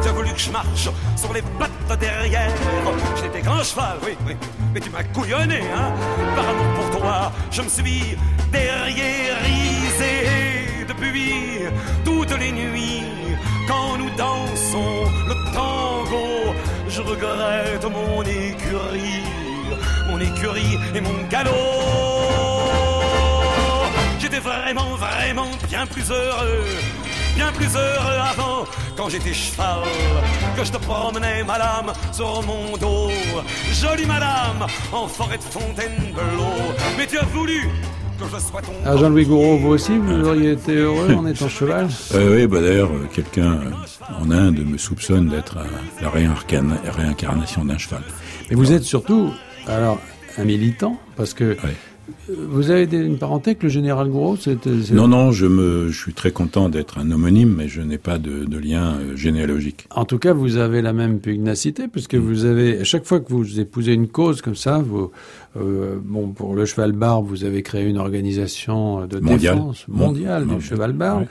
Tu 0.02 0.10
as 0.10 0.12
voulu 0.12 0.32
que 0.32 0.40
je 0.40 0.52
marche 0.52 0.90
sur 1.16 1.34
les 1.34 1.42
pattes 1.42 2.00
derrière. 2.00 2.52
J'étais 3.22 3.42
grand 3.42 3.64
cheval, 3.64 3.98
oui, 4.06 4.18
oui, 4.26 4.36
mais 4.74 4.80
tu 4.80 4.90
m'as 4.90 5.04
couillonné, 5.04 5.62
hein. 5.76 5.92
Par 6.36 6.50
amour 6.50 6.74
pour 6.76 7.00
toi, 7.00 7.32
je 7.52 7.62
me 7.62 7.70
suis 7.70 8.18
derriérisé 8.52 10.14
depuis 10.88 11.64
toutes 12.04 12.38
les 12.40 12.52
nuits. 12.52 13.04
Quand 13.68 13.98
nous 13.98 14.10
dansons 14.12 15.06
le 15.28 15.34
tango, 15.54 16.54
je 16.88 17.02
regrette 17.02 17.86
mon 17.92 18.22
écurie, 18.22 19.24
mon 20.08 20.20
écurie 20.20 20.78
et 20.94 21.02
mon 21.02 21.24
galop. 21.30 21.52
J'étais 24.20 24.40
vraiment, 24.40 24.96
vraiment 24.96 25.50
bien 25.68 25.86
plus 25.88 26.10
heureux, 26.12 26.66
bien 27.36 27.52
plus 27.54 27.68
heureux 27.76 28.20
avant, 28.32 28.66
quand 28.98 29.10
j'étais 29.10 29.34
cheval, 29.34 29.80
que 30.58 30.64
je 30.64 30.72
te 30.72 30.78
promenais, 30.78 31.44
madame, 31.44 31.92
sur 32.12 32.42
mon 32.44 32.78
dos. 32.78 33.10
Jolie 33.74 34.06
madame, 34.06 34.66
en 34.94 35.08
forêt 35.08 35.38
de 35.38 35.44
Fontainebleau. 35.44 36.54
Mais 36.98 37.06
tu 37.08 37.18
as 37.18 37.26
voulu 37.26 37.62
que 38.20 38.26
je 38.34 38.40
sois 38.40 38.62
ton. 38.62 38.72
Ah, 38.86 38.96
Jean-Louis 38.98 39.26
Gouraud, 39.26 39.58
vous 39.58 39.70
aussi, 39.70 39.98
vous 39.98 40.28
auriez 40.28 40.52
été 40.54 40.76
heureux 40.76 41.14
en 41.16 41.26
étant 41.28 41.50
cheval? 41.50 41.88
Euh, 42.14 42.36
oui, 42.38 42.48
bah 42.48 42.62
d'ailleurs, 42.62 42.90
euh, 42.92 43.08
quelqu'un 43.14 43.54
euh, 43.54 43.72
en 44.22 44.32
Inde 44.32 44.60
me 44.66 44.78
soupçonne 44.78 45.28
d'être 45.28 45.58
euh, 45.58 45.66
la 46.02 46.10
réincarna- 46.10 46.80
réincarnation 46.90 47.66
d'un 47.66 47.78
cheval. 47.78 48.04
Et 48.50 48.56
vous 48.56 48.72
êtes 48.72 48.84
surtout, 48.84 49.32
alors, 49.68 50.00
un 50.38 50.46
militant, 50.46 50.98
parce 51.18 51.34
que 51.34 51.58
Ouais. 51.64 51.76
Vous 52.30 52.70
avez 52.72 52.84
une 52.98 53.18
parenté 53.18 53.52
avec 53.52 53.64
le 53.64 53.70
général 53.70 54.10
c'est- 54.40 54.92
Non, 54.94 55.08
non, 55.08 55.32
je 55.32 55.46
me, 55.46 55.90
je 55.90 55.98
suis 56.00 56.14
très 56.14 56.32
content 56.32 56.70
d'être 56.70 56.98
un 57.00 57.10
homonyme, 57.12 57.54
mais 57.58 57.68
je 57.68 57.82
n'ai 57.82 57.98
pas 57.98 58.18
de, 58.18 58.46
de 58.46 58.58
lien 58.58 58.94
euh, 58.96 59.16
généalogique. 59.16 59.88
En 59.92 60.06
tout 60.06 60.18
cas, 60.20 60.34
vous 60.34 60.58
avez 60.58 60.82
la 60.82 60.94
même 60.94 61.20
pugnacité, 61.20 61.88
puisque 61.88 62.16
vous 62.16 62.46
avez, 62.46 62.80
à 62.80 62.84
chaque 62.84 63.06
fois 63.06 63.20
que 63.20 63.30
vous 63.34 63.60
épousez 63.60 63.94
une 63.94 64.08
cause 64.08 64.42
comme 64.42 64.56
ça, 64.56 64.80
vous, 64.80 65.12
euh, 65.58 65.98
bon, 66.04 66.30
pour 66.30 66.54
le 66.56 66.66
cheval 66.66 66.92
barbe, 66.92 67.26
vous 67.28 67.44
avez 67.46 67.64
créé 67.64 67.86
une 67.88 67.98
organisation 67.98 69.06
de 69.08 69.20
Mondiale. 69.20 69.56
défense 69.56 69.88
mondiale 69.88 70.46
Mon- 70.46 70.58
du 70.58 70.62
cheval 70.64 70.94
barbe. 70.94 71.26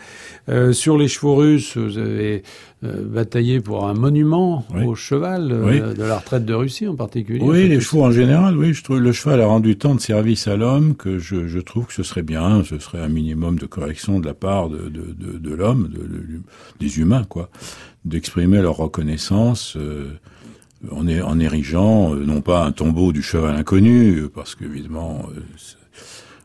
Euh, 0.49 0.73
sur 0.73 0.97
les 0.99 1.09
chevaux 1.09 1.35
russes, 1.37 1.77
vous 1.77 1.99
avez 1.99 2.43
euh, 2.85 3.03
bataillé 3.07 3.61
pour 3.61 3.87
un 3.87 3.95
monument 3.95 4.65
Oui. 4.75 4.85
au 4.85 4.95
cheval, 4.95 5.51
euh, 5.53 5.65
Oui. 5.91 5.95
de 5.97 6.03
la 6.03 6.19
retraite 6.19 6.45
de 6.45 6.53
Russie 6.55 6.87
en 6.87 6.97
particulier. 6.97 7.41
Oui, 7.43 7.69
les 7.69 7.81
chevaux 7.81 8.03
en 8.05 8.11
général, 8.11 8.57
oui, 8.59 8.75
je 8.75 8.83
trouve 8.85 9.01
le 9.01 9.13
cheval 9.13 9.41
a 9.41 9.47
rendu 9.47 9.77
tant 9.77 9.95
de 9.95 10.01
service 10.01 10.47
à 10.49 10.57
l'homme 10.57 10.95
que 10.95 11.19
je, 11.19 11.47
je 11.47 11.59
trouve 11.61 11.87
que 11.87 11.93
ce 11.95 12.03
serait 12.03 12.23
bien, 12.23 12.63
ce 12.65 12.79
serait 12.79 13.01
un 13.01 13.09
minimum 13.09 13.59
de 13.59 13.67
correction 13.67 14.21
de 14.21 14.27
la 14.27 14.35
part 14.35 14.69
de, 14.69 14.89
de, 14.91 15.15
de, 15.19 15.39
de 15.39 15.55
l'homme, 15.55 15.89
de, 15.89 15.99
de- 16.03 16.43
des 16.81 16.99
humains, 16.99 17.25
quoi, 17.25 17.49
d'exprimer 18.05 18.61
leur 18.61 18.77
reconnaissance 18.77 19.77
euh, 19.79 20.11
en, 20.91 21.07
é- 21.09 21.23
en 21.23 21.39
érigeant 21.41 22.15
euh, 22.15 22.25
non 22.25 22.41
pas 22.41 22.65
un 22.65 22.73
tombeau 22.73 23.13
du 23.13 23.23
cheval 23.23 23.55
inconnu, 23.57 24.17
euh, 24.19 24.31
parce 24.33 24.55
qu'évidemment, 24.55 25.27
euh, 25.37 25.41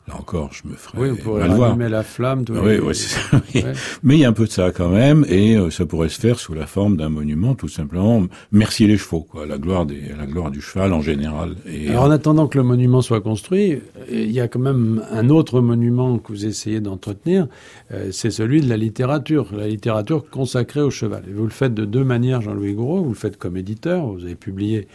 là 0.09 0.15
encore, 0.19 0.49
je 0.51 0.67
me 0.67 0.75
ferais 0.75 0.97
Oui, 0.97 1.09
vous 1.09 1.15
pourrez 1.17 1.47
mal 1.47 1.51
voir. 1.55 1.77
la 1.77 2.03
flamme. 2.03 2.43
tous 2.45 2.53
Oui, 2.57 2.77
oui, 2.83 2.93
c'est 2.95 3.15
ça, 3.19 3.21
oui. 3.33 3.61
Ouais. 3.63 3.73
Mais 4.03 4.15
il 4.15 4.19
y 4.19 4.25
a 4.25 4.29
un 4.29 4.33
peu 4.33 4.45
de 4.45 4.51
ça 4.51 4.71
quand 4.71 4.89
même, 4.89 5.25
et 5.29 5.55
euh, 5.55 5.69
ça 5.69 5.85
pourrait 5.85 6.09
se 6.09 6.19
faire 6.19 6.39
sous 6.39 6.53
la 6.53 6.65
forme 6.67 6.97
d'un 6.97 7.09
monument, 7.09 7.55
tout 7.55 7.67
simplement. 7.67 8.23
Merci 8.51 8.87
les 8.87 8.97
chevaux, 8.97 9.21
quoi, 9.21 9.45
la 9.45 9.57
gloire 9.57 9.85
des, 9.85 10.01
la 10.17 10.25
gloire 10.25 10.51
du 10.51 10.61
cheval 10.61 10.93
en 10.93 11.01
général. 11.01 11.55
Et 11.65 11.89
Alors 11.89 12.03
en 12.03 12.11
attendant 12.11 12.47
que 12.47 12.57
le 12.57 12.63
monument 12.63 13.01
soit 13.01 13.21
construit, 13.21 13.73
euh, 13.73 13.79
il 14.11 14.31
y 14.31 14.39
a 14.41 14.47
quand 14.47 14.59
même 14.59 15.03
un 15.11 15.29
autre 15.29 15.61
monument 15.61 16.17
que 16.17 16.33
vous 16.33 16.45
essayez 16.45 16.79
d'entretenir, 16.81 17.47
euh, 17.91 18.09
c'est 18.11 18.31
celui 18.31 18.61
de 18.61 18.69
la 18.69 18.77
littérature, 18.77 19.47
la 19.55 19.67
littérature 19.67 20.29
consacrée 20.29 20.81
au 20.81 20.89
cheval. 20.91 21.23
Et 21.29 21.33
vous 21.33 21.43
le 21.43 21.49
faites 21.49 21.73
de 21.73 21.85
deux 21.85 22.03
manières, 22.03 22.41
Jean-Louis 22.41 22.73
Gouraud. 22.73 23.03
Vous 23.03 23.09
le 23.09 23.15
faites 23.15 23.37
comme 23.37 23.57
éditeur, 23.57 24.07
vous 24.07 24.23
avez 24.25 24.35
publié 24.35 24.87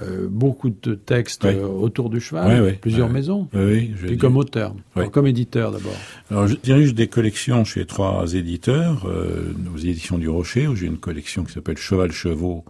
euh, 0.00 0.26
beaucoup 0.30 0.70
de 0.70 0.94
textes 0.94 1.44
Oui. 1.44 1.50
euh, 1.56 1.66
autour 1.66 2.08
du 2.08 2.20
cheval, 2.20 2.78
plusieurs 2.80 3.10
maisons. 3.10 3.48
oui, 3.54 3.92
je 4.00 4.06
Puis 4.06 4.16
comme 4.16 4.36
auteur, 4.36 4.74
comme 5.12 5.26
éditeur 5.26 5.70
d'abord. 5.72 5.96
Alors, 6.30 6.46
je 6.46 6.56
dirige 6.56 6.94
des 6.94 7.08
collections 7.08 7.64
chez 7.64 7.84
trois 7.84 8.32
éditeurs, 8.34 9.04
euh, 9.06 9.52
aux 9.74 9.78
éditions 9.78 10.18
du 10.18 10.28
Rocher, 10.28 10.66
où 10.68 10.74
j'ai 10.76 10.86
une 10.86 10.98
collection 10.98 11.44
qui 11.44 11.52
s'appelle 11.52 11.76
Cheval 11.76 12.10
Chevaux, 12.12 12.64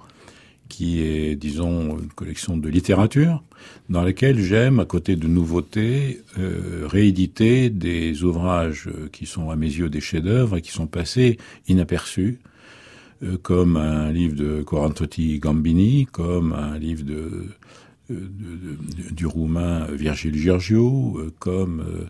qui 0.68 1.02
est, 1.02 1.36
disons, 1.36 1.98
une 1.98 2.08
collection 2.08 2.56
de 2.56 2.68
littérature, 2.68 3.42
dans 3.90 4.02
laquelle 4.02 4.38
j'aime, 4.40 4.80
à 4.80 4.84
côté 4.86 5.16
de 5.16 5.28
nouveautés, 5.28 6.22
euh, 6.38 6.86
rééditer 6.88 7.68
des 7.70 8.24
ouvrages 8.24 8.88
qui 9.12 9.26
sont 9.26 9.50
à 9.50 9.56
mes 9.56 9.66
yeux 9.66 9.90
des 9.90 10.00
chefs-d'œuvre 10.00 10.56
et 10.56 10.62
qui 10.62 10.72
sont 10.72 10.86
passés 10.86 11.36
inaperçus, 11.68 12.38
comme 13.42 13.76
un 13.76 14.10
livre 14.12 14.34
de 14.36 14.62
Corantotti 14.62 15.38
Gambini, 15.38 16.06
comme 16.06 16.52
un 16.52 16.78
livre 16.78 17.04
de, 17.04 17.46
de- 18.10 18.16
de- 18.16 19.14
du 19.14 19.26
roumain 19.26 19.86
Virgile 19.92 20.36
Giorgio, 20.36 21.16
euh, 21.18 21.30
comme 21.38 21.80
euh, 21.80 22.04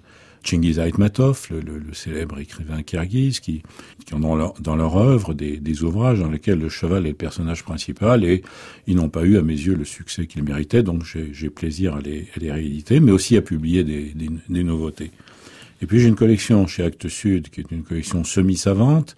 Chingiz 0.44 0.78
Aitmatov, 0.78 1.46
le, 1.50 1.60
le- 1.60 1.78
le 1.78 1.92
célèbre 1.94 2.38
écrivain 2.40 2.82
kirghize, 2.82 3.40
qui, 3.40 3.62
qui 4.04 4.14
ont 4.14 4.18
dans 4.20 4.34
leur, 4.34 4.54
dans 4.54 4.74
leur 4.74 4.96
œuvre 4.96 5.34
des, 5.34 5.58
des 5.58 5.84
ouvrages 5.84 6.18
dans 6.18 6.30
lesquels 6.30 6.58
le 6.58 6.68
cheval 6.68 7.04
est 7.06 7.10
le 7.10 7.14
personnage 7.14 7.62
principal 7.62 8.24
et 8.24 8.42
ils 8.86 8.96
n'ont 8.96 9.08
pas 9.10 9.22
eu 9.24 9.36
à 9.36 9.42
mes 9.42 9.52
yeux 9.54 9.74
le 9.76 9.84
succès 9.84 10.26
qu'ils 10.26 10.42
méritaient, 10.42 10.82
donc 10.82 11.04
j'ai 11.04 11.50
plaisir 11.50 11.94
à 11.94 12.00
les, 12.00 12.26
à 12.36 12.40
les 12.40 12.50
rééditer, 12.50 12.98
mais 13.00 13.12
aussi 13.12 13.36
à 13.36 13.42
publier 13.42 13.84
des, 13.84 14.12
des, 14.14 14.30
des 14.48 14.64
nouveautés. 14.64 15.10
Et 15.80 15.86
puis 15.86 16.00
j'ai 16.00 16.08
une 16.08 16.16
collection 16.16 16.66
chez 16.66 16.82
Actes 16.84 17.08
Sud, 17.08 17.48
qui 17.50 17.60
est 17.60 17.70
une 17.70 17.82
collection 17.84 18.24
semi-savante, 18.24 19.14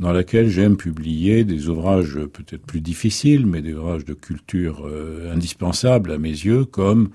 dans 0.00 0.12
laquelle 0.12 0.48
j'aime 0.48 0.76
publier 0.76 1.44
des 1.44 1.68
ouvrages 1.68 2.18
peut-être 2.32 2.66
plus 2.66 2.80
difficiles, 2.80 3.46
mais 3.46 3.62
des 3.62 3.74
ouvrages 3.74 4.04
de 4.04 4.14
culture 4.14 4.86
euh, 4.86 5.32
indispensables 5.32 6.10
à 6.10 6.18
mes 6.18 6.30
yeux, 6.30 6.64
comme 6.64 7.10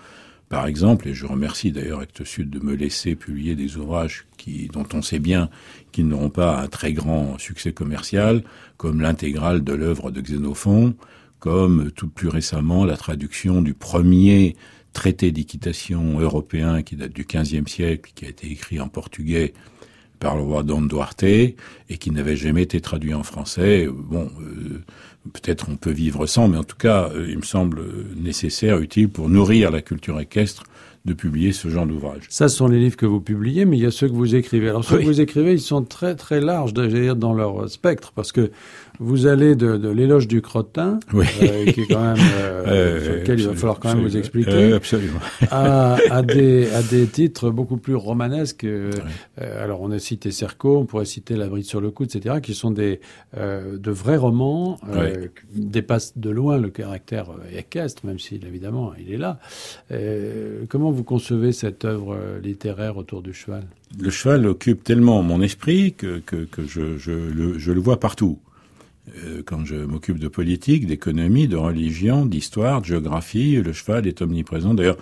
Par 0.50 0.66
exemple, 0.66 1.08
et 1.08 1.14
je 1.14 1.28
remercie 1.28 1.72
d'ailleurs 1.72 2.00
Actes 2.00 2.24
Sud 2.24 2.50
de 2.50 2.60
me 2.60 2.74
laisser 2.74 3.16
publier 3.16 3.56
des 3.56 3.78
ouvrages 3.78 4.26
dont 4.74 4.88
on 4.94 5.04
sait 5.04 5.20
bien 5.20 5.50
qu'ils 5.92 6.08
n'auront 6.08 6.32
pas 6.32 6.60
un 6.60 6.68
très 6.68 6.92
grand 6.92 7.38
succès 7.38 7.72
commercial, 7.72 8.44
comme 8.78 9.00
l'intégrale 9.00 9.64
de 9.64 9.74
l'œuvre 9.74 10.10
de 10.10 10.22
Xénophon, 10.22 10.96
comme 11.38 11.92
tout 11.92 12.10
plus 12.10 12.30
récemment 12.30 12.84
la 12.84 12.98
traduction 12.98 13.62
du 13.62 13.76
premier 13.76 14.56
traité 14.92 15.32
d'équitation 15.32 16.20
européen 16.20 16.82
qui 16.82 16.96
date 16.96 17.14
du 17.14 17.26
XVe 17.26 17.68
siècle, 17.68 18.12
qui 18.16 18.26
a 18.26 18.30
été 18.30 18.52
écrit 18.52 18.80
en 18.80 18.88
portugais 18.88 19.54
par 20.20 20.36
le 20.36 20.44
roi 20.44 20.64
Don 20.64 20.82
Duarte 20.82 21.24
et 21.24 21.56
qui 22.00 22.12
n'avait 22.12 22.36
jamais 22.36 22.64
été 22.64 22.82
traduit 22.82 23.14
en 23.14 23.24
français. 23.24 23.88
Bon, 23.92 24.30
euh, 24.42 24.84
peut-être 25.34 25.68
on 25.70 25.76
peut 25.76 25.92
vivre 25.92 26.26
sans, 26.26 26.48
mais 26.48 26.58
en 26.58 26.64
tout 26.64 26.78
cas, 26.78 27.10
euh, 27.14 27.28
il 27.30 27.38
me 27.38 27.44
semble 27.44 27.82
nécessaire, 28.16 28.80
utile 28.80 29.10
pour 29.10 29.30
nourrir 29.30 29.72
la 29.72 29.82
culture 29.82 30.20
équestre 30.20 30.64
de 31.06 31.14
publier 31.14 31.54
ce 31.54 31.70
genre 31.70 31.86
d'ouvrage. 31.86 32.24
Ça, 32.30 32.50
ce 32.50 32.58
sont 32.58 32.68
les 32.68 32.80
livres 32.80 32.98
que 32.98 33.06
vous 33.06 33.22
publiez, 33.22 33.66
mais 33.66 33.78
il 33.78 33.84
y 33.84 33.86
a 33.86 33.92
ceux 33.92 34.10
que 34.10 34.14
vous 34.14 34.36
écrivez. 34.36 34.70
Alors, 34.70 34.84
ceux 34.84 34.98
que 34.98 35.06
vous 35.06 35.22
écrivez, 35.22 35.54
ils 35.54 35.62
sont 35.62 35.84
très, 35.84 36.16
très 36.16 36.42
larges, 36.42 36.74
dire, 36.74 37.16
dans 37.16 37.34
leur 37.34 37.70
spectre, 37.70 38.12
parce 38.14 38.32
que 38.34 38.52
vous 39.00 39.28
allez 39.28 39.56
de, 39.56 39.78
de 39.78 39.88
l'éloge 39.90 40.28
du 40.28 40.42
crottin, 40.42 41.00
oui. 41.14 41.26
euh, 41.42 41.72
qui 41.72 41.82
est 41.82 41.88
quand 41.88 42.02
même 42.14 42.18
euh, 42.42 42.66
euh, 42.68 43.04
sur 43.04 43.14
lequel 43.14 43.40
il 43.40 43.48
va 43.48 43.56
falloir 43.56 43.80
quand 43.80 43.96
même 43.96 44.04
vous 44.04 44.18
expliquer, 44.18 44.52
euh, 44.52 44.76
absolument. 44.76 45.20
à, 45.50 45.96
à, 46.10 46.22
des, 46.22 46.70
à 46.72 46.84
des 46.84 47.08
titres 47.08 47.50
beaucoup 47.50 47.78
plus 47.78 47.96
romanesques. 47.96 48.66
Euh, 48.66 48.92
oui. 49.38 49.44
alors 49.46 49.82
on 49.82 49.92
a 49.92 50.00
cité 50.00 50.32
Cerco, 50.32 50.78
on 50.78 50.86
pourrait 50.86 51.06
citer 51.06 51.38
La 51.38 51.48
bride 51.48 51.64
sur 51.64 51.80
le 51.80 51.92
coude, 51.92 52.14
etc., 52.14 52.42
qui 52.44 52.54
sont 52.54 52.72
des 52.72 53.00
de 53.38 53.92
vrais 53.92 54.18
romans 54.18 54.78
oui. 54.92 55.30
qui 55.54 55.62
dépassent 55.62 56.18
de 56.18 56.30
loin 56.30 56.58
le 56.58 56.70
caractère 56.70 57.28
équestre, 57.56 58.06
même 58.06 58.20
si 58.20 58.36
évidemment 58.36 58.92
il 59.00 59.14
est 59.14 59.18
là. 59.18 59.40
comment 60.68 60.92
vous 60.92 61.04
concevez 61.06 61.54
cette 61.54 61.86
œuvre 61.86 62.18
littéraire 62.44 62.98
autour 62.98 63.22
du 63.22 63.34
cheval? 63.34 63.64
Le 63.98 64.10
cheval 64.10 64.46
occupe 64.46 64.84
tellement 64.84 65.24
mon 65.24 65.42
esprit 65.42 65.94
que, 65.94 66.20
que, 66.20 66.36
que 66.46 66.64
je, 66.66 66.98
je, 66.98 67.12
le, 67.12 67.58
je 67.58 67.72
le 67.72 67.80
vois 67.80 68.00
partout 68.00 68.40
quand 69.46 69.66
je 69.66 69.76
m'occupe 69.76 70.20
de 70.20 70.28
politique, 70.28 70.86
d'économie, 70.86 71.48
de 71.48 71.58
religion, 71.58 72.26
d'histoire, 72.26 72.82
de 72.82 72.86
géographie, 72.86 73.56
le 73.56 73.74
cheval 73.74 74.08
est 74.08 74.22
omniprésent. 74.22 74.74
D'ailleurs, 74.74 74.98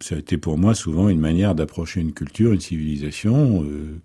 ça 0.00 0.14
a 0.14 0.18
été 0.18 0.36
pour 0.36 0.58
moi 0.58 0.74
souvent 0.74 1.08
une 1.08 1.20
manière 1.20 1.54
d'approcher 1.54 2.00
une 2.00 2.12
culture, 2.12 2.52
une 2.52 2.60
civilisation. 2.60 3.64
Euh, 3.64 3.98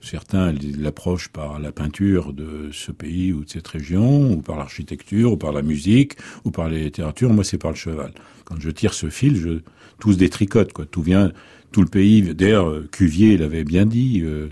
certains 0.00 0.54
l'approchent 0.78 1.28
par 1.28 1.58
la 1.58 1.72
peinture 1.72 2.32
de 2.32 2.70
ce 2.72 2.92
pays 2.92 3.32
ou 3.32 3.44
de 3.44 3.50
cette 3.50 3.66
région, 3.66 4.32
ou 4.32 4.40
par 4.40 4.56
l'architecture, 4.56 5.32
ou 5.32 5.36
par 5.36 5.52
la 5.52 5.62
musique, 5.62 6.16
ou 6.44 6.50
par 6.50 6.68
la 6.68 6.78
littérature. 6.78 7.32
Moi, 7.32 7.42
c'est 7.42 7.58
par 7.58 7.72
le 7.72 7.76
cheval. 7.76 8.12
Quand 8.44 8.60
je 8.60 8.70
tire 8.70 8.94
ce 8.94 9.10
fil, 9.10 9.36
je 9.36 9.60
tous 9.98 10.16
détricote. 10.16 10.72
Quoi. 10.72 10.86
Tout 10.86 11.02
vient, 11.02 11.32
tout 11.72 11.82
le 11.82 11.88
pays. 11.88 12.22
D'ailleurs, 12.34 12.88
Cuvier 12.90 13.36
l'avait 13.36 13.64
bien 13.64 13.86
dit. 13.86 14.22
Euh, 14.22 14.48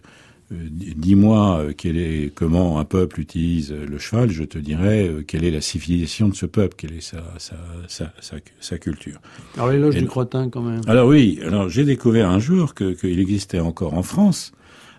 dis-moi 0.51 1.67
quel 1.77 1.97
est, 1.97 2.35
comment 2.35 2.79
un 2.79 2.85
peuple 2.85 3.21
utilise 3.21 3.73
le 3.73 3.99
cheval, 3.99 4.31
je 4.31 4.45
te 4.45 4.59
dirais 4.59 5.09
quelle 5.27 5.45
est 5.45 5.51
la 5.51 5.61
civilisation 5.61 6.29
de 6.29 6.35
ce 6.35 6.47
peuple, 6.47 6.75
quelle 6.77 6.95
est 6.95 7.01
sa, 7.01 7.23
sa, 7.39 7.57
sa, 7.89 8.13
sa, 8.21 8.37
sa 8.59 8.79
culture. 8.79 9.21
Alors 9.57 9.71
l'éloge 9.71 9.97
du 9.97 10.07
crottin 10.07 10.49
quand 10.49 10.63
même. 10.63 10.81
Alors 10.87 11.09
oui, 11.09 11.41
alors 11.45 11.69
j'ai 11.69 11.85
découvert 11.85 12.29
un 12.29 12.39
jour 12.39 12.75
qu'il 12.75 12.97
que 12.97 13.07
existait 13.07 13.61
encore 13.61 13.95
en 13.95 14.03
France 14.03 14.53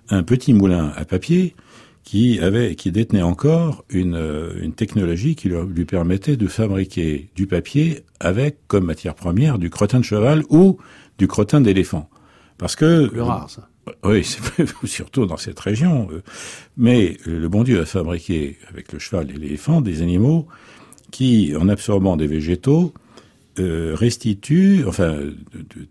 un 0.10 0.24
petit 0.24 0.54
moulin 0.54 0.91
à 0.95 1.06
papier 1.06 1.56
qui 2.04 2.39
avait, 2.39 2.76
qui 2.76 2.91
détenait 2.91 3.22
encore 3.22 3.86
une, 3.89 4.20
une 4.60 4.74
technologie 4.74 5.36
qui 5.36 5.49
lui 5.49 5.86
permettait 5.86 6.36
de 6.36 6.47
fabriquer 6.47 7.30
du 7.36 7.47
papier 7.47 8.04
avec 8.20 8.58
comme 8.68 8.86
matière 8.86 9.16
première 9.16 9.60
du 9.60 9.70
crottin 9.70 9.99
de 9.99 10.06
cheval 10.06 10.43
ou 10.49 10.78
du 11.18 11.28
crottin 11.28 11.62
d'éléphant. 11.62 12.10
Parce 12.58 12.76
que 12.76 13.08
plus 13.08 13.22
rare 13.22 13.49
ça. 13.49 13.68
Oui, 14.03 14.23
surtout 14.86 15.25
dans 15.25 15.38
cette 15.38 15.59
région. 15.59 16.07
Mais 16.77 17.17
le 17.25 17.47
bon 17.49 17.63
Dieu 17.63 17.82
a 17.82 17.86
fabriqué 17.86 18.57
avec 18.69 18.91
le 18.91 18.99
cheval 18.99 19.29
et 19.32 19.38
l'éléphant 19.38 19.82
des 19.82 20.01
animaux 20.01 20.47
qui, 21.11 21.53
en 21.59 21.67
absorbant 21.67 22.17
des 22.17 22.27
végétaux, 22.27 22.93
euh, 23.59 23.93
restituent, 23.95 24.86
enfin, 24.88 25.17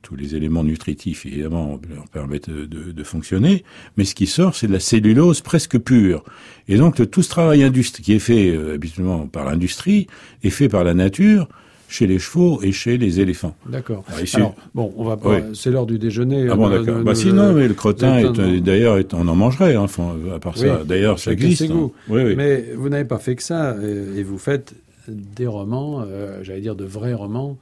tous 0.00 0.16
les 0.16 0.34
éléments 0.34 0.64
nutritifs 0.64 1.26
évidemment 1.26 1.78
leur 1.94 2.08
permettent 2.08 2.48
de, 2.48 3.04
fonctionner, 3.04 3.64
mais 3.98 4.06
ce 4.06 4.14
qui 4.14 4.26
sort, 4.26 4.54
c'est 4.54 4.66
de 4.66 4.72
la 4.72 4.80
cellulose 4.80 5.42
presque 5.42 5.78
pure. 5.78 6.24
Et 6.68 6.78
donc 6.78 7.10
tout 7.10 7.22
ce 7.22 7.28
travail 7.28 7.70
qui 7.70 8.14
est 8.14 8.18
fait 8.18 8.48
euh, 8.50 8.74
habituellement 8.74 9.26
par 9.26 9.44
l'industrie 9.44 10.06
est 10.42 10.48
fait 10.48 10.70
par 10.70 10.84
la 10.84 10.94
nature 10.94 11.48
chez 11.90 12.06
les 12.06 12.18
chevaux 12.20 12.60
et 12.62 12.70
chez 12.70 12.96
les 12.96 13.20
éléphants. 13.20 13.54
D'accord. 13.66 14.04
Alors, 14.34 14.54
bon, 14.74 14.94
on 14.96 15.04
va 15.04 15.16
pas. 15.16 15.30
Oui. 15.30 15.40
C'est 15.54 15.70
l'heure 15.70 15.86
du 15.86 15.98
déjeuner. 15.98 16.48
Ah 16.48 16.54
bon, 16.54 16.70
d'accord. 16.70 17.02
Bah, 17.02 17.14
sinon, 17.14 17.52
mais 17.52 17.66
le 17.66 17.74
crottin, 17.74 18.18
est, 18.18 18.60
d'ailleurs, 18.60 18.98
on 19.12 19.26
en 19.26 19.34
mangerait. 19.34 19.74
Hein, 19.74 19.86
à 20.34 20.38
part 20.38 20.54
oui, 20.56 20.68
ça, 20.68 20.82
d'ailleurs, 20.84 21.18
ça 21.18 21.32
existe. 21.32 21.70
Hein. 21.70 21.90
Oui. 22.08 22.36
Mais 22.36 22.64
vous 22.76 22.88
n'avez 22.88 23.04
pas 23.04 23.18
fait 23.18 23.34
que 23.34 23.42
ça, 23.42 23.74
et 24.16 24.22
vous 24.22 24.38
faites 24.38 24.74
des 25.08 25.46
romans, 25.46 26.04
euh, 26.06 26.38
j'allais 26.42 26.60
dire 26.60 26.76
de 26.76 26.84
vrais 26.84 27.14
romans. 27.14 27.58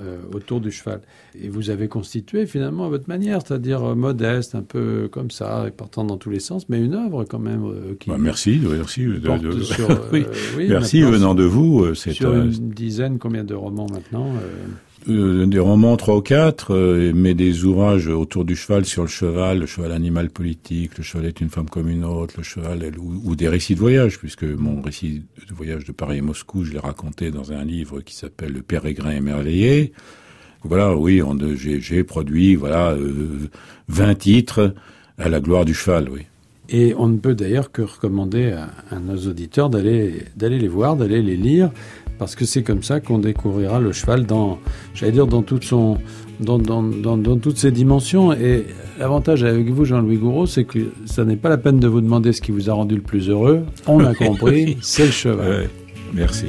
Euh, 0.00 0.16
autour 0.32 0.62
du 0.62 0.70
cheval. 0.70 1.02
Et 1.38 1.50
vous 1.50 1.68
avez 1.68 1.86
constitué 1.86 2.46
finalement 2.46 2.86
à 2.86 2.88
votre 2.88 3.06
manière, 3.06 3.40
c'est-à-dire 3.44 3.84
euh, 3.84 3.94
modeste, 3.94 4.54
un 4.54 4.62
peu 4.62 5.08
comme 5.12 5.30
ça, 5.30 5.66
et 5.68 5.70
partant 5.70 6.04
dans 6.04 6.16
tous 6.16 6.30
les 6.30 6.40
sens, 6.40 6.70
mais 6.70 6.80
une 6.82 6.94
œuvre 6.94 7.24
quand 7.24 7.38
même 7.38 7.66
euh, 7.66 7.94
qui. 7.98 8.08
Bah, 8.08 8.16
merci, 8.18 8.62
merci. 8.64 9.04
De, 9.04 9.18
de... 9.18 9.60
Sur, 9.62 9.88
oui. 10.12 10.24
oui. 10.56 10.68
merci 10.70 11.02
venant 11.02 11.34
de 11.34 11.42
vous. 11.42 11.94
C'est 11.94 12.12
sur 12.12 12.34
une 12.34 12.70
dizaine, 12.70 13.18
combien 13.18 13.44
de 13.44 13.52
romans 13.52 13.88
maintenant 13.92 14.32
euh, 15.08 15.46
des 15.46 15.58
romans 15.58 15.96
trois 15.96 16.16
ou 16.18 16.20
quatre, 16.20 16.74
euh, 16.74 17.12
mais 17.14 17.32
des 17.32 17.64
ouvrages 17.64 18.06
autour 18.08 18.44
du 18.44 18.54
cheval 18.54 18.84
sur 18.84 19.02
le 19.02 19.08
cheval, 19.08 19.60
le 19.60 19.66
cheval 19.66 19.92
animal 19.92 20.28
politique, 20.28 20.98
le 20.98 21.02
cheval 21.02 21.26
est 21.26 21.40
une 21.40 21.48
femme 21.48 21.70
comme 21.70 21.88
une 21.88 22.04
autre, 22.04 22.34
le 22.36 22.42
cheval 22.42 22.82
ou, 22.98 23.34
des 23.34 23.48
récits 23.48 23.74
de 23.74 23.80
voyage, 23.80 24.18
puisque 24.18 24.44
mon 24.44 24.82
récit 24.82 25.22
de 25.48 25.54
voyage 25.54 25.84
de 25.84 25.92
Paris 25.92 26.18
et 26.18 26.20
Moscou, 26.20 26.64
je 26.64 26.72
l'ai 26.72 26.78
raconté 26.78 27.30
dans 27.30 27.50
un 27.52 27.64
livre 27.64 28.02
qui 28.02 28.14
s'appelle 28.14 28.52
Le 28.52 28.60
Pérégrin 28.60 29.12
émerveillé. 29.12 29.92
Voilà, 30.64 30.94
oui, 30.94 31.22
j'ai 31.56 32.04
produit 32.04 32.54
voilà 32.54 32.90
euh, 32.90 33.48
20 33.88 34.14
titres 34.16 34.74
à 35.16 35.30
la 35.30 35.40
gloire 35.40 35.64
du 35.64 35.72
cheval, 35.72 36.10
oui. 36.10 36.26
Et 36.68 36.94
on 36.96 37.08
ne 37.08 37.16
peut 37.16 37.34
d'ailleurs 37.34 37.72
que 37.72 37.82
recommander 37.82 38.52
à, 38.52 38.70
à 38.90 39.00
nos 39.00 39.16
auditeurs 39.16 39.70
d'aller 39.70 40.24
d'aller 40.36 40.58
les 40.58 40.68
voir, 40.68 40.94
d'aller 40.94 41.22
les 41.22 41.36
lire 41.36 41.70
parce 42.20 42.34
que 42.34 42.44
c'est 42.44 42.62
comme 42.62 42.82
ça 42.82 43.00
qu'on 43.00 43.18
découvrira 43.18 43.80
le 43.80 43.92
cheval 43.92 44.26
dans, 44.26 44.58
j'allais 44.94 45.12
dire, 45.12 45.26
dans 45.26 45.40
toute 45.40 45.64
son, 45.64 45.96
dans, 46.38 46.58
dans, 46.58 46.82
dans, 46.82 47.38
toutes 47.38 47.56
ses 47.56 47.70
dimensions. 47.70 48.34
Et 48.34 48.66
l'avantage 48.98 49.42
avec 49.42 49.70
vous, 49.70 49.86
Jean-Louis 49.86 50.18
Gouraud, 50.18 50.44
c'est 50.44 50.64
que 50.64 50.90
ça 51.06 51.24
n'est 51.24 51.36
pas 51.36 51.48
la 51.48 51.56
peine 51.56 51.80
de 51.80 51.88
vous 51.88 52.02
demander 52.02 52.34
ce 52.34 52.42
qui 52.42 52.52
vous 52.52 52.68
a 52.68 52.74
rendu 52.74 52.94
le 52.94 53.00
plus 53.00 53.30
heureux. 53.30 53.62
On 53.86 54.04
a 54.04 54.14
compris, 54.26 54.76
c'est 54.82 55.06
le 55.06 55.12
cheval. 55.12 55.48
Ouais, 55.48 55.70
merci. 56.12 56.44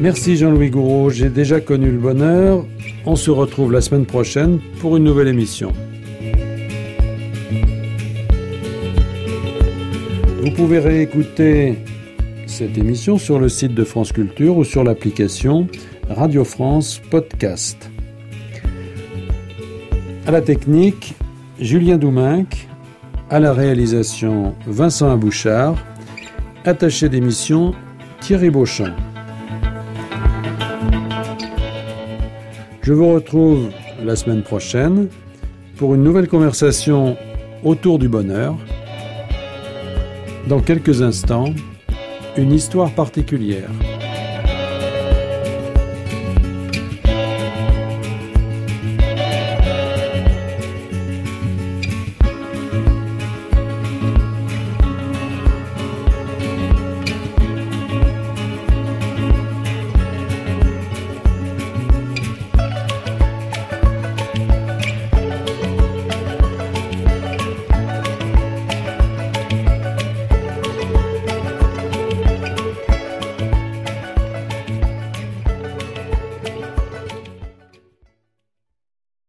Merci 0.00 0.36
Jean-Louis 0.36 0.70
Gouraud, 0.70 1.10
j'ai 1.10 1.28
déjà 1.28 1.60
connu 1.60 1.90
le 1.90 1.98
bonheur. 1.98 2.64
On 3.04 3.16
se 3.16 3.32
retrouve 3.32 3.72
la 3.72 3.80
semaine 3.80 4.06
prochaine 4.06 4.60
pour 4.80 4.96
une 4.96 5.02
nouvelle 5.02 5.28
émission. 5.28 5.72
Vous 10.44 10.50
pouvez 10.50 10.78
réécouter 10.78 11.78
cette 12.46 12.76
émission 12.76 13.16
sur 13.16 13.38
le 13.38 13.48
site 13.48 13.74
de 13.74 13.82
France 13.82 14.12
Culture 14.12 14.58
ou 14.58 14.62
sur 14.62 14.84
l'application 14.84 15.68
Radio 16.10 16.44
France 16.44 17.00
Podcast. 17.10 17.88
À 20.26 20.30
la 20.32 20.42
technique, 20.42 21.14
Julien 21.58 21.96
Douminc. 21.96 22.68
À 23.30 23.40
la 23.40 23.54
réalisation, 23.54 24.54
Vincent 24.66 25.10
Abouchard. 25.10 25.82
Attaché 26.66 27.08
d'émission, 27.08 27.72
Thierry 28.20 28.50
Beauchamp. 28.50 28.94
Je 32.82 32.92
vous 32.92 33.14
retrouve 33.14 33.70
la 34.04 34.14
semaine 34.14 34.42
prochaine 34.42 35.08
pour 35.78 35.94
une 35.94 36.02
nouvelle 36.02 36.28
conversation 36.28 37.16
autour 37.64 37.98
du 37.98 38.10
bonheur. 38.10 38.58
Dans 40.48 40.60
quelques 40.60 41.00
instants, 41.00 41.54
une 42.36 42.52
histoire 42.52 42.90
particulière. 42.90 43.70